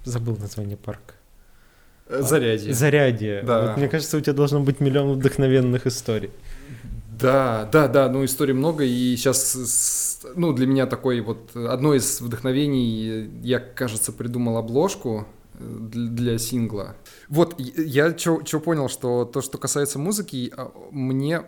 Забыл 0.05 0.37
название 0.37 0.77
парка. 0.77 1.15
Э, 2.07 2.21
Зарядье. 2.21 2.75
Зарядье. 2.75 3.43
Да. 3.43 3.69
Вот, 3.69 3.79
мне 3.79 3.89
кажется, 3.89 4.19
у 4.19 4.21
тебя 4.21 4.35
должно 4.35 4.61
быть 4.61 4.79
миллион 4.81 5.15
вдохновенных 5.15 5.87
историй. 5.87 6.31
Да, 7.19 7.67
да, 7.73 7.89
да, 7.89 8.09
ну 8.11 8.25
историй 8.25 8.53
много, 8.53 8.85
и 8.85 9.17
сейчас, 9.17 10.21
ну, 10.35 10.53
для 10.53 10.67
меня 10.67 10.87
такой 10.87 11.21
вот, 11.21 11.57
одно 11.57 11.95
из 11.95 12.21
вдохновений, 12.21 13.31
я, 13.43 13.59
кажется, 13.59 14.13
придумал 14.13 14.59
обложку 14.59 15.27
э, 15.55 15.59
для, 15.61 16.37
сингла. 16.39 16.95
Вот, 17.29 17.59
я 17.59 18.17
что 18.19 18.61
понял, 18.61 18.91
что 18.91 19.25
то, 19.25 19.41
что 19.41 19.57
касается 19.57 19.99
музыки, 19.99 20.53
а, 20.55 20.71
мне 20.91 21.43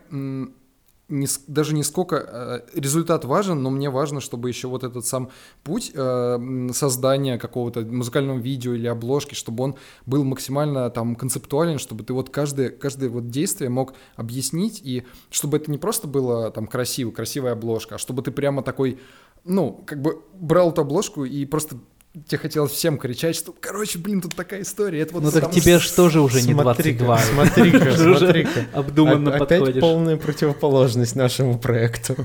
не, 1.09 1.27
даже 1.47 1.75
не 1.75 1.83
сколько 1.83 2.17
э, 2.17 2.61
результат 2.79 3.25
важен, 3.25 3.63
но 3.63 3.71
мне 3.71 3.91
важно, 3.91 4.21
чтобы 4.21 4.49
еще 4.49 4.69
вот 4.69 4.85
этот 4.85 5.07
сам 5.07 5.31
путь 5.65 5.93
э, 5.95 6.69
создания 6.73 7.39
какого-то 7.39 7.81
музыкального 7.81 8.39
видео 8.39 8.75
или 8.75 8.87
обложки, 8.87 9.35
чтобы 9.35 9.65
он 9.65 9.77
был 10.07 10.25
максимально 10.25 10.91
там 10.91 11.17
концептуален, 11.17 11.79
чтобы 11.79 12.05
ты 12.05 12.13
вот 12.13 12.31
каждое, 12.31 12.69
каждое 12.71 13.09
вот 13.09 13.29
действие 13.31 13.71
мог 13.71 13.95
объяснить, 14.17 14.81
и 14.85 15.05
чтобы 15.31 15.57
это 15.57 15.71
не 15.71 15.79
просто 15.79 16.07
было 16.07 16.51
там 16.51 16.67
красиво, 16.67 17.11
красивая 17.11 17.53
обложка, 17.53 17.95
а 17.95 17.99
чтобы 17.99 18.23
ты 18.23 18.31
прямо 18.31 18.63
такой, 18.63 18.99
ну, 19.45 19.83
как 19.87 20.03
бы 20.03 20.23
брал 20.35 20.71
эту 20.71 20.83
обложку 20.83 21.25
и 21.25 21.47
просто 21.47 21.79
тебе 22.27 22.39
хотелось 22.39 22.73
всем 22.73 22.99
кричать, 22.99 23.37
что, 23.37 23.55
короче, 23.59 23.99
блин, 23.99 24.21
тут 24.21 24.35
такая 24.35 24.63
история. 24.63 25.01
Это 25.01 25.15
вот 25.15 25.23
ну 25.23 25.31
так 25.31 25.51
тебе 25.51 25.79
же 25.79 25.93
тоже 25.93 26.21
уже 26.21 26.43
не 26.43 26.55
22. 26.55 27.19
Смотри-ка, 27.19 27.97
смотри-ка. 27.97 28.67
Обдуманно 28.73 29.33
подходишь. 29.33 29.69
Опять 29.69 29.81
полная 29.81 30.17
противоположность 30.17 31.17
нашему 31.17 31.59
проекту. 31.59 32.17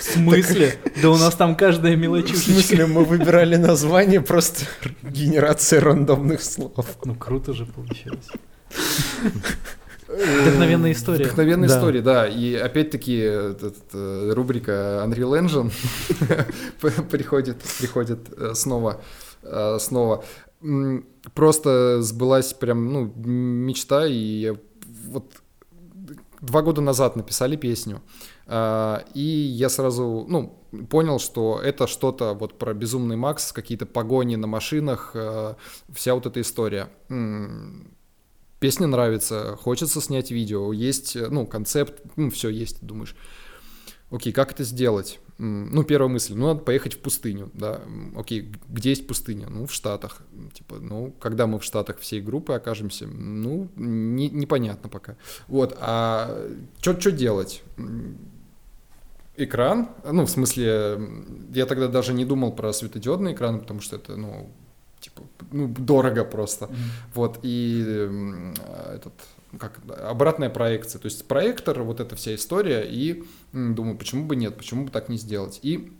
В 0.00 0.02
смысле? 0.02 0.74
Да 1.00 1.10
у 1.10 1.16
нас 1.16 1.34
там 1.34 1.56
каждая 1.56 1.96
мелочушечка. 1.96 2.50
В 2.50 2.54
смысле, 2.54 2.86
мы 2.86 3.04
выбирали 3.04 3.56
название, 3.56 4.20
просто 4.20 4.64
генерация 5.02 5.80
рандомных 5.80 6.42
слов. 6.42 6.86
Ну 7.04 7.14
круто 7.14 7.52
же 7.52 7.66
получилось. 7.66 8.28
Вдохновенная 10.08 10.92
история. 10.92 11.24
Вдохновенная 11.24 11.68
да. 11.68 11.76
история, 11.76 12.00
да. 12.00 12.26
И 12.26 12.54
опять-таки 12.54 13.20
э, 13.22 14.32
рубрика 14.34 15.04
Unreal 15.06 15.38
Engine 15.38 15.70
приходит, 17.10 17.58
приходит 17.78 18.20
э, 18.36 18.54
снова 18.54 19.00
Э, 19.00 19.27
снова. 19.78 20.24
Просто 21.34 22.02
сбылась 22.02 22.52
прям, 22.52 22.92
ну, 22.92 23.12
мечта, 23.14 24.06
и 24.06 24.54
вот 25.06 25.32
два 26.40 26.62
года 26.62 26.80
назад 26.80 27.16
написали 27.16 27.56
песню, 27.56 28.02
э, 28.46 28.98
и 29.14 29.20
я 29.20 29.68
сразу, 29.68 30.26
ну, 30.28 30.58
понял, 30.90 31.18
что 31.18 31.60
это 31.62 31.86
что-то 31.86 32.34
вот 32.34 32.58
про 32.58 32.74
безумный 32.74 33.16
Макс, 33.16 33.52
какие-то 33.52 33.86
погони 33.86 34.36
на 34.36 34.46
машинах, 34.46 35.12
э, 35.14 35.54
вся 35.92 36.14
вот 36.14 36.26
эта 36.26 36.40
история. 36.40 36.88
Песня 38.60 38.88
нравится, 38.88 39.56
хочется 39.60 40.00
снять 40.00 40.30
видео, 40.30 40.72
есть, 40.72 41.16
ну, 41.16 41.46
концепт, 41.46 42.02
ну, 42.16 42.30
все 42.30 42.48
есть, 42.48 42.84
думаешь, 42.84 43.14
окей, 44.10 44.32
как 44.32 44.52
это 44.52 44.64
сделать? 44.64 45.20
Ну, 45.38 45.84
первая 45.84 46.08
мысль, 46.08 46.34
ну, 46.34 46.48
надо 46.48 46.60
поехать 46.60 46.94
в 46.94 46.98
пустыню, 46.98 47.48
да, 47.54 47.80
окей, 48.16 48.52
где 48.68 48.90
есть 48.90 49.06
пустыня? 49.06 49.48
Ну, 49.48 49.66
в 49.66 49.72
Штатах, 49.72 50.22
типа, 50.52 50.78
ну, 50.80 51.12
когда 51.20 51.46
мы 51.46 51.60
в 51.60 51.64
Штатах 51.64 52.00
всей 52.00 52.20
группы 52.20 52.54
окажемся, 52.54 53.06
ну, 53.06 53.68
не, 53.76 54.28
непонятно 54.30 54.88
пока. 54.88 55.16
Вот, 55.46 55.76
а 55.80 56.48
что 56.80 57.12
делать? 57.12 57.62
Экран, 59.36 59.90
ну, 60.04 60.26
в 60.26 60.30
смысле, 60.30 61.00
я 61.54 61.66
тогда 61.66 61.86
даже 61.86 62.14
не 62.14 62.24
думал 62.24 62.50
про 62.50 62.72
светодиодный 62.72 63.32
экран, 63.32 63.60
потому 63.60 63.80
что 63.80 63.94
это, 63.94 64.16
ну, 64.16 64.50
типа, 64.98 65.22
ну, 65.52 65.68
дорого 65.68 66.24
просто, 66.24 66.64
mm-hmm. 66.64 67.14
вот, 67.14 67.38
и 67.44 67.84
э, 67.86 68.54
этот 68.96 69.14
как 69.58 69.80
обратная 70.02 70.50
проекция. 70.50 70.98
То 70.98 71.06
есть 71.06 71.26
проектор, 71.26 71.82
вот 71.82 72.00
эта 72.00 72.16
вся 72.16 72.34
история, 72.34 72.82
и 72.88 73.24
думаю, 73.52 73.96
почему 73.96 74.26
бы 74.26 74.36
нет, 74.36 74.56
почему 74.56 74.84
бы 74.84 74.90
так 74.90 75.08
не 75.08 75.16
сделать. 75.16 75.60
И 75.62 75.92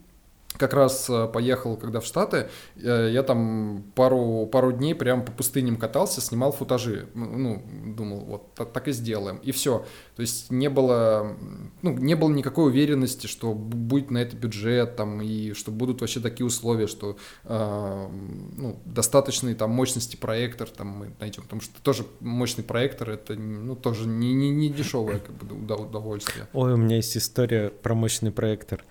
как 0.58 0.74
раз 0.74 1.08
э, 1.08 1.28
поехал, 1.32 1.76
когда 1.76 2.00
в 2.00 2.04
Штаты, 2.04 2.48
э, 2.76 3.10
я 3.12 3.22
там 3.22 3.84
пару, 3.94 4.46
пару 4.46 4.72
дней 4.72 4.94
прям 4.94 5.24
по 5.24 5.32
пустыням 5.32 5.76
катался, 5.76 6.20
снимал 6.20 6.52
футажи. 6.52 7.08
Ну, 7.14 7.62
думал, 7.96 8.20
вот 8.20 8.54
так, 8.54 8.72
так 8.72 8.88
и 8.88 8.92
сделаем. 8.92 9.38
И 9.38 9.52
все. 9.52 9.86
То 10.16 10.22
есть 10.22 10.50
не 10.50 10.68
было, 10.68 11.36
ну, 11.82 11.92
не 11.92 12.16
было 12.16 12.30
никакой 12.30 12.66
уверенности, 12.66 13.26
что 13.26 13.54
будет 13.54 14.10
на 14.10 14.18
это 14.18 14.36
бюджет, 14.36 14.96
там, 14.96 15.22
и 15.22 15.52
что 15.52 15.70
будут 15.70 16.00
вообще 16.00 16.20
такие 16.20 16.44
условия, 16.44 16.88
что 16.88 17.16
э, 17.44 18.08
ну, 18.56 18.80
достаточные 18.84 19.54
там 19.54 19.70
мощности 19.70 20.16
проектор 20.16 20.68
там 20.68 20.88
мы 20.88 21.12
найдем. 21.20 21.44
Потому 21.44 21.62
что 21.62 21.80
тоже 21.82 22.04
мощный 22.20 22.64
проектор, 22.64 23.10
это 23.10 23.34
ну, 23.34 23.76
тоже 23.76 24.08
не, 24.08 24.34
не, 24.34 24.50
не 24.50 24.68
дешевое 24.68 25.20
как 25.20 25.36
бы, 25.36 25.54
удовольствие. 25.76 26.48
Ой, 26.52 26.72
у 26.72 26.76
меня 26.76 26.96
есть 26.96 27.16
история 27.16 27.70
про 27.70 27.94
мощный 27.94 28.32
проектор. 28.32 28.84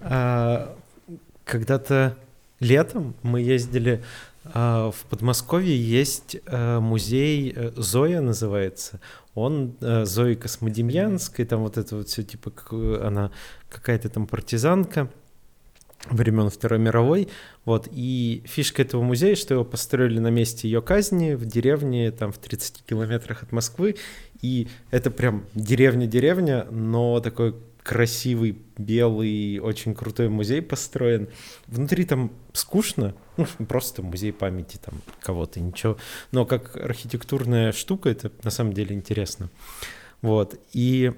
А, 0.00 0.76
когда-то 1.44 2.16
летом 2.60 3.14
мы 3.22 3.40
ездили 3.40 4.02
а, 4.44 4.90
в 4.90 5.04
Подмосковье 5.06 5.76
есть 5.76 6.36
а, 6.46 6.80
музей 6.80 7.52
э, 7.54 7.72
Зоя 7.76 8.20
называется. 8.20 9.00
Он 9.34 9.74
а, 9.80 10.04
Зои 10.04 10.34
Космодемьянской, 10.34 11.44
там 11.44 11.62
вот 11.62 11.78
это 11.78 11.96
вот 11.96 12.08
все 12.08 12.22
типа 12.22 12.52
она 13.02 13.30
какая-то 13.70 14.08
там 14.08 14.26
партизанка 14.26 15.10
времен 16.10 16.50
Второй 16.50 16.78
мировой. 16.78 17.28
Вот. 17.64 17.88
И 17.90 18.42
фишка 18.44 18.82
этого 18.82 19.02
музея, 19.02 19.34
что 19.36 19.54
его 19.54 19.64
построили 19.64 20.18
на 20.18 20.28
месте 20.28 20.68
ее 20.68 20.82
казни 20.82 21.32
в 21.32 21.46
деревне, 21.46 22.10
там 22.10 22.30
в 22.30 22.38
30 22.38 22.84
километрах 22.86 23.42
от 23.42 23.52
Москвы. 23.52 23.96
И 24.42 24.68
это 24.90 25.10
прям 25.10 25.46
деревня-деревня, 25.54 26.66
но 26.70 27.20
такой 27.20 27.54
красивый, 27.84 28.58
белый, 28.78 29.58
очень 29.58 29.94
крутой 29.94 30.30
музей 30.30 30.62
построен. 30.62 31.28
Внутри 31.66 32.04
там 32.04 32.32
скучно, 32.54 33.14
ну, 33.36 33.46
просто 33.68 34.02
музей 34.02 34.32
памяти 34.32 34.78
там 34.82 35.02
кого-то, 35.20 35.60
ничего. 35.60 35.98
Но 36.32 36.46
как 36.46 36.76
архитектурная 36.76 37.72
штука 37.72 38.08
это 38.08 38.32
на 38.42 38.50
самом 38.50 38.72
деле 38.72 38.96
интересно. 38.96 39.50
Вот. 40.22 40.58
И 40.72 41.12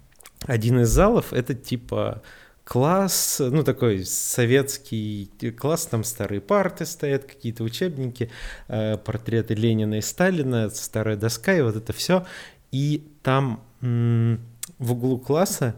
один 0.46 0.80
из 0.80 0.88
залов— 0.88 1.32
это 1.32 1.54
типа 1.54 2.20
класс, 2.64 3.36
ну, 3.38 3.62
такой 3.62 4.04
советский 4.04 5.30
класс, 5.56 5.86
там 5.86 6.02
старые 6.02 6.40
парты 6.40 6.84
стоят, 6.84 7.26
какие-то 7.26 7.62
учебники, 7.62 8.28
э, 8.66 8.96
портреты 8.98 9.54
Ленина 9.54 9.94
и 9.94 10.00
Сталина, 10.00 10.68
старая 10.68 11.16
доска, 11.16 11.56
и 11.56 11.62
вот 11.62 11.76
это 11.76 11.92
все. 11.92 12.26
И 12.72 13.08
там 13.22 13.62
в 13.80 14.92
углу 14.92 15.18
класса 15.18 15.76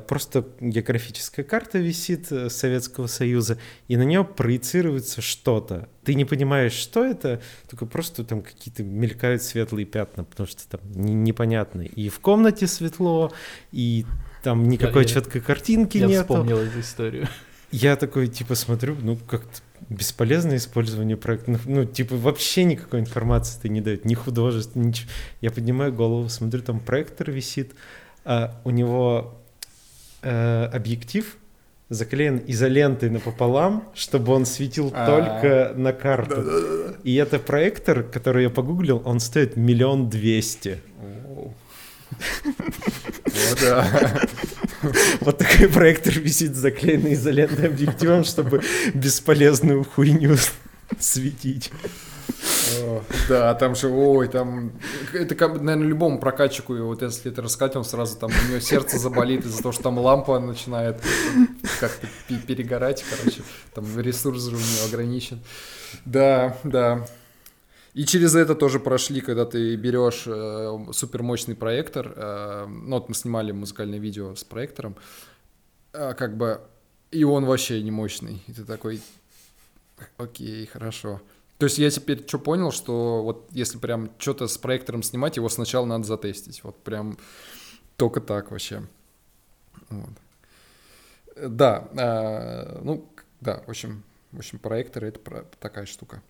просто 0.00 0.46
географическая 0.60 1.44
карта 1.44 1.78
висит 1.78 2.32
э, 2.32 2.50
Советского 2.50 3.06
Союза, 3.06 3.58
и 3.88 3.96
на 3.96 4.02
нее 4.02 4.24
проецируется 4.24 5.20
что-то. 5.20 5.88
Ты 6.04 6.14
не 6.14 6.24
понимаешь, 6.24 6.72
что 6.72 7.04
это, 7.04 7.40
только 7.68 7.86
просто 7.86 8.24
там 8.24 8.42
какие-то 8.42 8.82
мелькают 8.82 9.42
светлые 9.42 9.86
пятна, 9.86 10.24
потому 10.24 10.48
что 10.48 10.68
там 10.68 10.80
непонятно. 10.94 11.82
И 11.82 12.08
в 12.08 12.20
комнате 12.20 12.66
светло, 12.66 13.32
и 13.70 14.06
там 14.42 14.68
никакой 14.68 15.02
я, 15.02 15.08
четкой 15.08 15.40
картинки 15.40 15.98
нет. 15.98 16.10
Я 16.10 16.20
вспомнил 16.22 16.58
эту 16.58 16.80
историю. 16.80 17.28
Я 17.72 17.96
такой, 17.96 18.28
типа, 18.28 18.54
смотрю, 18.54 18.96
ну, 19.00 19.16
как-то 19.16 19.60
бесполезное 19.88 20.56
использование 20.56 21.16
проектов. 21.16 21.66
Ну, 21.66 21.84
типа, 21.84 22.16
вообще 22.16 22.64
никакой 22.64 23.00
информации 23.00 23.60
ты 23.60 23.68
не 23.68 23.80
дает, 23.80 24.04
ни 24.04 24.14
художества, 24.14 24.78
ничего. 24.78 25.10
Я 25.40 25.50
поднимаю 25.50 25.92
голову, 25.92 26.28
смотрю, 26.28 26.62
там 26.62 26.80
проектор 26.80 27.30
висит, 27.30 27.74
а 28.24 28.60
у 28.64 28.70
него 28.70 29.42
э, 30.26 30.64
объектив 30.72 31.36
заклеен 31.88 32.42
изолентой 32.46 33.10
напополам, 33.10 33.88
чтобы 33.94 34.32
он 34.32 34.44
светил 34.44 34.92
А-а-а. 34.92 35.06
только 35.06 35.72
на 35.80 35.92
карту. 35.92 36.36
Да-да-да. 36.36 36.94
И 37.04 37.14
это 37.14 37.38
проектор, 37.38 38.02
который 38.02 38.44
я 38.44 38.50
погуглил, 38.50 39.02
он 39.04 39.20
стоит 39.20 39.56
миллион 39.56 40.10
двести. 40.10 40.80
Вот 45.20 45.38
такой 45.38 45.68
проектор 45.68 46.14
висит 46.18 46.54
заклеенный 46.54 47.14
изолентой 47.14 47.68
объективом, 47.68 48.24
чтобы 48.24 48.62
бесполезную 48.94 49.84
хуйню 49.84 50.36
светить. 50.98 51.72
Да, 53.28 53.54
там 53.54 53.74
же, 53.74 53.88
ой, 53.88 54.28
там, 54.28 54.72
это, 55.12 55.48
наверное, 55.48 55.86
любому 55.86 56.18
прокатчику, 56.18 56.74
вот 56.76 57.02
если 57.02 57.30
это 57.30 57.42
раскатим, 57.42 57.84
сразу 57.84 58.18
там 58.18 58.30
у 58.30 58.50
него 58.50 58.60
сердце 58.60 58.98
заболит 58.98 59.44
из-за 59.44 59.62
того, 59.62 59.72
что 59.72 59.84
там 59.84 59.98
лампа 59.98 60.38
начинает 60.38 61.00
как-то 61.80 62.06
перегорать, 62.46 63.04
короче, 63.08 63.42
там 63.74 63.84
ресурс 63.98 64.42
же 64.42 64.56
у 64.56 64.58
него 64.58 64.86
ограничен. 64.88 65.40
Да, 66.04 66.56
да. 66.64 67.06
И 67.94 68.04
через 68.04 68.34
это 68.34 68.54
тоже 68.54 68.78
прошли, 68.78 69.22
когда 69.22 69.46
ты 69.46 69.74
берешь 69.76 70.24
э, 70.26 70.78
супермощный 70.92 71.54
проектор, 71.54 72.12
э, 72.14 72.66
ну 72.68 72.96
вот 72.96 73.08
мы 73.08 73.14
снимали 73.14 73.52
музыкальное 73.52 73.98
видео 73.98 74.34
с 74.34 74.44
проектором, 74.44 74.96
э, 75.94 76.12
как 76.12 76.36
бы, 76.36 76.60
и 77.10 77.24
он 77.24 77.46
вообще 77.46 77.82
не 77.82 77.90
мощный. 77.90 78.42
И 78.48 78.52
ты 78.52 78.64
такой, 78.64 79.00
окей, 80.18 80.66
хорошо. 80.66 81.22
То 81.58 81.64
есть 81.64 81.78
я 81.78 81.90
теперь 81.90 82.26
что 82.26 82.38
понял, 82.38 82.70
что 82.70 83.22
вот 83.22 83.48
если 83.50 83.78
прям 83.78 84.10
что-то 84.18 84.46
с 84.46 84.58
проектором 84.58 85.02
снимать, 85.02 85.36
его 85.36 85.48
сначала 85.48 85.86
надо 85.86 86.04
затестить. 86.04 86.62
Вот 86.64 86.76
прям 86.82 87.16
только 87.96 88.20
так 88.20 88.50
вообще. 88.50 88.82
Вот. 89.88 90.10
Да, 91.36 91.88
а, 91.98 92.80
ну, 92.82 93.08
да, 93.40 93.62
в 93.66 93.70
общем, 93.70 94.02
в 94.32 94.38
общем, 94.38 94.58
проекторы— 94.58 95.08
это 95.08 95.46
такая 95.60 95.86
штука. 95.86 96.22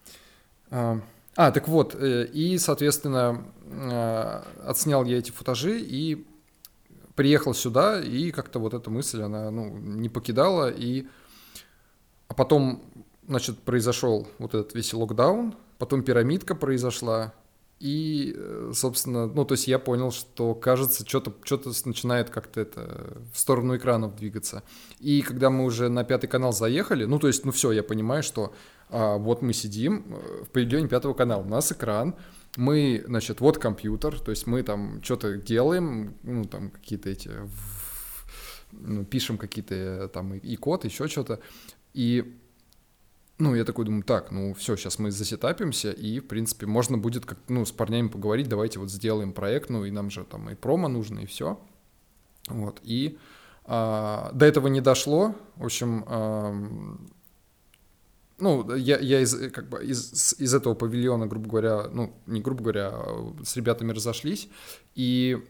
А, 0.70 1.00
а, 1.34 1.50
так 1.50 1.68
вот, 1.68 1.94
э, 1.94 2.26
и, 2.26 2.58
соответственно, 2.58 3.44
а, 3.68 4.46
отснял 4.64 5.04
я 5.04 5.18
эти 5.18 5.30
футажи 5.30 5.80
и 5.80 6.26
приехал 7.14 7.54
сюда, 7.54 8.00
и 8.00 8.30
как-то 8.30 8.58
вот 8.58 8.74
эта 8.74 8.90
мысль, 8.90 9.22
она, 9.22 9.50
ну, 9.50 9.68
не 9.68 10.08
покидала, 10.08 10.70
и... 10.70 11.06
А 12.28 12.34
потом 12.34 12.82
значит, 13.26 13.58
произошел 13.58 14.26
вот 14.38 14.54
этот 14.54 14.74
весь 14.74 14.92
локдаун, 14.92 15.54
потом 15.78 16.02
пирамидка 16.02 16.54
произошла, 16.54 17.34
и, 17.78 18.32
э, 18.34 18.72
собственно, 18.74 19.26
ну, 19.26 19.44
то 19.44 19.52
есть 19.52 19.68
я 19.68 19.78
понял, 19.78 20.10
что, 20.10 20.54
кажется, 20.54 21.06
что-то 21.06 21.34
что 21.44 21.60
начинает 21.84 22.30
как-то 22.30 22.60
это 22.60 23.18
в 23.34 23.38
сторону 23.38 23.76
экранов 23.76 24.16
двигаться. 24.16 24.62
И 24.98 25.20
когда 25.20 25.50
мы 25.50 25.64
уже 25.64 25.90
на 25.90 26.02
пятый 26.02 26.26
канал 26.26 26.52
заехали, 26.52 27.04
ну, 27.04 27.18
то 27.18 27.26
есть, 27.26 27.44
ну, 27.44 27.52
все, 27.52 27.72
я 27.72 27.82
понимаю, 27.82 28.22
что 28.22 28.54
а, 28.88 29.18
вот 29.18 29.42
мы 29.42 29.52
сидим 29.52 30.06
э, 30.08 30.44
в 30.44 30.50
павильоне 30.50 30.88
пятого 30.88 31.12
канала, 31.12 31.42
у 31.42 31.48
нас 31.48 31.70
экран, 31.70 32.14
мы, 32.56 33.04
значит, 33.06 33.40
вот 33.40 33.58
компьютер, 33.58 34.18
то 34.20 34.30
есть 34.30 34.46
мы 34.46 34.62
там 34.62 35.02
что-то 35.02 35.36
делаем, 35.36 36.16
ну, 36.22 36.44
там 36.46 36.70
какие-то 36.70 37.10
эти, 37.10 37.30
ну, 38.72 39.04
пишем 39.04 39.36
какие-то 39.36 39.74
э, 39.74 40.08
там 40.08 40.32
и 40.34 40.56
код, 40.56 40.86
еще 40.86 41.08
что-то, 41.08 41.40
и 41.92 42.38
ну, 43.38 43.54
я 43.54 43.64
такой 43.64 43.84
думаю, 43.84 44.02
так, 44.02 44.30
ну, 44.30 44.54
все, 44.54 44.76
сейчас 44.76 44.98
мы 44.98 45.10
засетапимся, 45.10 45.90
и, 45.90 46.20
в 46.20 46.26
принципе, 46.26 46.66
можно 46.66 46.96
будет 46.96 47.26
как 47.26 47.38
ну, 47.48 47.66
с 47.66 47.72
парнями 47.72 48.08
поговорить, 48.08 48.48
давайте 48.48 48.78
вот 48.78 48.90
сделаем 48.90 49.32
проект, 49.32 49.68
ну, 49.68 49.84
и 49.84 49.90
нам 49.90 50.10
же 50.10 50.24
там 50.24 50.48
и 50.48 50.54
промо 50.54 50.88
нужно, 50.88 51.20
и 51.20 51.26
все. 51.26 51.60
Вот, 52.48 52.80
и 52.82 53.18
а, 53.64 54.30
до 54.32 54.46
этого 54.46 54.68
не 54.68 54.80
дошло, 54.80 55.34
в 55.56 55.66
общем, 55.66 56.04
а, 56.06 56.54
ну, 58.38 58.74
я, 58.74 58.98
я 58.98 59.20
из, 59.20 59.34
как 59.50 59.68
бы 59.68 59.84
из, 59.84 60.34
из 60.38 60.54
этого 60.54 60.74
павильона, 60.74 61.26
грубо 61.26 61.48
говоря, 61.48 61.88
ну, 61.92 62.14
не 62.26 62.40
грубо 62.40 62.62
говоря, 62.62 62.90
а 62.92 63.34
с 63.44 63.56
ребятами 63.56 63.92
разошлись, 63.92 64.48
и 64.94 65.42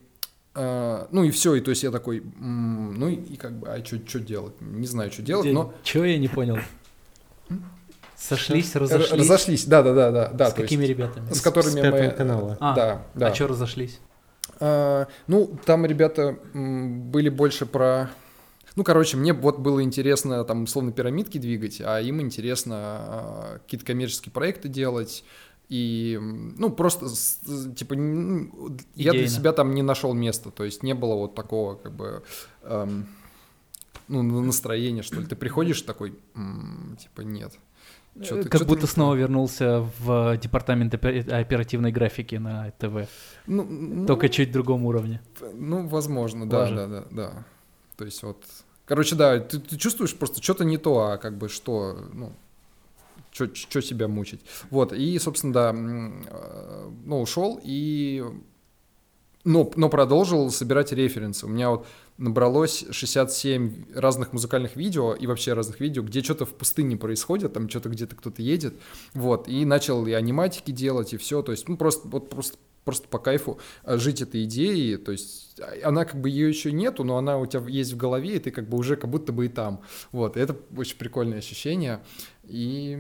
Uh, 0.58 1.06
ну 1.10 1.22
и 1.22 1.30
все, 1.30 1.54
и 1.56 1.60
то 1.60 1.68
есть 1.68 1.82
я 1.82 1.90
такой, 1.90 2.22
ну 2.38 3.08
и, 3.08 3.16
и 3.16 3.36
как 3.36 3.58
бы, 3.58 3.68
а 3.68 3.84
что 3.84 4.18
делать? 4.18 4.58
Не 4.62 4.86
знаю, 4.86 5.12
что 5.12 5.20
делать, 5.20 5.52
но... 5.52 5.74
Чего 5.82 6.06
я 6.06 6.16
не 6.16 6.28
понял? 6.28 6.56
Сошлись, 8.16 8.74
разошлись. 8.74 9.20
Разошлись, 9.20 9.64
да, 9.66 9.82
да, 9.82 9.94
да, 9.94 10.10
да. 10.10 10.28
да 10.30 10.50
с 10.50 10.54
какими 10.54 10.82
есть, 10.82 10.90
ребятами? 10.90 11.32
С 11.32 11.40
которыми 11.40 11.80
с 11.80 11.90
мы. 11.90 12.10
канала. 12.16 12.56
А, 12.60 12.74
да, 12.74 13.02
да. 13.14 13.28
А 13.28 13.34
что 13.34 13.48
разошлись? 13.48 14.00
А, 14.58 15.06
ну, 15.26 15.58
там 15.64 15.84
ребята 15.84 16.38
были 16.54 17.28
больше 17.28 17.66
про. 17.66 18.10
Ну, 18.74 18.84
короче, 18.84 19.16
мне 19.16 19.32
вот 19.32 19.58
было 19.58 19.82
интересно 19.82 20.44
там 20.44 20.64
условно 20.64 20.92
пирамидки 20.92 21.38
двигать, 21.38 21.80
а 21.84 22.00
им 22.00 22.20
интересно 22.20 22.76
а, 22.76 23.58
какие-то 23.64 23.86
коммерческие 23.86 24.32
проекты 24.32 24.68
делать. 24.68 25.24
И, 25.68 26.16
ну, 26.20 26.70
просто, 26.70 27.06
типа, 27.74 27.94
Идейно. 27.94 28.50
я 28.94 29.12
для 29.12 29.26
себя 29.26 29.52
там 29.52 29.74
не 29.74 29.82
нашел 29.82 30.14
места, 30.14 30.50
то 30.52 30.62
есть 30.62 30.84
не 30.84 30.94
было 30.94 31.16
вот 31.16 31.34
такого, 31.34 31.74
как 31.74 31.92
бы, 31.92 32.22
эм, 32.62 33.08
ну, 34.08 34.22
настроения, 34.42 35.02
что 35.02 35.20
ли. 35.20 35.26
Ты 35.26 35.36
приходишь 35.36 35.82
такой, 35.82 36.14
м-м, 36.34 36.96
типа, 37.00 37.22
нет. 37.22 37.52
Что 38.22 38.42
как 38.44 38.66
будто 38.66 38.86
снова 38.86 39.14
вернулся 39.14 39.86
в 39.98 40.38
департамент 40.38 40.94
оперативной 40.94 41.92
графики 41.92 42.36
на 42.36 42.70
ТВ. 42.72 43.08
Ну, 43.46 43.64
ну, 43.64 44.06
Только 44.06 44.28
чуть 44.28 44.48
в 44.48 44.52
другом 44.52 44.86
уровне. 44.86 45.20
Ну, 45.52 45.86
возможно, 45.86 46.48
да, 46.48 46.70
да, 46.70 46.86
да, 46.86 47.04
да. 47.10 47.44
То 47.96 48.04
есть 48.04 48.22
вот... 48.22 48.44
Короче, 48.86 49.16
да, 49.16 49.40
ты, 49.40 49.58
ты 49.58 49.76
чувствуешь 49.76 50.14
просто 50.14 50.42
что-то 50.42 50.64
не 50.64 50.78
то, 50.78 51.00
а 51.00 51.18
как 51.18 51.36
бы 51.36 51.48
что, 51.48 52.08
ну, 52.12 52.32
что 53.32 53.82
себя 53.82 54.08
мучить. 54.08 54.40
Вот, 54.70 54.92
и, 54.92 55.18
собственно, 55.18 55.52
да, 55.52 55.74
э, 55.74 56.90
ну, 57.04 57.20
ушел 57.20 57.60
и 57.62 58.24
но, 59.46 59.70
но 59.76 59.88
продолжил 59.88 60.50
собирать 60.50 60.92
референсы. 60.92 61.46
У 61.46 61.48
меня 61.48 61.70
вот 61.70 61.86
набралось 62.18 62.84
67 62.90 63.94
разных 63.94 64.32
музыкальных 64.32 64.74
видео 64.74 65.14
и 65.14 65.28
вообще 65.28 65.52
разных 65.52 65.78
видео, 65.78 66.02
где 66.02 66.20
что-то 66.20 66.46
в 66.46 66.54
пустыне 66.54 66.96
происходит, 66.96 67.52
там 67.52 67.68
что-то 67.68 67.88
где-то 67.88 68.16
кто-то 68.16 68.42
едет, 68.42 68.74
вот, 69.14 69.46
и 69.46 69.64
начал 69.64 70.04
и 70.04 70.12
аниматики 70.12 70.72
делать, 70.72 71.14
и 71.14 71.16
все, 71.16 71.42
то 71.42 71.52
есть, 71.52 71.68
ну, 71.68 71.76
просто, 71.76 72.08
вот, 72.08 72.28
просто, 72.28 72.58
просто 72.84 73.06
по 73.06 73.20
кайфу 73.20 73.60
а, 73.84 73.98
жить 73.98 74.20
этой 74.20 74.44
идеей, 74.44 74.96
то 74.96 75.12
есть, 75.12 75.60
а, 75.60 75.88
она 75.88 76.04
как 76.04 76.20
бы 76.20 76.28
ее 76.28 76.48
еще 76.48 76.72
нету, 76.72 77.04
но 77.04 77.16
она 77.16 77.38
у 77.38 77.46
тебя 77.46 77.62
есть 77.68 77.92
в 77.92 77.96
голове, 77.96 78.36
и 78.36 78.38
ты 78.40 78.50
как 78.50 78.68
бы 78.68 78.76
уже 78.76 78.96
как 78.96 79.10
будто 79.10 79.32
бы 79.32 79.46
и 79.46 79.48
там, 79.48 79.80
вот, 80.10 80.36
и 80.36 80.40
это 80.40 80.56
очень 80.76 80.98
прикольное 80.98 81.38
ощущение, 81.38 82.02
и... 82.42 82.98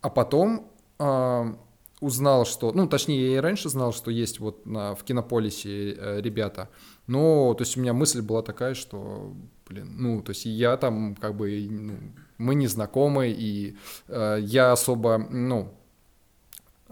А 0.00 0.08
потом 0.08 0.70
а, 0.98 1.58
узнал, 2.00 2.44
что, 2.44 2.72
ну, 2.72 2.86
точнее, 2.86 3.32
я 3.32 3.36
и 3.38 3.40
раньше 3.40 3.68
знал, 3.68 3.92
что 3.92 4.10
есть 4.10 4.38
вот 4.38 4.66
на, 4.66 4.94
в 4.94 5.02
Кинополисе 5.04 5.92
э, 5.92 6.20
ребята, 6.20 6.68
но, 7.06 7.54
то 7.54 7.62
есть 7.62 7.76
у 7.76 7.80
меня 7.80 7.92
мысль 7.92 8.20
была 8.20 8.42
такая, 8.42 8.74
что, 8.74 9.32
блин, 9.68 9.88
ну, 9.96 10.22
то 10.22 10.30
есть 10.30 10.44
я 10.44 10.76
там 10.76 11.14
как 11.16 11.36
бы, 11.36 11.66
ну, 11.70 11.94
мы 12.38 12.54
не 12.54 12.66
знакомы, 12.66 13.34
и 13.36 13.76
э, 14.08 14.38
я 14.42 14.72
особо, 14.72 15.18
ну, 15.18 15.72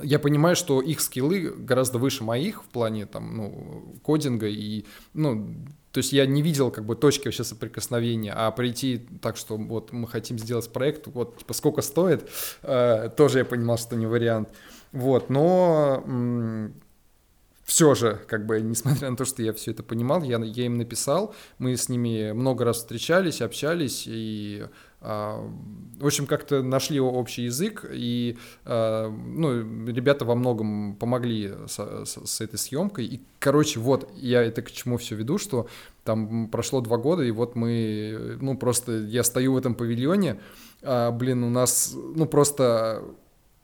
я 0.03 0.19
понимаю, 0.19 0.57
что 0.57 0.81
их 0.81 1.01
скиллы 1.01 1.51
гораздо 1.51 1.99
выше 1.99 2.25
моих 2.25 2.65
в 2.65 2.67
плане 2.67 3.07
там, 3.07 3.37
ну, 3.37 3.99
кодинга 4.03 4.49
и, 4.49 4.87
ну, 5.13 5.55
то 5.93 5.99
есть 5.99 6.13
я 6.13 6.27
не 6.27 6.43
видел 6.43 6.73
как 6.73 6.85
бы 6.85 6.97
точки 6.97 7.27
вообще 7.27 7.45
соприкосновения, 7.45 8.33
а 8.35 8.51
прийти 8.51 9.07
так, 9.23 9.37
что 9.37 9.57
вот 9.57 9.93
мы 9.93 10.09
хотим 10.09 10.41
сделать 10.41 10.73
проект, 10.73 11.07
вот 11.07 11.39
типа 11.39 11.55
сколько 11.55 11.83
стоит, 11.83 12.29
э, 12.63 13.11
тоже 13.17 13.39
я 13.39 13.45
понимал, 13.45 13.79
что 13.79 13.95
не 13.95 14.07
вариант. 14.07 14.49
Вот, 14.95 15.29
но 15.29 16.05
все 17.65 17.95
же, 17.97 18.21
как 18.29 18.47
бы, 18.47 18.61
несмотря 18.61 19.11
на 19.11 19.17
то, 19.17 19.25
что 19.25 19.43
я 19.43 19.53
все 19.53 19.73
это 19.73 19.83
понимал, 19.83 20.23
я, 20.23 20.39
я 20.39 20.67
им 20.67 20.79
написал, 20.79 21.35
мы 21.59 21.77
с 21.77 21.89
ними 21.89 22.31
много 22.31 22.65
раз 22.65 22.77
встречались, 22.77 23.43
общались, 23.43 24.05
и, 24.07 24.67
э, 25.01 25.49
в 25.99 26.07
общем, 26.07 26.27
как-то 26.27 26.63
нашли 26.63 27.01
общий 27.01 27.45
язык, 27.45 27.85
и, 27.91 28.39
э, 28.67 29.09
ну, 29.09 29.87
ребята 29.89 30.25
во 30.25 30.37
многом 30.37 30.95
помогли 30.95 31.55
с, 31.67 32.05
с, 32.05 32.25
с 32.25 32.41
этой 32.41 32.59
съемкой, 32.59 33.07
и, 33.07 33.21
короче, 33.41 33.81
вот, 33.81 34.09
я 34.15 34.45
это 34.45 34.63
к 34.63 34.71
чему 34.71 34.97
все 34.99 35.17
веду, 35.17 35.39
что 35.39 35.67
там 36.05 36.47
прошло 36.49 36.83
два 36.83 36.99
года, 36.99 37.25
и 37.25 37.33
вот 37.33 37.57
мы, 37.57 38.37
ну, 38.41 38.57
просто, 38.57 38.99
я 38.99 39.25
стою 39.25 39.55
в 39.55 39.57
этом 39.57 39.75
павильоне, 39.75 40.39
а, 40.83 41.11
блин, 41.11 41.43
у 41.43 41.51
нас, 41.51 41.95
ну, 41.95 42.27
просто 42.27 43.03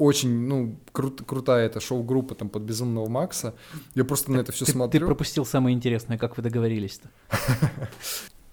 очень, 0.01 0.49
ну, 0.49 0.81
крут, 0.93 1.23
крутая 1.27 1.67
эта 1.67 1.79
шоу-группа 1.79 2.35
там 2.35 2.49
под 2.49 2.63
Безумного 2.63 3.07
Макса. 3.09 3.55
Я 3.95 4.05
просто 4.05 4.27
так 4.29 4.37
на 4.37 4.41
это 4.41 4.51
все 4.51 4.65
ты, 4.65 4.73
смотрю. 4.73 5.01
Ты 5.01 5.07
пропустил 5.07 5.45
самое 5.45 5.77
интересное, 5.77 6.17
как 6.17 6.39
вы 6.39 6.43
договорились-то. 6.43 7.09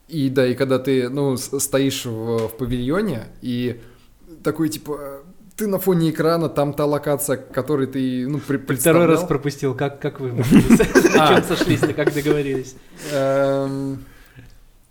И 0.10 0.30
да, 0.30 0.46
и 0.46 0.56
когда 0.56 0.78
ты, 0.78 1.10
ну, 1.10 1.38
стоишь 1.38 2.06
в, 2.06 2.48
в 2.48 2.58
павильоне, 2.58 3.28
и 3.42 3.82
такой, 4.44 4.70
типа, 4.70 5.22
ты 5.56 5.68
на 5.68 5.80
фоне 5.80 6.12
экрана, 6.12 6.50
там 6.50 6.74
та 6.74 6.86
локация, 6.86 7.38
которой 7.38 7.88
ты, 7.88 8.28
ну, 8.28 8.40
при, 8.40 8.58
представлял. 8.58 9.04
Второй 9.04 9.16
раз 9.18 9.28
пропустил, 9.28 9.74
как, 9.74 10.02
как 10.02 10.20
вы 10.20 10.32
чем 10.44 11.44
сошлись-то, 11.44 11.94
как 11.94 12.14
договорились? 12.14 12.76
Эм, 13.12 14.04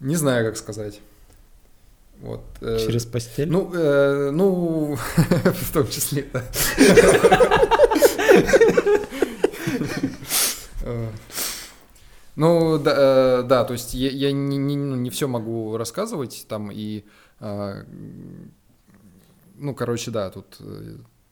Не 0.00 0.16
знаю, 0.16 0.46
как 0.46 0.56
сказать. 0.56 1.00
Вот, 2.20 2.42
э, 2.60 2.78
Через 2.84 3.04
постель? 3.04 3.50
Ну, 3.50 3.70
э, 3.74 4.30
ну, 4.30 4.96
в 5.16 5.72
том 5.72 5.88
числе, 5.88 6.26
да. 6.32 6.44
Э, 10.86 11.10
ну, 12.36 12.78
да, 12.78 12.94
э, 12.96 13.42
да, 13.42 13.64
то 13.64 13.72
есть 13.72 13.94
я, 13.94 14.08
я 14.10 14.30
не, 14.30 14.56
не, 14.56 14.76
ну, 14.76 14.94
не 14.94 15.10
все 15.10 15.26
могу 15.26 15.76
рассказывать 15.76 16.46
там 16.48 16.70
и, 16.70 17.04
э, 17.40 17.82
ну, 19.56 19.74
короче, 19.74 20.12
да, 20.12 20.30
тут 20.30 20.58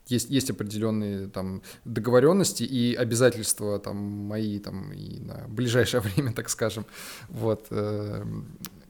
есть, 0.08 0.28
есть 0.28 0.50
определенные 0.50 1.28
там 1.28 1.62
договоренности 1.84 2.64
и 2.64 2.94
обязательства 2.94 3.78
там 3.78 3.96
мои 3.96 4.58
там 4.58 4.92
и 4.92 5.20
на 5.20 5.44
ближайшее 5.46 6.00
время, 6.02 6.32
так 6.32 6.48
скажем. 6.48 6.84
Вот. 7.28 7.68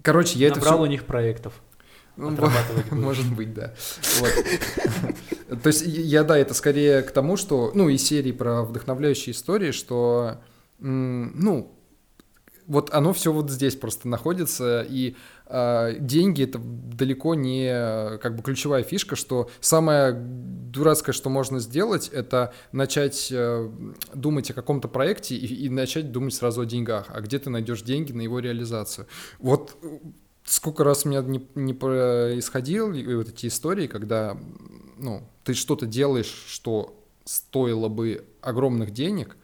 Короче, 0.03 0.39
я 0.39 0.49
Набрал 0.49 0.65
это 0.65 0.75
все... 0.75 0.83
у 0.83 0.87
них 0.87 1.05
проектов. 1.05 1.61
Ну, 2.17 2.37
может 2.91 3.33
быть, 3.35 3.55
да. 3.55 3.75
Вот. 4.21 4.33
То 5.63 5.67
есть 5.69 5.85
я, 5.87 6.25
да, 6.25 6.39
это 6.39 6.55
скорее 6.55 7.03
к 7.03 7.11
тому, 7.11 7.37
что, 7.37 7.73
ну, 7.75 7.89
из 7.89 8.03
серии 8.03 8.33
про 8.33 8.63
вдохновляющие 8.63 9.33
истории, 9.33 9.73
что, 9.73 10.39
ну, 10.79 11.75
вот 12.67 12.93
оно 12.95 13.13
все 13.13 13.33
вот 13.33 13.51
здесь 13.51 13.77
просто 13.77 14.09
находится, 14.09 14.87
и 14.89 15.17
э, 15.47 15.97
деньги 15.99 16.45
это 16.45 16.59
далеко 16.59 17.35
не 17.35 18.19
как 18.19 18.37
бы 18.37 18.43
ключевая 18.43 18.83
фишка, 18.83 19.17
что 19.17 19.51
самое 19.61 20.13
дурацкое, 20.15 21.13
что 21.13 21.29
можно 21.31 21.61
сделать, 21.61 22.09
это 22.09 22.53
начать 22.73 23.29
э, 23.31 23.71
думать 24.15 24.51
о 24.51 24.55
каком-то 24.55 24.89
проекте 24.89 25.37
и, 25.37 25.67
и 25.67 25.69
начать 25.69 26.11
думать 26.11 26.35
сразу 26.35 26.63
о 26.63 26.67
деньгах, 26.67 27.07
а 27.09 27.21
где 27.21 27.39
ты 27.39 27.51
найдешь 27.51 27.83
деньги 27.83 28.13
на 28.13 28.23
его 28.23 28.39
реализацию. 28.39 29.07
Вот 29.39 29.77
сколько 30.45 30.85
раз 30.85 31.05
у 31.05 31.09
меня 31.09 31.23
не, 31.23 31.47
не 31.55 31.75
происходило 31.75 32.89
вот 32.89 33.29
эти 33.29 33.47
истории, 33.47 33.87
когда 33.87 34.39
ну, 34.99 35.29
ты 35.43 35.55
что-то 35.55 35.87
делаешь, 35.87 36.45
что 36.47 37.01
стоило 37.25 37.89
бы 37.89 38.25
огромных 38.41 38.93
денег, 38.93 39.37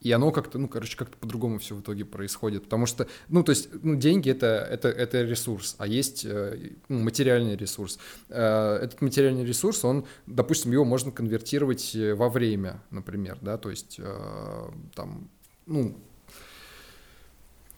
и 0.00 0.10
оно 0.12 0.32
как-то, 0.32 0.58
ну, 0.58 0.66
короче, 0.66 0.96
как-то 0.96 1.18
по-другому 1.18 1.58
все 1.58 1.74
в 1.74 1.82
итоге 1.82 2.06
происходит. 2.06 2.64
Потому 2.64 2.86
что, 2.86 3.06
ну, 3.28 3.42
то 3.44 3.50
есть, 3.50 3.68
ну, 3.82 3.96
деньги 3.96 4.30
это, 4.30 4.46
это, 4.46 4.88
это 4.88 5.22
ресурс, 5.22 5.74
а 5.78 5.86
есть 5.86 6.24
э, 6.24 6.70
ну, 6.88 7.00
материальный 7.00 7.54
ресурс. 7.54 7.98
Э, 8.30 8.78
этот 8.82 9.02
материальный 9.02 9.44
ресурс, 9.44 9.84
он, 9.84 10.06
допустим, 10.26 10.72
его 10.72 10.86
можно 10.86 11.12
конвертировать 11.12 11.94
э, 11.94 12.14
во 12.14 12.30
время, 12.30 12.82
например, 12.90 13.38
да, 13.42 13.58
то 13.58 13.68
есть 13.68 14.00
там, 14.94 15.28
ну, 15.66 15.98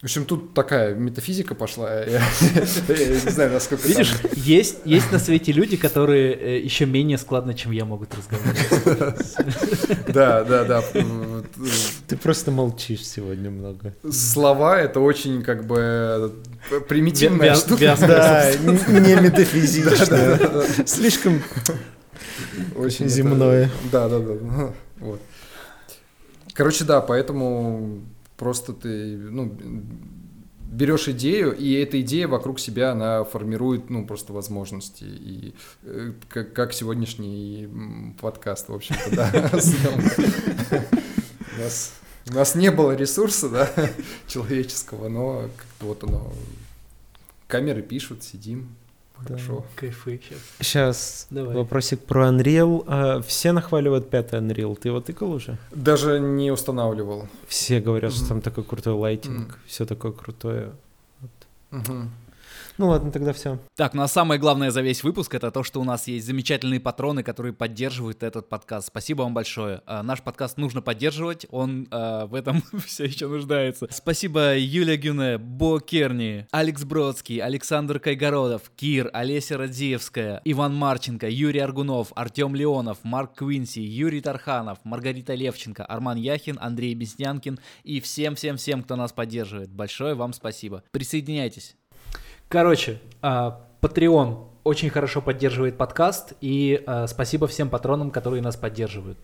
в 0.03 0.07
общем, 0.07 0.25
тут 0.25 0.53
такая 0.53 0.97
метафизика 0.97 1.55
пошла. 1.55 2.01
Я, 2.05 2.21
не 2.89 3.31
знаю, 3.31 3.53
насколько 3.53 3.87
Видишь, 3.87 4.13
есть, 4.35 4.79
есть 4.85 5.13
на 5.13 5.21
свете 5.21 5.53
люди, 5.53 5.77
которые 5.77 6.35
э, 6.35 6.59
еще 6.59 6.87
менее 6.87 7.19
складно, 7.19 7.55
чем 7.55 7.71
я, 7.71 7.85
могут 7.85 8.13
разговаривать. 8.13 10.09
Да, 10.09 10.43
да, 10.43 10.65
да. 10.65 10.83
Ты 12.09 12.17
просто 12.17 12.51
молчишь 12.51 13.07
сегодня 13.07 13.49
много. 13.49 13.95
Слова— 14.11 14.81
это 14.81 14.99
очень 14.99 15.45
как 15.45 15.67
бы 15.67 16.35
примитивная 16.89 17.55
штука. 17.55 17.97
Да, 18.01 18.53
не 18.57 19.15
метафизичная. 19.15 20.85
Слишком 20.85 21.41
очень 22.75 23.09
земное. 23.09 23.71
Да, 23.93 24.09
да, 24.09 24.19
да. 24.19 24.75
Вот. 24.99 25.21
Короче, 26.55 26.83
да, 26.83 27.01
поэтому 27.01 28.03
Просто 28.43 28.73
ты, 28.73 29.17
ну, 29.17 29.57
берешь 30.67 31.07
идею, 31.07 31.57
и 31.57 31.75
эта 31.75 32.01
идея 32.01 32.27
вокруг 32.27 32.59
себя, 32.59 32.91
она 32.91 33.23
формирует, 33.23 33.89
ну, 33.89 34.05
просто 34.05 34.33
возможности. 34.33 35.05
И 35.05 35.55
э, 35.85 36.13
как, 36.29 36.53
как 36.53 36.73
сегодняшний 36.73 37.69
подкаст, 38.21 38.69
в 38.69 38.75
общем-то, 38.75 39.15
да, 39.15 39.51
у 41.57 41.61
нас, 41.61 41.95
у 42.29 42.35
нас 42.35 42.57
не 42.57 42.73
было 42.73 42.97
ресурса, 42.97 43.49
да, 43.49 43.71
человеческого, 44.27 45.09
но 45.09 45.49
вот 45.79 46.03
оно, 46.03 46.33
камеры 47.47 47.83
пишут, 47.83 48.25
сидим, 48.25 48.75
Хорошо. 49.27 49.65
Кайфы 49.77 50.21
сейчас. 50.23 50.39
Сейчас 50.61 51.27
Давай. 51.31 51.55
вопросик 51.55 52.01
про 52.05 52.29
Unreal. 52.29 52.85
А, 52.87 53.23
все 53.23 53.53
нахваливают 53.53 54.11
пятый 54.11 54.41
Unreal. 54.41 54.77
Ты 54.77 54.89
его 54.89 55.01
тыкал 55.01 55.33
уже? 55.33 55.59
Даже 55.71 56.21
не 56.21 56.51
устанавливал. 56.51 57.29
Все 57.47 57.81
говорят, 57.81 58.13
mm-hmm. 58.13 58.17
что 58.17 58.29
там 58.29 58.41
такой 58.41 58.65
крутой 58.65 58.95
лайтинг, 58.95 59.49
mm-hmm. 59.49 59.67
все 59.67 59.87
такое 59.87 60.13
крутое. 60.13 60.73
Вот. 61.21 61.31
Mm-hmm. 61.71 62.09
Ну 62.79 62.89
ладно, 62.89 63.11
тогда 63.11 63.33
все. 63.33 63.59
Так, 63.77 63.95
ну 63.95 64.03
а 64.03 64.09
самое 64.09 64.41
главное 64.41 64.71
за 64.71 64.81
весь 64.81 65.03
выпуск 65.03 65.35
это 65.35 65.51
то, 65.51 65.63
что 65.63 65.81
у 65.81 65.85
нас 65.85 66.09
есть 66.09 66.27
замечательные 66.27 66.81
патроны, 66.81 67.23
которые 67.23 67.53
поддерживают 67.53 68.23
этот 68.23 68.49
подкаст. 68.49 68.89
Спасибо 68.89 69.23
вам 69.23 69.35
большое. 69.35 69.83
А, 69.87 70.03
наш 70.03 70.23
подкаст 70.23 70.57
нужно 70.57 70.81
поддерживать, 70.83 71.47
он 71.51 71.87
а, 71.91 72.27
в 72.27 72.35
этом 72.35 72.63
все 72.87 73.05
еще 73.05 73.29
нуждается. 73.29 73.89
Спасибо 73.91 74.57
Юлия 74.57 74.97
Гюне, 74.97 75.39
Бо 75.39 75.81
Керни, 75.81 76.47
Алекс 76.51 76.85
Бродский, 76.85 77.39
Александр 77.39 77.99
Кайгородов, 77.99 78.71
Кир, 78.75 79.11
Олеся 79.13 79.59
Радзиевская, 79.59 80.41
Иван 80.45 80.75
Марченко, 80.75 81.29
Юрий 81.29 81.61
Аргунов, 81.61 82.13
Артем 82.15 82.55
Леонов, 82.55 82.99
Марк 83.03 83.35
Квинси, 83.37 83.81
Юрий 83.81 84.21
Тарханов, 84.21 84.79
Маргарита 84.85 85.35
Левченко, 85.35 85.85
Арман 85.85 86.17
Яхин, 86.17 86.59
Андрей 86.61 86.95
Беснянкин 86.95 87.59
и 87.85 88.01
всем-всем-всем, 88.01 88.83
кто 88.83 88.97
нас 88.97 89.13
поддерживает. 89.13 89.71
Большое 89.71 90.15
вам 90.15 90.33
спасибо. 90.33 90.83
Присоединяйтесь. 90.91 91.77
Короче, 92.53 93.01
а, 93.23 93.67
Patreon 93.81 94.47
очень 94.63 94.91
хорошо 94.91 95.23
поддерживает 95.23 95.79
подкаст, 95.79 96.35
и 96.43 96.85
э, 96.87 97.07
спасибо 97.07 97.47
всем 97.47 97.71
патронам, 97.71 98.11
которые 98.11 98.43
нас 98.43 98.57
поддерживают. 98.57 99.19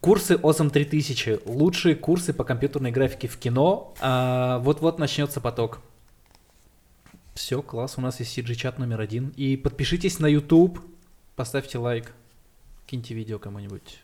Курсы 0.00 0.36
OSM 0.36 0.70
3000, 0.70 1.40
лучшие 1.44 1.94
курсы 1.94 2.32
по 2.32 2.42
компьютерной 2.42 2.90
графике 2.90 3.28
в 3.28 3.36
кино. 3.36 3.92
Э, 4.00 4.60
вот-вот 4.62 4.98
начнется 4.98 5.42
поток. 5.42 5.80
Все, 7.34 7.60
класс, 7.60 7.98
у 7.98 8.00
нас 8.00 8.18
есть 8.18 8.38
CG-чат 8.38 8.78
номер 8.78 9.02
один. 9.02 9.34
И 9.36 9.58
подпишитесь 9.58 10.18
на 10.20 10.26
YouTube, 10.26 10.80
поставьте 11.36 11.76
лайк, 11.76 12.14
киньте 12.86 13.12
видео 13.12 13.38
кому-нибудь. 13.38 14.03